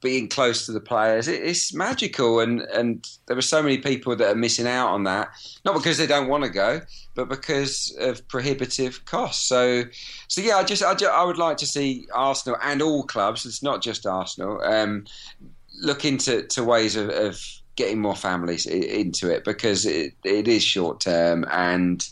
being 0.00 0.28
close 0.28 0.64
to 0.64 0.72
the 0.72 0.80
players. 0.80 1.28
It, 1.28 1.42
it's 1.42 1.74
magical, 1.74 2.40
and 2.40 2.62
and 2.62 3.06
there 3.26 3.36
are 3.36 3.42
so 3.42 3.62
many 3.62 3.78
people 3.78 4.16
that 4.16 4.32
are 4.32 4.34
missing 4.34 4.66
out 4.66 4.88
on 4.88 5.04
that, 5.04 5.28
not 5.64 5.74
because 5.74 5.98
they 5.98 6.06
don't 6.06 6.28
want 6.28 6.44
to 6.44 6.50
go, 6.50 6.80
but 7.14 7.28
because 7.28 7.94
of 8.00 8.26
prohibitive 8.28 9.04
costs. 9.04 9.46
So, 9.46 9.84
so 10.28 10.40
yeah, 10.40 10.56
I 10.56 10.64
just 10.64 10.82
I, 10.82 10.94
just, 10.94 11.12
I 11.12 11.22
would 11.22 11.38
like 11.38 11.58
to 11.58 11.66
see 11.66 12.06
Arsenal 12.14 12.58
and 12.62 12.80
all 12.80 13.02
clubs. 13.02 13.44
It's 13.44 13.62
not 13.62 13.82
just 13.82 14.06
Arsenal. 14.06 14.62
Um, 14.62 15.04
look 15.80 16.04
into 16.04 16.42
to 16.42 16.64
ways 16.64 16.96
of, 16.96 17.10
of 17.10 17.40
getting 17.76 18.00
more 18.00 18.16
families 18.16 18.66
into 18.66 19.30
it 19.30 19.44
because 19.44 19.84
it, 19.84 20.14
it 20.24 20.46
is 20.46 20.62
short 20.62 21.00
term 21.00 21.44
and 21.50 22.08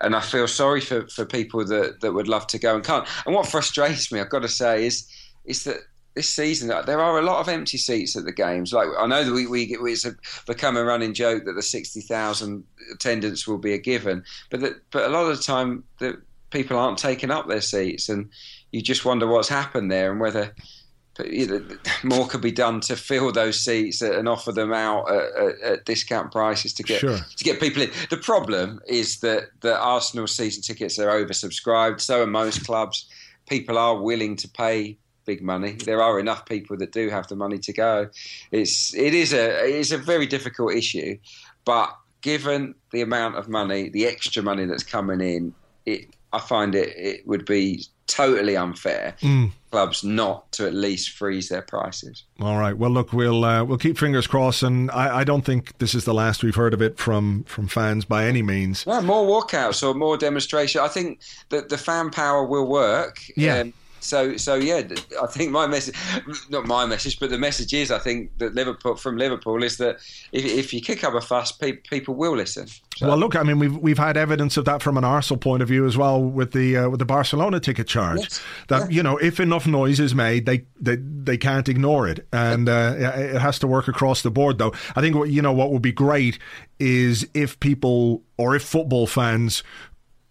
and 0.00 0.14
I 0.14 0.20
feel 0.20 0.46
sorry 0.46 0.80
for, 0.80 1.08
for 1.08 1.24
people 1.24 1.64
that, 1.64 2.00
that 2.02 2.12
would 2.12 2.28
love 2.28 2.46
to 2.48 2.58
go 2.58 2.76
and 2.76 2.84
can't. 2.84 3.08
And 3.26 3.34
what 3.34 3.48
frustrates 3.48 4.12
me, 4.12 4.20
I've 4.20 4.30
got 4.30 4.42
to 4.42 4.48
say, 4.48 4.86
is 4.86 5.08
is 5.44 5.64
that 5.64 5.78
this 6.14 6.34
season 6.34 6.68
there 6.68 7.00
are 7.00 7.18
a 7.18 7.22
lot 7.22 7.40
of 7.40 7.48
empty 7.48 7.78
seats 7.78 8.16
at 8.16 8.24
the 8.24 8.32
games. 8.32 8.72
Like 8.72 8.88
I 8.98 9.06
know 9.06 9.24
that 9.24 9.32
we, 9.32 9.46
we 9.46 9.62
it's 9.62 10.04
a, 10.04 10.14
become 10.46 10.76
a 10.76 10.84
running 10.84 11.14
joke 11.14 11.44
that 11.44 11.54
the 11.54 11.62
sixty 11.62 12.00
thousand 12.00 12.64
attendance 12.92 13.46
will 13.46 13.58
be 13.58 13.72
a 13.72 13.78
given, 13.78 14.24
but 14.50 14.60
that, 14.60 14.74
but 14.90 15.04
a 15.04 15.08
lot 15.08 15.30
of 15.30 15.36
the 15.36 15.42
time 15.42 15.84
that 16.00 16.16
people 16.50 16.78
aren't 16.78 16.98
taking 16.98 17.30
up 17.30 17.48
their 17.48 17.60
seats, 17.60 18.08
and 18.08 18.30
you 18.72 18.82
just 18.82 19.04
wonder 19.04 19.26
what's 19.26 19.48
happened 19.48 19.90
there 19.90 20.10
and 20.10 20.20
whether 20.20 20.54
more 22.04 22.26
could 22.26 22.40
be 22.40 22.52
done 22.52 22.80
to 22.80 22.96
fill 22.96 23.32
those 23.32 23.60
seats 23.60 24.02
and 24.02 24.28
offer 24.28 24.52
them 24.52 24.72
out 24.72 25.10
at, 25.10 25.36
at, 25.36 25.60
at 25.60 25.84
discount 25.84 26.30
prices 26.32 26.72
to 26.74 26.82
get 26.82 27.00
sure. 27.00 27.18
to 27.18 27.44
get 27.44 27.60
people 27.60 27.82
in. 27.82 27.90
The 28.10 28.16
problem 28.16 28.80
is 28.86 29.20
that 29.20 29.50
the 29.60 29.76
Arsenal 29.78 30.26
season 30.26 30.62
tickets 30.62 30.98
are 30.98 31.08
oversubscribed. 31.08 32.00
So 32.00 32.22
are 32.22 32.26
most 32.26 32.64
clubs. 32.64 33.08
People 33.48 33.78
are 33.78 34.00
willing 34.00 34.36
to 34.36 34.48
pay 34.48 34.98
big 35.28 35.42
money. 35.42 35.72
There 35.72 36.02
are 36.02 36.18
enough 36.18 36.46
people 36.46 36.76
that 36.78 36.92
do 36.92 37.10
have 37.10 37.26
the 37.28 37.36
money 37.36 37.58
to 37.58 37.72
go. 37.72 38.08
It's 38.50 38.94
it 38.94 39.14
is 39.14 39.32
a 39.32 39.68
it 39.68 39.74
is 39.74 39.92
a 39.92 39.98
very 39.98 40.26
difficult 40.26 40.74
issue, 40.74 41.18
but 41.64 41.94
given 42.22 42.74
the 42.92 43.02
amount 43.02 43.36
of 43.36 43.48
money, 43.48 43.90
the 43.90 44.06
extra 44.06 44.42
money 44.42 44.64
that's 44.64 44.82
coming 44.82 45.20
in, 45.20 45.54
it 45.84 46.06
I 46.32 46.38
find 46.38 46.74
it 46.74 46.94
it 46.96 47.26
would 47.26 47.44
be 47.44 47.84
totally 48.08 48.56
unfair. 48.56 49.14
Mm. 49.20 49.52
Clubs 49.70 50.02
not 50.02 50.50
to 50.52 50.66
at 50.66 50.74
least 50.74 51.10
freeze 51.10 51.48
their 51.50 51.62
prices. 51.62 52.24
All 52.40 52.58
right. 52.58 52.76
Well, 52.76 52.90
look, 52.90 53.12
we'll 53.12 53.44
uh, 53.44 53.62
we'll 53.62 53.78
keep 53.78 53.98
fingers 53.98 54.26
crossed, 54.26 54.62
and 54.62 54.90
I, 54.90 55.18
I, 55.18 55.24
don't 55.24 55.44
think 55.44 55.76
this 55.78 55.94
is 55.94 56.04
the 56.04 56.14
last 56.14 56.42
we've 56.42 56.54
heard 56.54 56.72
of 56.72 56.80
it 56.80 56.98
from 56.98 57.44
from 57.44 57.68
fans 57.68 58.06
by 58.06 58.24
any 58.24 58.42
means. 58.42 58.86
No, 58.86 59.00
more 59.02 59.26
walkouts 59.26 59.86
or 59.86 59.94
more 59.94 60.16
demonstration. 60.16 60.80
I 60.80 60.88
think 60.88 61.20
that 61.50 61.68
the 61.68 61.78
fan 61.78 62.10
power 62.10 62.44
will 62.44 62.66
work. 62.66 63.20
Yeah. 63.36 63.58
Um, 63.58 63.74
so 64.00 64.36
so 64.36 64.54
yeah, 64.54 64.82
I 65.22 65.26
think 65.26 65.50
my 65.50 65.66
message, 65.66 65.94
not 66.48 66.66
my 66.66 66.86
message, 66.86 67.18
but 67.18 67.30
the 67.30 67.38
message 67.38 67.72
is 67.74 67.90
I 67.90 67.98
think 67.98 68.36
that 68.38 68.54
Liverpool 68.54 68.96
from 68.96 69.16
Liverpool 69.16 69.62
is 69.62 69.76
that 69.78 69.96
if, 70.32 70.44
if 70.44 70.72
you 70.72 70.80
kick 70.80 71.04
up 71.04 71.14
a 71.14 71.20
fuss, 71.20 71.52
pe- 71.52 71.72
people 71.72 72.14
will 72.14 72.36
listen. 72.36 72.68
So. 72.96 73.06
Well, 73.06 73.16
look, 73.16 73.36
I 73.36 73.42
mean, 73.42 73.58
we've 73.58 73.76
we've 73.76 73.98
had 73.98 74.16
evidence 74.16 74.56
of 74.56 74.64
that 74.64 74.82
from 74.82 74.96
an 74.96 75.04
Arsenal 75.04 75.38
point 75.38 75.62
of 75.62 75.68
view 75.68 75.86
as 75.86 75.96
well 75.96 76.22
with 76.22 76.52
the 76.52 76.76
uh, 76.76 76.88
with 76.88 76.98
the 76.98 77.04
Barcelona 77.04 77.60
ticket 77.60 77.86
charge. 77.86 78.20
Yes. 78.20 78.42
That 78.68 78.90
yeah. 78.90 78.96
you 78.96 79.02
know, 79.02 79.16
if 79.18 79.40
enough 79.40 79.66
noise 79.66 80.00
is 80.00 80.14
made, 80.14 80.46
they 80.46 80.64
they, 80.80 80.96
they 80.96 81.36
can't 81.36 81.68
ignore 81.68 82.08
it, 82.08 82.26
and 82.32 82.68
uh, 82.68 82.94
it 82.96 83.40
has 83.40 83.58
to 83.60 83.66
work 83.66 83.88
across 83.88 84.22
the 84.22 84.30
board. 84.30 84.58
Though 84.58 84.72
I 84.96 85.00
think 85.00 85.16
what 85.16 85.30
you 85.30 85.42
know 85.42 85.52
what 85.52 85.70
would 85.72 85.82
be 85.82 85.92
great 85.92 86.38
is 86.80 87.28
if 87.34 87.58
people 87.60 88.22
or 88.36 88.54
if 88.54 88.62
football 88.62 89.06
fans 89.06 89.62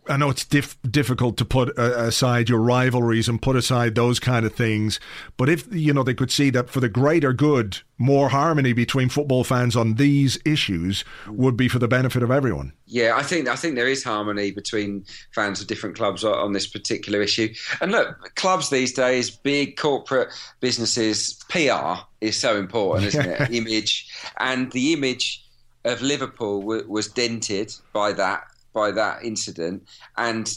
I 0.10 0.18
know 0.18 0.30
it's 0.30 0.45
dif- 0.45 0.78
difficult 0.84 1.38
to 1.38 1.45
put 1.45 1.78
uh, 1.78 1.93
aside 1.97 2.49
your 2.49 2.60
rivalries 2.60 3.28
and 3.28 3.41
put 3.41 3.55
aside 3.55 3.95
those 3.95 4.20
kind 4.20 4.45
of 4.45 4.53
things, 4.53 4.99
but 5.38 5.49
if 5.49 5.68
you 5.74 5.93
know 5.93 6.03
they 6.03 6.14
could 6.14 6.32
see 6.32 6.49
that 6.51 6.70
for 6.70 6.80
the 6.80 6.89
greater 6.89 7.34
good, 7.34 7.80
more 7.97 8.30
harmony 8.30 8.74
between 8.74 9.10
football 9.10 9.43
fans 9.43 9.76
on 9.76 9.95
these 9.95 10.38
issues 10.45 11.03
would 11.28 11.58
be 11.58 11.68
for 11.68 11.80
the 11.80 11.88
benefit 11.88 12.24
of 12.24 12.32
everyone. 12.32 12.74
Yeah, 12.86 13.14
I 13.16 13.24
think 13.24 13.47
I 13.47 13.55
think 13.55 13.76
there 13.76 13.88
is 13.88 14.03
harmony 14.03 14.51
between 14.51 15.05
fans 15.34 15.62
of 15.62 15.68
different 15.68 15.95
clubs 15.95 16.24
on 16.24 16.53
this 16.53 16.68
particular 16.68 17.22
issue. 17.22 17.53
And 17.82 17.91
look, 17.91 18.36
clubs 18.36 18.70
these 18.70 18.93
days, 18.93 19.30
big 19.30 19.78
corporate 19.78 20.30
businesses, 20.60 21.43
PR 21.49 22.01
is 22.22 22.38
so 22.38 22.58
important, 22.58 23.08
isn't 23.08 23.26
it? 23.26 23.51
Image 23.51 24.10
and 24.39 24.72
the 24.72 24.93
image 24.93 25.43
of 25.86 26.01
Liverpool 26.01 26.62
w- 26.62 26.86
was 26.88 27.08
dented 27.08 27.74
by 27.93 28.12
that 28.14 28.43
by 28.78 28.91
that 28.91 29.23
incident, 29.23 29.88
and 30.17 30.55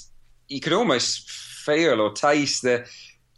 you 0.48 0.60
could 0.60 0.74
almost 0.74 1.30
feel 1.30 2.00
or 2.00 2.12
taste 2.12 2.62
the 2.62 2.86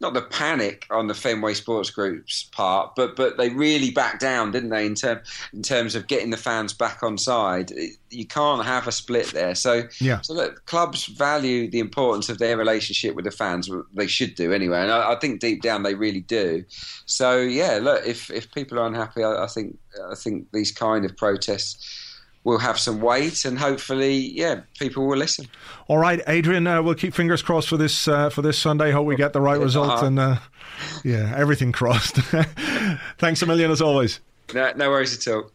not 0.02 0.14
the 0.14 0.22
panic 0.22 0.84
on 0.90 1.06
the 1.06 1.14
Fenway 1.14 1.54
Sports 1.54 1.88
Group's 1.88 2.42
part, 2.52 2.96
but 2.96 3.14
but 3.14 3.38
they 3.38 3.50
really 3.50 3.92
backed 3.92 4.20
down, 4.20 4.50
didn't 4.50 4.70
they? 4.70 4.84
In 4.84 4.96
term 4.96 5.20
in 5.52 5.62
terms 5.62 5.94
of 5.94 6.08
getting 6.08 6.30
the 6.30 6.36
fans 6.36 6.72
back 6.72 7.04
on 7.04 7.16
side, 7.16 7.72
you 8.10 8.26
can't 8.26 8.66
have 8.66 8.88
a 8.88 8.92
split 8.92 9.28
there. 9.28 9.54
So 9.54 9.84
yeah. 10.00 10.20
So 10.20 10.34
look, 10.34 10.66
clubs 10.66 11.06
value 11.06 11.70
the 11.70 11.78
importance 11.78 12.28
of 12.28 12.38
their 12.38 12.56
relationship 12.56 13.14
with 13.14 13.24
the 13.24 13.30
fans. 13.30 13.70
They 13.94 14.08
should 14.08 14.34
do 14.34 14.52
anyway, 14.52 14.80
and 14.80 14.90
I, 14.90 15.12
I 15.12 15.18
think 15.20 15.40
deep 15.40 15.62
down 15.62 15.84
they 15.84 15.94
really 15.94 16.22
do. 16.22 16.64
So 17.06 17.38
yeah, 17.38 17.78
look, 17.80 18.04
if 18.04 18.28
if 18.30 18.50
people 18.52 18.80
are 18.80 18.86
unhappy, 18.86 19.22
I, 19.22 19.44
I 19.44 19.46
think 19.46 19.78
I 20.10 20.16
think 20.16 20.48
these 20.52 20.72
kind 20.72 21.04
of 21.04 21.16
protests 21.16 22.01
will 22.44 22.58
have 22.58 22.78
some 22.78 23.00
weight, 23.00 23.44
and 23.44 23.58
hopefully, 23.58 24.14
yeah, 24.14 24.62
people 24.78 25.06
will 25.06 25.16
listen. 25.16 25.46
All 25.88 25.98
right, 25.98 26.20
Adrian, 26.26 26.66
uh, 26.66 26.82
we'll 26.82 26.94
keep 26.94 27.14
fingers 27.14 27.42
crossed 27.42 27.68
for 27.68 27.76
this 27.76 28.08
uh, 28.08 28.30
for 28.30 28.42
this 28.42 28.58
Sunday. 28.58 28.90
Hope 28.90 29.06
we 29.06 29.16
get 29.16 29.32
the 29.32 29.40
right 29.40 29.58
result, 29.58 30.02
and 30.02 30.18
uh, 30.18 30.38
yeah, 31.04 31.32
everything 31.36 31.72
crossed. 31.72 32.16
Thanks 33.18 33.42
a 33.42 33.46
million 33.46 33.70
as 33.70 33.80
always. 33.80 34.20
No, 34.54 34.72
no 34.76 34.90
worries 34.90 35.26
at 35.26 35.32
all. 35.32 35.50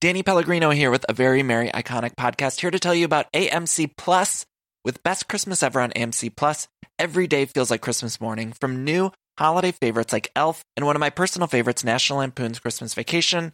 Danny 0.00 0.22
Pellegrino 0.24 0.70
here 0.70 0.90
with 0.90 1.06
a 1.08 1.12
very 1.12 1.42
merry 1.44 1.70
iconic 1.70 2.16
podcast 2.16 2.60
here 2.60 2.72
to 2.72 2.78
tell 2.78 2.94
you 2.94 3.04
about 3.04 3.32
AMC 3.32 3.96
Plus. 3.96 4.44
With 4.84 5.00
best 5.04 5.28
Christmas 5.28 5.62
ever 5.62 5.80
on 5.80 5.90
AMC 5.92 6.34
Plus, 6.34 6.66
every 6.98 7.28
day 7.28 7.44
feels 7.44 7.70
like 7.70 7.80
Christmas 7.80 8.20
morning. 8.20 8.52
From 8.52 8.82
new 8.82 9.12
holiday 9.38 9.70
favorites 9.70 10.12
like 10.12 10.32
Elf 10.34 10.64
and 10.76 10.84
one 10.84 10.96
of 10.96 11.00
my 11.00 11.10
personal 11.10 11.46
favorites, 11.46 11.84
National 11.84 12.18
Lampoon's 12.18 12.58
Christmas 12.58 12.94
Vacation 12.94 13.52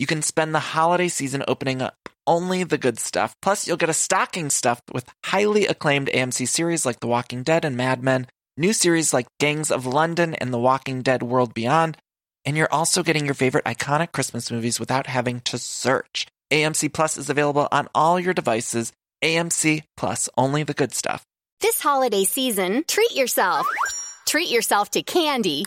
you 0.00 0.06
can 0.06 0.22
spend 0.22 0.54
the 0.54 0.60
holiday 0.60 1.08
season 1.08 1.44
opening 1.46 1.82
up 1.82 1.94
only 2.26 2.64
the 2.64 2.78
good 2.78 2.98
stuff. 2.98 3.34
Plus, 3.42 3.68
you'll 3.68 3.76
get 3.76 3.90
a 3.90 3.92
stocking 3.92 4.48
stuffed 4.48 4.84
with 4.92 5.04
highly 5.26 5.66
acclaimed 5.66 6.08
AMC 6.08 6.48
series 6.48 6.86
like 6.86 7.00
The 7.00 7.06
Walking 7.06 7.42
Dead 7.42 7.66
and 7.66 7.76
Mad 7.76 8.02
Men, 8.02 8.26
new 8.56 8.72
series 8.72 9.12
like 9.12 9.26
Gangs 9.38 9.70
of 9.70 9.84
London 9.84 10.34
and 10.34 10.54
The 10.54 10.58
Walking 10.58 11.02
Dead 11.02 11.22
World 11.22 11.52
Beyond, 11.52 11.98
and 12.46 12.56
you're 12.56 12.72
also 12.72 13.02
getting 13.02 13.26
your 13.26 13.34
favorite 13.34 13.66
iconic 13.66 14.12
Christmas 14.12 14.50
movies 14.50 14.80
without 14.80 15.06
having 15.06 15.40
to 15.40 15.58
search. 15.58 16.26
AMC 16.50 16.92
Plus 16.94 17.18
is 17.18 17.28
available 17.28 17.68
on 17.70 17.88
all 17.94 18.18
your 18.18 18.32
devices. 18.32 18.92
AMC 19.22 19.82
Plus, 19.98 20.30
only 20.38 20.62
the 20.62 20.72
good 20.72 20.94
stuff. 20.94 21.24
This 21.60 21.78
holiday 21.78 22.24
season, 22.24 22.84
treat 22.88 23.14
yourself. 23.14 23.66
Treat 24.26 24.48
yourself 24.50 24.90
to 24.92 25.02
candy 25.02 25.66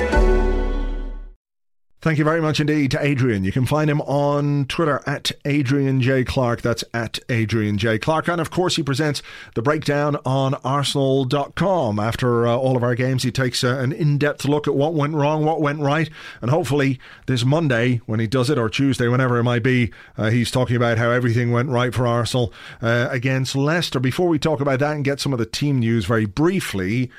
Thank 2.01 2.17
you 2.17 2.23
very 2.23 2.41
much 2.41 2.59
indeed 2.59 2.89
to 2.91 3.05
Adrian. 3.05 3.43
You 3.43 3.51
can 3.51 3.67
find 3.67 3.87
him 3.87 4.01
on 4.01 4.65
Twitter 4.65 5.03
at 5.05 5.31
Adrian 5.45 6.01
J. 6.01 6.23
Clarke. 6.23 6.63
That's 6.63 6.83
at 6.95 7.19
Adrian 7.29 7.77
J. 7.77 7.99
Clarke. 7.99 8.27
And 8.27 8.41
of 8.41 8.49
course, 8.49 8.75
he 8.75 8.81
presents 8.81 9.21
the 9.53 9.61
breakdown 9.61 10.17
on 10.25 10.55
Arsenal.com. 10.63 11.99
After 11.99 12.47
uh, 12.47 12.55
all 12.55 12.75
of 12.75 12.81
our 12.81 12.95
games, 12.95 13.21
he 13.21 13.31
takes 13.31 13.63
uh, 13.63 13.77
an 13.77 13.91
in 13.91 14.17
depth 14.17 14.45
look 14.45 14.67
at 14.67 14.73
what 14.73 14.95
went 14.95 15.13
wrong, 15.13 15.45
what 15.45 15.61
went 15.61 15.79
right. 15.79 16.09
And 16.41 16.49
hopefully, 16.49 16.99
this 17.27 17.45
Monday, 17.45 18.01
when 18.07 18.19
he 18.19 18.25
does 18.25 18.49
it, 18.49 18.57
or 18.57 18.67
Tuesday, 18.67 19.07
whenever 19.07 19.37
it 19.37 19.43
might 19.43 19.61
be, 19.61 19.93
uh, 20.17 20.31
he's 20.31 20.49
talking 20.49 20.75
about 20.75 20.97
how 20.97 21.11
everything 21.11 21.51
went 21.51 21.69
right 21.69 21.93
for 21.93 22.07
Arsenal 22.07 22.51
uh, 22.81 23.09
against 23.11 23.55
Leicester. 23.55 23.99
Before 23.99 24.27
we 24.27 24.39
talk 24.39 24.59
about 24.59 24.79
that 24.79 24.95
and 24.95 25.05
get 25.05 25.19
some 25.19 25.33
of 25.33 25.39
the 25.39 25.45
team 25.45 25.77
news 25.77 26.05
very 26.05 26.25
briefly, 26.25 27.11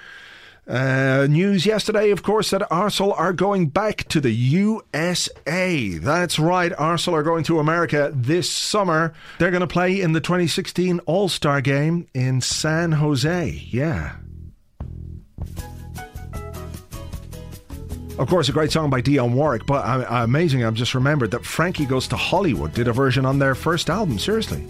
uh, 0.68 1.26
news 1.28 1.66
yesterday, 1.66 2.10
of 2.10 2.22
course, 2.22 2.50
that 2.50 2.70
Arsenal 2.70 3.12
are 3.14 3.32
going 3.32 3.68
back 3.68 4.04
to 4.08 4.20
the 4.20 4.30
USA. 4.30 5.98
That's 5.98 6.38
right, 6.38 6.72
Arsenal 6.78 7.18
are 7.18 7.22
going 7.24 7.44
to 7.44 7.58
America 7.58 8.12
this 8.14 8.50
summer. 8.50 9.12
They're 9.38 9.50
going 9.50 9.62
to 9.62 9.66
play 9.66 10.00
in 10.00 10.12
the 10.12 10.20
2016 10.20 11.00
All 11.00 11.28
Star 11.28 11.60
game 11.60 12.06
in 12.14 12.40
San 12.40 12.92
Jose. 12.92 13.48
Yeah. 13.70 14.16
Of 18.18 18.28
course, 18.28 18.48
a 18.48 18.52
great 18.52 18.70
song 18.70 18.90
by 18.90 19.00
Dionne 19.02 19.32
Warwick, 19.32 19.66
but 19.66 19.84
uh, 19.84 20.06
amazing, 20.22 20.64
I've 20.64 20.74
just 20.74 20.94
remembered 20.94 21.32
that 21.32 21.44
Frankie 21.44 21.86
Goes 21.86 22.06
to 22.08 22.16
Hollywood 22.16 22.72
did 22.74 22.86
a 22.86 22.92
version 22.92 23.24
on 23.24 23.38
their 23.38 23.54
first 23.54 23.90
album. 23.90 24.18
Seriously. 24.18 24.64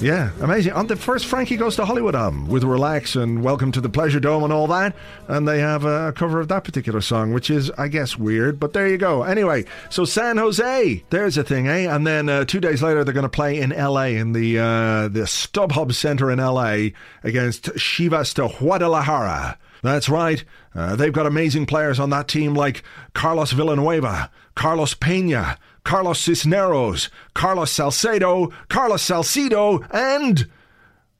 Yeah, 0.00 0.30
amazing. 0.40 0.74
On 0.74 0.86
the 0.86 0.94
first 0.94 1.26
Frankie 1.26 1.56
Goes 1.56 1.74
to 1.74 1.84
Hollywood 1.84 2.14
album 2.14 2.46
with 2.46 2.62
Relax 2.62 3.16
and 3.16 3.42
Welcome 3.42 3.72
to 3.72 3.80
the 3.80 3.88
Pleasure 3.88 4.20
Dome 4.20 4.44
and 4.44 4.52
all 4.52 4.68
that. 4.68 4.94
And 5.26 5.46
they 5.48 5.58
have 5.58 5.84
a 5.84 6.12
cover 6.12 6.38
of 6.38 6.46
that 6.48 6.62
particular 6.62 7.00
song, 7.00 7.32
which 7.32 7.50
is, 7.50 7.72
I 7.72 7.88
guess, 7.88 8.16
weird, 8.16 8.60
but 8.60 8.74
there 8.74 8.86
you 8.86 8.96
go. 8.96 9.24
Anyway, 9.24 9.64
so 9.90 10.04
San 10.04 10.36
Jose, 10.36 11.02
there's 11.10 11.36
a 11.36 11.42
thing, 11.42 11.66
eh? 11.66 11.92
And 11.92 12.06
then 12.06 12.28
uh, 12.28 12.44
two 12.44 12.60
days 12.60 12.80
later, 12.80 13.02
they're 13.02 13.12
going 13.12 13.24
to 13.24 13.28
play 13.28 13.58
in 13.58 13.70
LA 13.70 14.04
in 14.04 14.34
the, 14.34 14.58
uh, 14.60 15.08
the 15.08 15.26
StubHub 15.26 15.92
Center 15.92 16.30
in 16.30 16.38
LA 16.38 16.90
against 17.24 17.64
Chivas 17.64 18.34
de 18.34 18.46
Guadalajara. 18.56 19.58
That's 19.82 20.08
right. 20.08 20.44
Uh, 20.76 20.94
they've 20.94 21.12
got 21.12 21.26
amazing 21.26 21.66
players 21.66 21.98
on 21.98 22.10
that 22.10 22.28
team 22.28 22.54
like 22.54 22.84
Carlos 23.14 23.50
Villanueva, 23.50 24.30
Carlos 24.54 24.94
Pena, 24.94 25.58
Carlos 25.84 26.20
Cisneros, 26.20 27.08
Carlos 27.34 27.70
Salcedo, 27.70 28.52
Carlos 28.68 29.02
Salcido, 29.02 29.86
and 29.92 30.48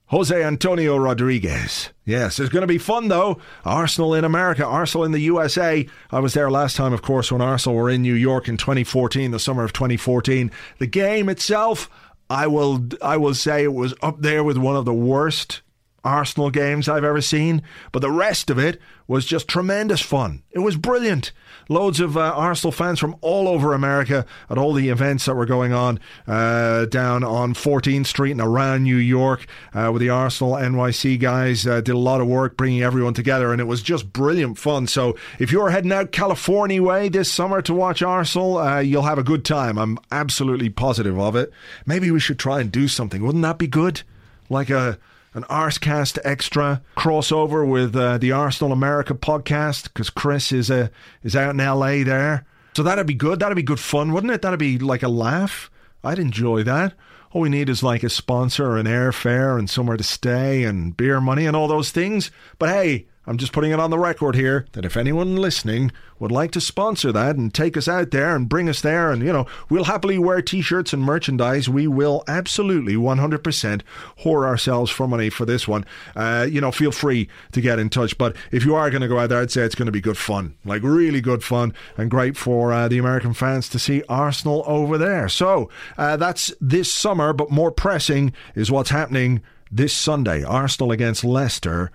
Jose 0.09 0.43
Antonio 0.43 0.97
Rodriguez. 0.97 1.89
Yes, 2.03 2.39
it's 2.39 2.49
going 2.49 2.61
to 2.61 2.67
be 2.67 2.79
fun 2.79 3.09
though. 3.09 3.39
Arsenal 3.63 4.15
in 4.15 4.25
America, 4.25 4.65
Arsenal 4.65 5.05
in 5.05 5.11
the 5.11 5.19
USA. 5.19 5.87
I 6.11 6.19
was 6.19 6.33
there 6.33 6.49
last 6.49 6.75
time, 6.75 6.93
of 6.93 7.03
course, 7.03 7.31
when 7.31 7.41
Arsenal 7.41 7.77
were 7.77 7.91
in 7.91 8.01
New 8.01 8.15
York 8.15 8.47
in 8.47 8.57
2014, 8.57 9.29
the 9.29 9.39
summer 9.39 9.63
of 9.63 9.71
2014. 9.71 10.49
The 10.79 10.87
game 10.87 11.29
itself, 11.29 11.89
I 12.27 12.47
will, 12.47 12.87
I 13.03 13.17
will 13.17 13.35
say, 13.35 13.63
it 13.63 13.73
was 13.73 13.93
up 14.01 14.19
there 14.21 14.43
with 14.43 14.57
one 14.57 14.75
of 14.75 14.85
the 14.85 14.93
worst 14.93 15.61
Arsenal 16.03 16.49
games 16.49 16.89
I've 16.89 17.03
ever 17.03 17.21
seen, 17.21 17.61
but 17.91 17.99
the 17.99 18.11
rest 18.11 18.49
of 18.49 18.57
it 18.57 18.79
was 19.07 19.25
just 19.25 19.47
tremendous 19.47 20.01
fun. 20.01 20.41
It 20.49 20.59
was 20.59 20.75
brilliant. 20.75 21.31
Loads 21.71 21.99
of 21.99 22.17
uh, 22.17 22.21
Arsenal 22.35 22.71
fans 22.71 22.99
from 22.99 23.15
all 23.21 23.47
over 23.47 23.73
America 23.73 24.25
at 24.49 24.57
all 24.57 24.73
the 24.73 24.89
events 24.89 25.25
that 25.25 25.35
were 25.35 25.45
going 25.45 25.71
on 25.71 25.99
uh, 26.27 26.85
down 26.85 27.23
on 27.23 27.53
14th 27.53 28.07
Street 28.07 28.31
and 28.31 28.41
around 28.41 28.83
New 28.83 28.95
York 28.95 29.45
uh, 29.75 29.91
with 29.93 30.01
the 30.01 30.09
Arsenal 30.09 30.53
NYC 30.53 31.19
guys. 31.19 31.67
Uh, 31.67 31.79
did 31.79 31.93
a 31.93 31.97
lot 31.99 32.21
of 32.21 32.27
work 32.27 32.57
bringing 32.57 32.81
everyone 32.81 33.13
together, 33.13 33.51
and 33.51 33.61
it 33.61 33.65
was 33.65 33.83
just 33.83 34.11
brilliant 34.11 34.57
fun. 34.57 34.87
So 34.87 35.15
if 35.37 35.51
you're 35.51 35.69
heading 35.69 35.91
out 35.91 36.11
California 36.11 36.81
way 36.81 37.07
this 37.07 37.31
summer 37.31 37.61
to 37.61 37.73
watch 37.75 38.01
Arsenal, 38.01 38.57
uh, 38.57 38.79
you'll 38.79 39.03
have 39.03 39.19
a 39.19 39.23
good 39.23 39.45
time. 39.45 39.77
I'm 39.77 39.99
absolutely 40.11 40.69
positive 40.69 41.19
of 41.19 41.35
it. 41.35 41.53
Maybe 41.85 42.09
we 42.09 42.19
should 42.19 42.39
try 42.39 42.61
and 42.61 42.71
do 42.71 42.87
something. 42.87 43.23
Wouldn't 43.23 43.43
that 43.43 43.59
be 43.59 43.67
good? 43.67 44.01
Like 44.49 44.71
a 44.71 44.97
an 45.33 45.43
Arsecast 45.43 46.19
extra 46.23 46.81
crossover 46.97 47.67
with 47.67 47.95
uh, 47.95 48.17
the 48.17 48.31
Arsenal 48.31 48.71
America 48.71 49.13
podcast 49.13 49.83
because 49.85 50.09
Chris 50.09 50.51
is 50.51 50.71
uh, 50.71 50.87
is 51.23 51.35
out 51.35 51.51
in 51.51 51.57
LA 51.57 52.03
there. 52.03 52.45
So 52.75 52.83
that'd 52.83 53.07
be 53.07 53.13
good. 53.13 53.39
That'd 53.39 53.55
be 53.55 53.63
good 53.63 53.79
fun, 53.79 54.13
wouldn't 54.13 54.33
it? 54.33 54.41
That'd 54.41 54.59
be 54.59 54.79
like 54.79 55.03
a 55.03 55.09
laugh. 55.09 55.69
I'd 56.03 56.19
enjoy 56.19 56.63
that. 56.63 56.93
All 57.31 57.41
we 57.41 57.49
need 57.49 57.69
is 57.69 57.83
like 57.83 58.03
a 58.03 58.09
sponsor, 58.09 58.77
an 58.77 58.87
airfare, 58.87 59.59
and 59.59 59.69
somewhere 59.69 59.97
to 59.97 60.03
stay, 60.03 60.63
and 60.63 60.95
beer 60.97 61.21
money, 61.21 61.45
and 61.45 61.55
all 61.55 61.67
those 61.67 61.91
things. 61.91 62.31
But 62.57 62.69
hey, 62.69 63.07
I'm 63.29 63.37
just 63.37 63.53
putting 63.53 63.69
it 63.69 63.79
on 63.79 63.91
the 63.91 63.99
record 63.99 64.33
here 64.33 64.65
that 64.71 64.85
if 64.85 64.97
anyone 64.97 65.35
listening 65.35 65.91
would 66.17 66.31
like 66.31 66.49
to 66.53 66.59
sponsor 66.59 67.11
that 67.11 67.35
and 67.35 67.53
take 67.53 67.77
us 67.77 67.87
out 67.87 68.09
there 68.09 68.35
and 68.35 68.49
bring 68.49 68.67
us 68.67 68.81
there, 68.81 69.11
and 69.11 69.21
you 69.21 69.31
know, 69.31 69.45
we'll 69.69 69.83
happily 69.83 70.17
wear 70.17 70.41
t 70.41 70.63
shirts 70.63 70.93
and 70.93 71.03
merchandise. 71.03 71.69
We 71.69 71.85
will 71.85 72.23
absolutely 72.27 72.95
100% 72.95 73.81
whore 74.23 74.47
ourselves 74.47 74.89
for 74.89 75.07
money 75.07 75.29
for 75.29 75.45
this 75.45 75.67
one. 75.67 75.85
Uh, 76.15 76.47
you 76.49 76.59
know, 76.59 76.71
feel 76.71 76.91
free 76.91 77.29
to 77.51 77.61
get 77.61 77.77
in 77.77 77.91
touch. 77.91 78.17
But 78.17 78.35
if 78.51 78.65
you 78.65 78.73
are 78.73 78.89
going 78.89 79.03
to 79.03 79.07
go 79.07 79.19
out 79.19 79.29
there, 79.29 79.41
I'd 79.41 79.51
say 79.51 79.61
it's 79.61 79.75
going 79.75 79.85
to 79.85 79.91
be 79.91 80.01
good 80.01 80.17
fun, 80.17 80.55
like 80.65 80.81
really 80.81 81.21
good 81.21 81.43
fun, 81.43 81.75
and 81.97 82.09
great 82.09 82.35
for 82.35 82.73
uh, 82.73 82.87
the 82.87 82.97
American 82.97 83.35
fans 83.35 83.69
to 83.69 83.77
see 83.77 84.01
Arsenal 84.09 84.63
over 84.65 84.97
there. 84.97 85.29
So 85.29 85.69
uh, 85.99 86.17
that's 86.17 86.51
this 86.59 86.91
summer, 86.91 87.33
but 87.33 87.51
more 87.51 87.71
pressing 87.71 88.33
is 88.55 88.71
what's 88.71 88.89
happening 88.89 89.43
this 89.71 89.93
Sunday 89.93 90.43
Arsenal 90.43 90.91
against 90.91 91.23
Leicester 91.23 91.91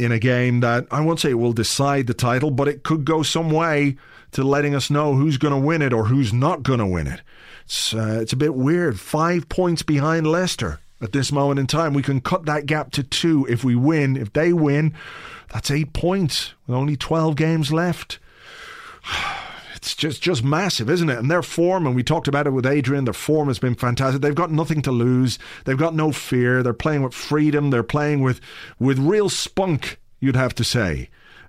in 0.00 0.12
a 0.12 0.18
game 0.18 0.60
that 0.60 0.86
I 0.90 1.00
won't 1.00 1.20
say 1.20 1.34
will 1.34 1.52
decide 1.52 2.06
the 2.06 2.14
title, 2.14 2.50
but 2.50 2.68
it 2.68 2.82
could 2.82 3.04
go 3.04 3.22
some 3.22 3.50
way 3.50 3.96
to 4.32 4.42
letting 4.42 4.74
us 4.74 4.90
know 4.90 5.14
who's 5.14 5.38
going 5.38 5.54
to 5.54 5.60
win 5.60 5.82
it 5.82 5.92
or 5.92 6.06
who's 6.06 6.32
not 6.32 6.62
going 6.62 6.78
to 6.78 6.86
win 6.86 7.06
it. 7.06 7.20
It's, 7.64 7.94
uh, 7.94 8.18
it's 8.20 8.32
a 8.32 8.36
bit 8.36 8.54
weird. 8.54 8.98
Five 8.98 9.48
points 9.48 9.82
behind 9.82 10.26
Leicester 10.26 10.80
at 11.00 11.12
this 11.12 11.30
moment 11.30 11.60
in 11.60 11.66
time. 11.66 11.94
We 11.94 12.02
can 12.02 12.20
cut 12.20 12.46
that 12.46 12.66
gap 12.66 12.92
to 12.92 13.02
two 13.02 13.46
if 13.48 13.62
we 13.62 13.76
win. 13.76 14.16
If 14.16 14.32
they 14.32 14.52
win, 14.52 14.94
that's 15.52 15.70
eight 15.70 15.92
points 15.92 16.54
with 16.66 16.76
only 16.76 16.96
12 16.96 17.36
games 17.36 17.72
left. 17.72 18.18
it's 19.80 19.94
just 19.94 20.20
just 20.20 20.44
massive, 20.44 20.90
isn't 20.90 21.08
it? 21.08 21.18
And 21.18 21.30
their 21.30 21.42
form, 21.42 21.86
and 21.86 21.96
we 21.96 22.02
talked 22.02 22.28
about 22.28 22.46
it 22.46 22.50
with 22.50 22.66
Adrian, 22.66 23.06
their 23.06 23.14
form 23.14 23.48
has 23.48 23.58
been 23.58 23.74
fantastic. 23.74 24.20
They've 24.20 24.34
got 24.34 24.50
nothing 24.50 24.82
to 24.82 24.92
lose. 24.92 25.38
They've 25.64 25.78
got 25.78 25.94
no 25.94 26.12
fear. 26.12 26.62
They're 26.62 26.74
playing 26.74 27.02
with 27.02 27.14
freedom. 27.14 27.70
They're 27.70 27.82
playing 27.82 28.20
with 28.20 28.42
with 28.78 28.98
real 28.98 29.30
spunk, 29.30 29.98
you'd 30.20 30.36
have 30.36 30.54
to 30.56 30.64
say. 30.64 31.08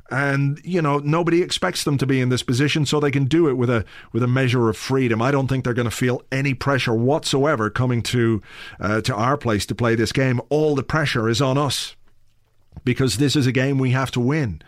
And 0.10 0.62
you 0.64 0.82
know 0.82 1.00
nobody 1.00 1.42
expects 1.42 1.84
them 1.84 1.98
to 1.98 2.06
be 2.06 2.22
in 2.22 2.30
this 2.30 2.42
position, 2.42 2.86
so 2.86 3.02
they 3.02 3.12
can 3.12 3.26
do 3.26 3.50
it 3.50 3.58
with 3.58 3.70
a 3.70 3.84
with 4.14 4.24
a 4.24 4.28
measure 4.28 4.70
of 4.70 4.78
freedom. 4.78 5.22
I 5.22 5.32
don't 5.32 5.48
think 5.48 5.66
they're 5.66 5.74
going 5.74 5.90
to 5.90 5.92
feel 5.92 6.22
any 6.32 6.54
pressure 6.54 6.94
whatsoever 6.94 7.70
coming 7.70 8.02
to 8.04 8.42
uh, 8.80 9.02
to 9.02 9.14
our 9.14 9.36
place 9.36 9.66
to 9.66 9.76
play 9.76 9.96
this 9.96 10.14
game. 10.14 10.40
All 10.48 10.74
the 10.74 10.84
pressure 10.84 11.28
is 11.28 11.42
on 11.42 11.58
us 11.58 11.98
because 12.84 13.18
this 13.18 13.36
is 13.36 13.48
a 13.48 13.52
game 13.52 13.78
we 13.78 13.92
have 13.92 14.12
to 14.12 14.20
win 14.20 14.62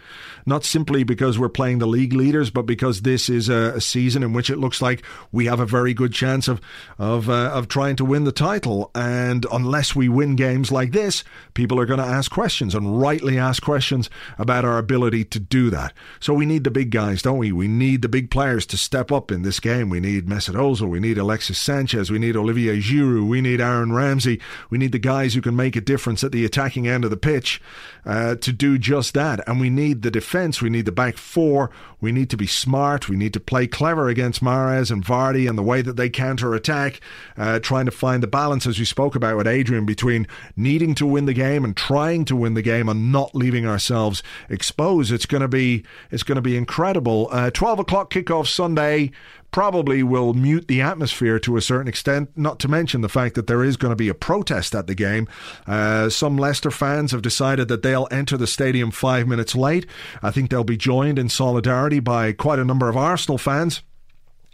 not 0.46 0.64
simply 0.64 1.04
because 1.04 1.40
we're 1.40 1.50
playing 1.50 1.80
the 1.80 1.88
league 1.88 2.14
leaders, 2.14 2.50
but 2.50 2.64
because 2.64 3.02
this 3.02 3.30
is 3.30 3.50
a, 3.50 3.74
a 3.76 3.82
season 3.82 4.24
in 4.24 4.34
which 4.34 4.50
it 4.50 4.58
looks 4.58 4.82
like 4.82 5.04
we 5.32 5.46
have 5.46 5.60
a 5.60 5.66
very 5.66 5.94
good 5.94 6.14
chance 6.14 6.48
of 6.48 6.62
of 6.98 7.30
uh, 7.30 7.52
of 7.54 7.68
trying 7.68 7.96
to 7.98 8.06
win 8.06 8.24
the 8.24 8.32
title. 8.32 8.92
And 8.96 9.46
unless 9.52 9.96
we 9.96 10.10
win 10.10 10.36
games 10.36 10.72
like 10.72 10.92
this, 10.92 11.24
people 11.54 11.80
are 11.80 11.86
going 11.86 12.00
to 12.00 12.06
ask 12.06 12.32
questions 12.32 12.76
and 12.76 13.00
rightly 13.00 13.38
ask 13.38 13.64
questions 13.64 14.10
about 14.38 14.66
our 14.66 14.78
ability 14.78 15.26
to 15.26 15.40
do 15.40 15.70
that. 15.70 15.94
So 16.20 16.34
we 16.34 16.46
need 16.46 16.64
the 16.64 16.72
big 16.72 16.92
guys, 16.92 17.22
don't 17.22 17.38
we? 17.38 17.52
We 17.52 17.68
need 17.68 18.02
the 18.02 18.10
big 18.10 18.30
players 18.30 18.66
to 18.68 18.78
step 18.78 19.12
up 19.12 19.32
in 19.32 19.44
this 19.44 19.60
game. 19.60 19.90
We 19.90 20.00
need 20.00 20.28
Mesut 20.28 20.56
Ozil, 20.56 20.90
we 20.90 21.00
need 21.00 21.18
Alexis 21.18 21.58
Sanchez, 21.58 22.12
we 22.12 22.20
need 22.20 22.36
Olivier 22.36 22.78
Giroud, 22.78 23.28
we 23.28 23.42
need 23.42 23.62
Aaron 23.62 23.94
Ramsey, 23.94 24.40
we 24.70 24.78
need 24.78 24.92
the 24.92 25.00
guys 25.00 25.34
who 25.34 25.42
can 25.42 25.56
make 25.56 25.76
a 25.76 25.82
difference 25.82 26.24
at 26.24 26.32
the 26.32 26.46
attacking 26.46 26.88
end 26.88 27.04
of 27.04 27.12
the 27.12 27.18
pitch 27.18 27.62
uh, 28.06 28.36
to 28.36 28.52
do 28.52 28.78
just 28.78 29.14
that. 29.14 29.48
And 29.48 29.60
we 29.60 29.70
need 29.70 30.02
the 30.02 30.12
defense. 30.12 30.62
We 30.62 30.70
need 30.70 30.86
the 30.86 30.92
back 30.92 31.18
four. 31.18 31.72
We 32.02 32.12
need 32.12 32.30
to 32.32 32.38
be 32.38 32.48
smart. 32.48 33.08
We 33.08 33.16
need 33.16 33.34
to 33.34 33.40
play 33.40 33.66
clever 33.68 34.10
against 34.10 34.44
Mahrez 34.44 34.92
and 34.92 35.06
Vardy 35.06 35.48
and 35.48 35.58
the 35.58 35.64
way 35.64 35.82
that 35.82 35.96
they 35.96 36.10
counter 36.10 36.54
attack, 36.54 37.00
uh, 37.38 37.60
trying 37.60 37.86
to 37.86 37.92
find 37.92 38.22
the 38.22 38.28
balance, 38.28 38.68
as 38.68 38.78
we 38.78 38.86
spoke 38.86 39.16
about 39.16 39.38
with 39.38 39.48
Adrian, 39.48 39.86
between 39.86 40.28
needing 40.56 40.96
to 40.96 41.06
win 41.06 41.26
the 41.26 41.34
game 41.34 41.64
and 41.64 41.78
trying 41.78 42.26
to 42.26 42.36
win 42.36 42.56
the 42.56 42.62
game 42.62 42.90
and 42.90 43.12
not 43.12 43.34
leaving 43.34 43.66
ourselves 43.66 44.22
exposed. 44.50 45.12
It's 45.12 45.26
going 45.26 45.42
to 45.42 45.48
be 45.48 45.86
it's 46.12 46.24
going 46.24 46.36
to 46.36 46.42
be 46.42 46.58
incredible. 46.58 47.30
Uh, 47.32 47.52
Twelve 47.52 47.80
o'clock 47.80 48.12
kickoff 48.12 48.48
Sunday 48.48 49.12
probably 49.54 50.04
will 50.04 50.34
mute 50.34 50.68
the 50.68 50.82
atmosphere 50.82 51.40
to 51.40 51.56
a 51.56 51.62
certain 51.62 51.88
extent, 51.88 52.32
not 52.36 52.60
to 52.60 52.68
mention 52.68 53.02
the 53.02 53.08
fact 53.08 53.36
that 53.36 53.48
there 53.48 53.64
is 53.64 53.78
going 53.78 53.92
to 53.92 53.96
be 53.96 54.10
a 54.10 54.14
protest 54.14 54.76
at 54.76 54.88
the 54.88 54.96
game. 54.96 55.28
Uh, 55.66 56.10
some 56.10 56.36
Leicester 56.38 56.72
fans 56.72 57.12
have 57.12 57.22
decided 57.22 57.68
that 57.70 57.84
they'll 57.84 58.08
enter 58.12 58.36
the 58.36 58.48
stadium 58.48 58.92
five 58.92 59.28
minutes 59.28 59.56
late. 59.56 59.86
I 60.22 60.32
think 60.32 60.50
they'll 60.50 60.64
be 60.64 60.76
joined 60.76 61.20
in 61.20 61.30
solidarity 61.30 62.00
by 62.00 62.34
quite 62.34 62.60
a 62.60 62.66
number 62.66 62.90
of 62.90 62.98
Arsenal 62.98 63.38
fans. 63.38 63.84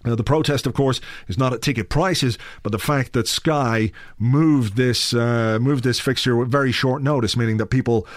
Uh, 0.05 0.15
the 0.15 0.23
protest, 0.23 0.65
of 0.65 0.73
course, 0.73 1.01
is 1.27 1.37
not 1.37 1.53
at 1.53 1.61
ticket 1.61 1.89
prices, 1.89 2.37
but 2.63 2.71
the 2.71 2.79
fact 2.79 3.13
that 3.13 3.27
Sky 3.27 3.91
moved 4.17 4.75
this 4.77 5.13
uh, 5.13 5.59
moved 5.61 5.83
this 5.83 5.99
fixture 5.99 6.37
with 6.37 6.49
very 6.49 6.71
short 6.71 7.01
notice, 7.01 7.35
meaning 7.35 7.57
that 7.57 7.65
people 7.67 8.07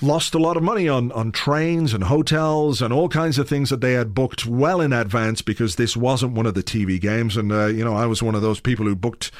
lost 0.00 0.34
a 0.34 0.38
lot 0.38 0.56
of 0.56 0.62
money 0.62 0.88
on, 0.88 1.10
on 1.12 1.32
trains 1.32 1.92
and 1.92 2.04
hotels 2.04 2.80
and 2.80 2.92
all 2.92 3.08
kinds 3.08 3.38
of 3.38 3.48
things 3.48 3.70
that 3.70 3.80
they 3.80 3.94
had 3.94 4.14
booked 4.14 4.46
well 4.46 4.80
in 4.80 4.92
advance 4.92 5.42
because 5.42 5.76
this 5.76 5.96
wasn't 5.96 6.32
one 6.32 6.46
of 6.46 6.54
the 6.54 6.62
TV 6.62 7.00
games. 7.00 7.36
And, 7.36 7.50
uh, 7.50 7.66
you 7.66 7.84
know, 7.84 7.94
I 7.94 8.06
was 8.06 8.22
one 8.22 8.34
of 8.34 8.42
those 8.42 8.60
people 8.60 8.86
who 8.86 8.94
booked 8.94 9.30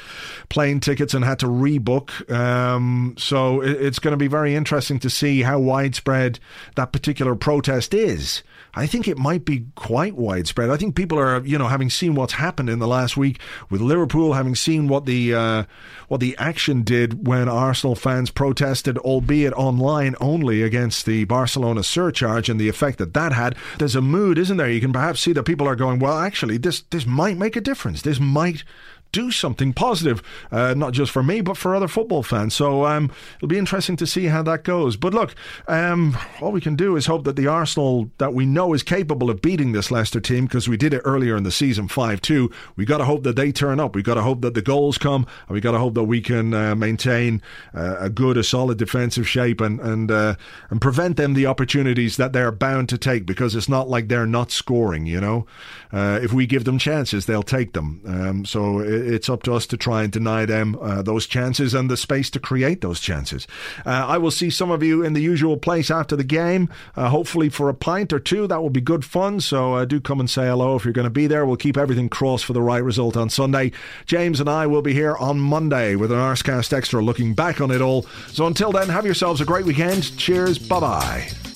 plane 0.49 0.79
tickets 0.79 1.13
and 1.13 1.23
had 1.23 1.39
to 1.39 1.45
rebook. 1.45 2.29
Um, 2.31 3.15
so 3.17 3.61
it, 3.61 3.81
it's 3.81 3.99
going 3.99 4.13
to 4.13 4.17
be 4.17 4.27
very 4.27 4.55
interesting 4.55 4.99
to 4.99 5.09
see 5.09 5.41
how 5.43 5.59
widespread 5.59 6.39
that 6.75 6.91
particular 6.91 7.35
protest 7.35 7.93
is. 7.93 8.43
I 8.75 8.85
think 8.85 9.07
it 9.07 9.17
might 9.17 9.45
be 9.45 9.65
quite 9.75 10.15
widespread. 10.15 10.69
I 10.69 10.77
think 10.77 10.95
people 10.95 11.19
are, 11.19 11.43
you 11.43 11.57
know, 11.57 11.67
having 11.67 11.89
seen 11.89 12.15
what's 12.15 12.33
happened 12.33 12.69
in 12.69 12.79
the 12.79 12.87
last 12.87 13.17
week 13.17 13.39
with 13.69 13.81
Liverpool, 13.81 14.33
having 14.33 14.55
seen 14.55 14.87
what 14.87 15.05
the 15.05 15.33
uh, 15.33 15.63
what 16.07 16.19
the 16.19 16.35
action 16.37 16.83
did 16.83 17.25
when 17.27 17.49
Arsenal 17.49 17.95
fans 17.95 18.29
protested, 18.29 18.97
albeit 18.99 19.53
online 19.53 20.15
only, 20.21 20.48
against 20.49 21.05
the 21.05 21.23
Barcelona 21.25 21.83
surcharge 21.83 22.49
and 22.49 22.59
the 22.59 22.69
effect 22.69 22.97
that 22.97 23.13
that 23.13 23.33
had. 23.33 23.55
There's 23.77 23.95
a 23.95 24.01
mood, 24.01 24.37
isn't 24.37 24.57
there? 24.57 24.69
You 24.69 24.81
can 24.81 24.93
perhaps 24.93 25.21
see 25.21 25.33
that 25.33 25.43
people 25.43 25.67
are 25.67 25.75
going, 25.75 25.99
well, 25.99 26.17
actually, 26.17 26.57
this 26.57 26.81
this 26.89 27.05
might 27.05 27.37
make 27.37 27.55
a 27.55 27.61
difference. 27.61 28.01
This 28.01 28.19
might 28.19 28.63
do 29.11 29.31
something 29.31 29.73
positive, 29.73 30.21
uh, 30.51 30.73
not 30.75 30.93
just 30.93 31.11
for 31.11 31.23
me, 31.23 31.41
but 31.41 31.57
for 31.57 31.75
other 31.75 31.87
football 31.87 32.23
fans. 32.23 32.53
So 32.53 32.85
um, 32.85 33.11
it'll 33.37 33.47
be 33.47 33.57
interesting 33.57 33.95
to 33.97 34.07
see 34.07 34.25
how 34.25 34.43
that 34.43 34.63
goes. 34.63 34.95
But 34.97 35.13
look, 35.13 35.35
um, 35.67 36.17
all 36.41 36.51
we 36.51 36.61
can 36.61 36.75
do 36.75 36.95
is 36.95 37.05
hope 37.05 37.23
that 37.23 37.35
the 37.35 37.47
Arsenal 37.47 38.11
that 38.17 38.33
we 38.33 38.45
know 38.45 38.73
is 38.73 38.83
capable 38.83 39.29
of 39.29 39.41
beating 39.41 39.71
this 39.71 39.91
Leicester 39.91 40.19
team, 40.19 40.45
because 40.45 40.67
we 40.67 40.77
did 40.77 40.93
it 40.93 41.01
earlier 41.05 41.35
in 41.35 41.43
the 41.43 41.51
season 41.51 41.87
5 41.87 42.21
2. 42.21 42.51
we 42.75 42.85
got 42.85 42.99
to 42.99 43.05
hope 43.05 43.23
that 43.23 43.35
they 43.35 43.51
turn 43.51 43.79
up. 43.79 43.95
we 43.95 44.03
got 44.03 44.15
to 44.15 44.21
hope 44.21 44.41
that 44.41 44.53
the 44.53 44.61
goals 44.61 44.97
come, 44.97 45.25
and 45.47 45.55
we 45.55 45.61
got 45.61 45.71
to 45.71 45.79
hope 45.79 45.95
that 45.95 46.03
we 46.03 46.21
can 46.21 46.53
uh, 46.53 46.75
maintain 46.75 47.41
uh, 47.73 47.97
a 47.99 48.09
good, 48.09 48.37
a 48.37 48.43
solid 48.43 48.77
defensive 48.77 49.27
shape 49.27 49.61
and, 49.61 49.79
and, 49.79 50.11
uh, 50.11 50.35
and 50.69 50.81
prevent 50.81 51.17
them 51.17 51.33
the 51.33 51.45
opportunities 51.45 52.17
that 52.17 52.33
they're 52.33 52.51
bound 52.51 52.89
to 52.89 52.97
take, 52.97 53.25
because 53.25 53.55
it's 53.55 53.69
not 53.69 53.89
like 53.89 54.07
they're 54.07 54.25
not 54.25 54.51
scoring, 54.51 55.05
you 55.05 55.19
know. 55.19 55.45
Uh, 55.91 56.19
if 56.21 56.31
we 56.31 56.45
give 56.45 56.65
them 56.65 56.77
chances, 56.77 57.25
they'll 57.25 57.43
take 57.43 57.73
them. 57.73 58.01
Um, 58.05 58.45
so 58.45 58.79
it's 58.99 59.29
up 59.29 59.43
to 59.43 59.53
us 59.53 59.65
to 59.67 59.77
try 59.77 60.03
and 60.03 60.11
deny 60.11 60.45
them 60.45 60.77
uh, 60.81 61.01
those 61.01 61.25
chances 61.27 61.73
and 61.73 61.89
the 61.89 61.97
space 61.97 62.29
to 62.31 62.39
create 62.39 62.81
those 62.81 62.99
chances. 62.99 63.47
Uh, 63.85 64.05
I 64.07 64.17
will 64.17 64.31
see 64.31 64.49
some 64.49 64.71
of 64.71 64.83
you 64.83 65.03
in 65.03 65.13
the 65.13 65.21
usual 65.21 65.57
place 65.57 65.89
after 65.91 66.15
the 66.15 66.23
game, 66.23 66.69
uh, 66.95 67.09
hopefully 67.09 67.49
for 67.49 67.69
a 67.69 67.73
pint 67.73 68.13
or 68.13 68.19
two. 68.19 68.47
That 68.47 68.61
will 68.61 68.69
be 68.69 68.81
good 68.81 69.05
fun. 69.05 69.39
So 69.39 69.75
uh, 69.75 69.85
do 69.85 69.99
come 69.99 70.19
and 70.19 70.29
say 70.29 70.47
hello 70.47 70.75
if 70.75 70.83
you're 70.83 70.93
going 70.93 71.05
to 71.05 71.09
be 71.09 71.27
there. 71.27 71.45
We'll 71.45 71.57
keep 71.57 71.77
everything 71.77 72.09
crossed 72.09 72.45
for 72.45 72.53
the 72.53 72.61
right 72.61 72.83
result 72.83 73.17
on 73.17 73.29
Sunday. 73.29 73.71
James 74.05 74.39
and 74.39 74.49
I 74.49 74.67
will 74.67 74.81
be 74.81 74.93
here 74.93 75.15
on 75.17 75.39
Monday 75.39 75.95
with 75.95 76.11
an 76.11 76.17
Arsecast 76.17 76.73
Extra 76.73 77.01
looking 77.01 77.33
back 77.33 77.61
on 77.61 77.71
it 77.71 77.81
all. 77.81 78.03
So 78.27 78.45
until 78.47 78.71
then, 78.71 78.89
have 78.89 79.05
yourselves 79.05 79.41
a 79.41 79.45
great 79.45 79.65
weekend. 79.65 80.17
Cheers. 80.17 80.59
Bye 80.59 80.79
bye. 80.79 81.48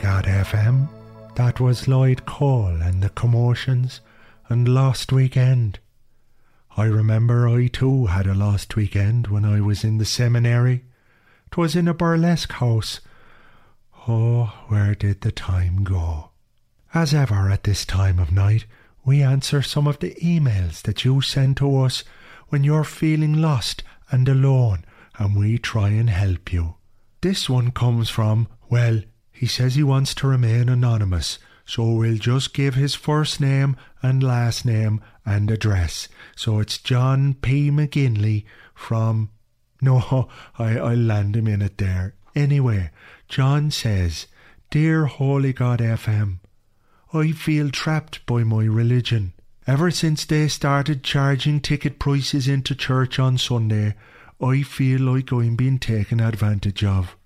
God 0.00 0.24
FM. 0.24 0.88
That 1.34 1.60
was 1.60 1.88
Lloyd 1.88 2.24
Cole 2.24 2.80
and 2.80 3.02
the 3.02 3.10
Commotions 3.10 4.00
and 4.48 4.68
Lost 4.68 5.12
Weekend. 5.12 5.80
I 6.76 6.84
remember 6.84 7.48
I 7.48 7.66
too 7.66 8.06
had 8.06 8.26
a 8.26 8.34
lost 8.34 8.76
weekend 8.76 9.26
when 9.26 9.44
I 9.44 9.60
was 9.60 9.84
in 9.84 9.98
the 9.98 10.04
seminary. 10.04 10.84
'Twas 11.50 11.76
in 11.76 11.88
a 11.88 11.94
burlesque 11.94 12.52
house. 12.52 13.00
Oh, 14.08 14.46
where 14.68 14.94
did 14.94 15.20
the 15.20 15.32
time 15.32 15.84
go? 15.84 16.30
As 16.94 17.12
ever 17.12 17.50
at 17.50 17.64
this 17.64 17.84
time 17.84 18.18
of 18.18 18.32
night, 18.32 18.64
we 19.04 19.22
answer 19.22 19.62
some 19.62 19.86
of 19.86 19.98
the 19.98 20.14
emails 20.22 20.82
that 20.82 21.04
you 21.04 21.20
send 21.20 21.56
to 21.58 21.78
us 21.78 22.04
when 22.48 22.64
you're 22.64 22.84
feeling 22.84 23.40
lost 23.42 23.82
and 24.10 24.28
alone, 24.28 24.84
and 25.18 25.36
we 25.36 25.58
try 25.58 25.88
and 25.88 26.08
help 26.08 26.52
you. 26.52 26.76
This 27.20 27.50
one 27.50 27.70
comes 27.70 28.08
from, 28.08 28.48
well, 28.70 29.02
he 29.42 29.48
says 29.48 29.74
he 29.74 29.82
wants 29.82 30.14
to 30.14 30.28
remain 30.28 30.68
anonymous, 30.68 31.40
so 31.66 31.94
we'll 31.94 32.16
just 32.16 32.54
give 32.54 32.76
his 32.76 32.94
first 32.94 33.40
name 33.40 33.76
and 34.00 34.22
last 34.22 34.64
name 34.64 35.00
and 35.26 35.50
address. 35.50 36.06
So 36.36 36.60
it's 36.60 36.78
John 36.78 37.34
P. 37.34 37.68
McGinley 37.68 38.44
from. 38.72 39.30
No, 39.82 40.28
I, 40.60 40.78
I'll 40.78 40.96
land 40.96 41.34
him 41.34 41.48
in 41.48 41.60
it 41.60 41.78
there. 41.78 42.14
Anyway, 42.36 42.92
John 43.28 43.72
says, 43.72 44.28
Dear 44.70 45.06
Holy 45.06 45.52
God 45.52 45.80
FM, 45.80 46.38
I 47.12 47.32
feel 47.32 47.68
trapped 47.68 48.24
by 48.24 48.44
my 48.44 48.62
religion. 48.62 49.32
Ever 49.66 49.90
since 49.90 50.24
they 50.24 50.46
started 50.46 51.02
charging 51.02 51.58
ticket 51.58 51.98
prices 51.98 52.46
into 52.46 52.76
church 52.76 53.18
on 53.18 53.38
Sunday, 53.38 53.96
I 54.40 54.62
feel 54.62 55.00
like 55.00 55.32
I'm 55.32 55.56
being 55.56 55.80
taken 55.80 56.20
advantage 56.20 56.84
of. 56.84 57.16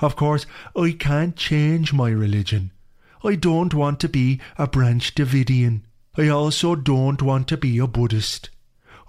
Of 0.00 0.16
course, 0.16 0.46
I 0.74 0.92
can't 0.98 1.36
change 1.36 1.92
my 1.92 2.10
religion. 2.10 2.70
I 3.22 3.34
don't 3.34 3.74
want 3.74 4.00
to 4.00 4.08
be 4.08 4.40
a 4.56 4.66
Branch 4.66 5.14
Davidian. 5.14 5.82
I 6.16 6.28
also 6.28 6.74
don't 6.74 7.20
want 7.20 7.48
to 7.48 7.56
be 7.56 7.78
a 7.78 7.86
Buddhist. 7.86 8.48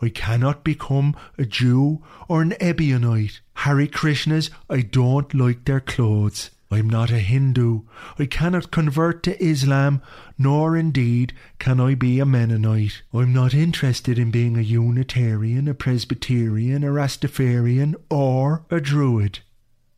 I 0.02 0.10
cannot 0.10 0.64
become 0.64 1.16
a 1.38 1.46
Jew 1.46 2.04
or 2.28 2.42
an 2.42 2.52
Ebionite. 2.60 3.40
Hare 3.54 3.88
Krishnas, 3.88 4.50
I 4.70 4.82
don't 4.82 5.34
like 5.34 5.66
their 5.66 5.80
clothes. 5.80 6.50
I'm 6.70 6.90
not 6.90 7.12
a 7.12 7.20
Hindu. 7.20 7.82
I 8.18 8.26
cannot 8.26 8.72
convert 8.72 9.24
to 9.24 9.44
Islam, 9.44 10.02
nor 10.38 10.76
indeed 10.76 11.34
can 11.60 11.80
I 11.80 11.96
be 11.96 12.20
a 12.20 12.26
Mennonite. 12.26 13.02
I'm 13.14 13.34
not 13.34 13.54
interested 13.54 14.18
in 14.18 14.32
being 14.32 14.58
a 14.58 14.62
Unitarian, 14.62 15.68
a 15.68 15.74
Presbyterian, 15.74 16.84
a 16.84 16.88
Rastafarian, 16.88 17.96
or 18.10 18.66
a 18.70 18.80
Druid. 18.80 19.40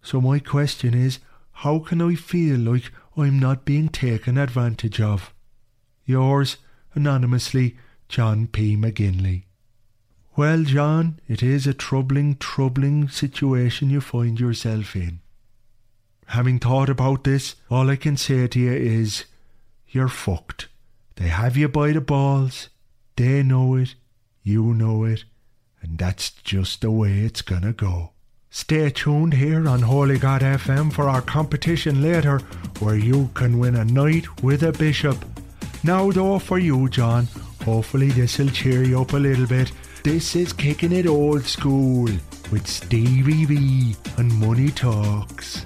So 0.03 0.21
my 0.21 0.37
question 0.39 0.93
is, 0.93 1.19
how 1.63 1.79
can 1.79 2.01
I 2.01 2.15
feel 2.15 2.59
like 2.59 2.91
I'm 3.17 3.39
not 3.39 3.65
being 3.65 3.89
taken 3.89 4.37
advantage 4.37 4.99
of? 4.99 5.33
Yours, 6.05 6.57
anonymously, 6.93 7.77
John 8.09 8.47
P. 8.47 8.75
McGinley. 8.75 9.43
Well, 10.35 10.63
John, 10.63 11.19
it 11.27 11.41
is 11.41 11.65
a 11.65 11.73
troubling, 11.73 12.35
troubling 12.35 13.07
situation 13.07 13.89
you 13.89 14.01
find 14.01 14.39
yourself 14.39 14.95
in. 14.95 15.21
Having 16.27 16.59
thought 16.59 16.89
about 16.89 17.23
this, 17.23 17.55
all 17.69 17.89
I 17.89 17.95
can 17.95 18.17
say 18.17 18.47
to 18.47 18.59
you 18.59 18.73
is 18.73 19.25
you're 19.87 20.09
fucked. 20.09 20.67
They 21.15 21.27
have 21.27 21.55
you 21.55 21.69
by 21.69 21.91
the 21.91 22.01
balls. 22.01 22.69
They 23.15 23.43
know 23.43 23.75
it. 23.75 23.95
You 24.41 24.73
know 24.73 25.03
it. 25.03 25.23
And 25.81 25.97
that's 25.97 26.31
just 26.31 26.81
the 26.81 26.91
way 26.91 27.19
it's 27.19 27.41
gonna 27.41 27.73
go. 27.73 28.12
Stay 28.55 28.87
tuned 28.91 29.33
here 29.33 29.67
on 29.67 29.81
Holy 29.81 30.19
God 30.19 30.43
FM 30.43 30.93
for 30.93 31.09
our 31.09 31.23
competition 31.23 32.03
later, 32.03 32.37
where 32.81 32.95
you 32.95 33.31
can 33.33 33.57
win 33.57 33.75
a 33.75 33.83
night 33.83 34.43
with 34.43 34.61
a 34.61 34.71
bishop. 34.71 35.17
Now, 35.83 36.11
though, 36.11 36.37
for 36.37 36.59
you, 36.59 36.87
John, 36.87 37.27
hopefully 37.65 38.09
this'll 38.09 38.49
cheer 38.49 38.83
you 38.83 39.01
up 39.01 39.13
a 39.13 39.17
little 39.17 39.47
bit. 39.47 39.71
This 40.03 40.35
is 40.35 40.53
Kicking 40.53 40.91
It 40.91 41.07
Old 41.07 41.45
School 41.45 42.07
with 42.51 42.67
Stevie 42.67 43.45
V 43.45 43.95
and 44.17 44.31
Money 44.35 44.69
Talks. 44.69 45.65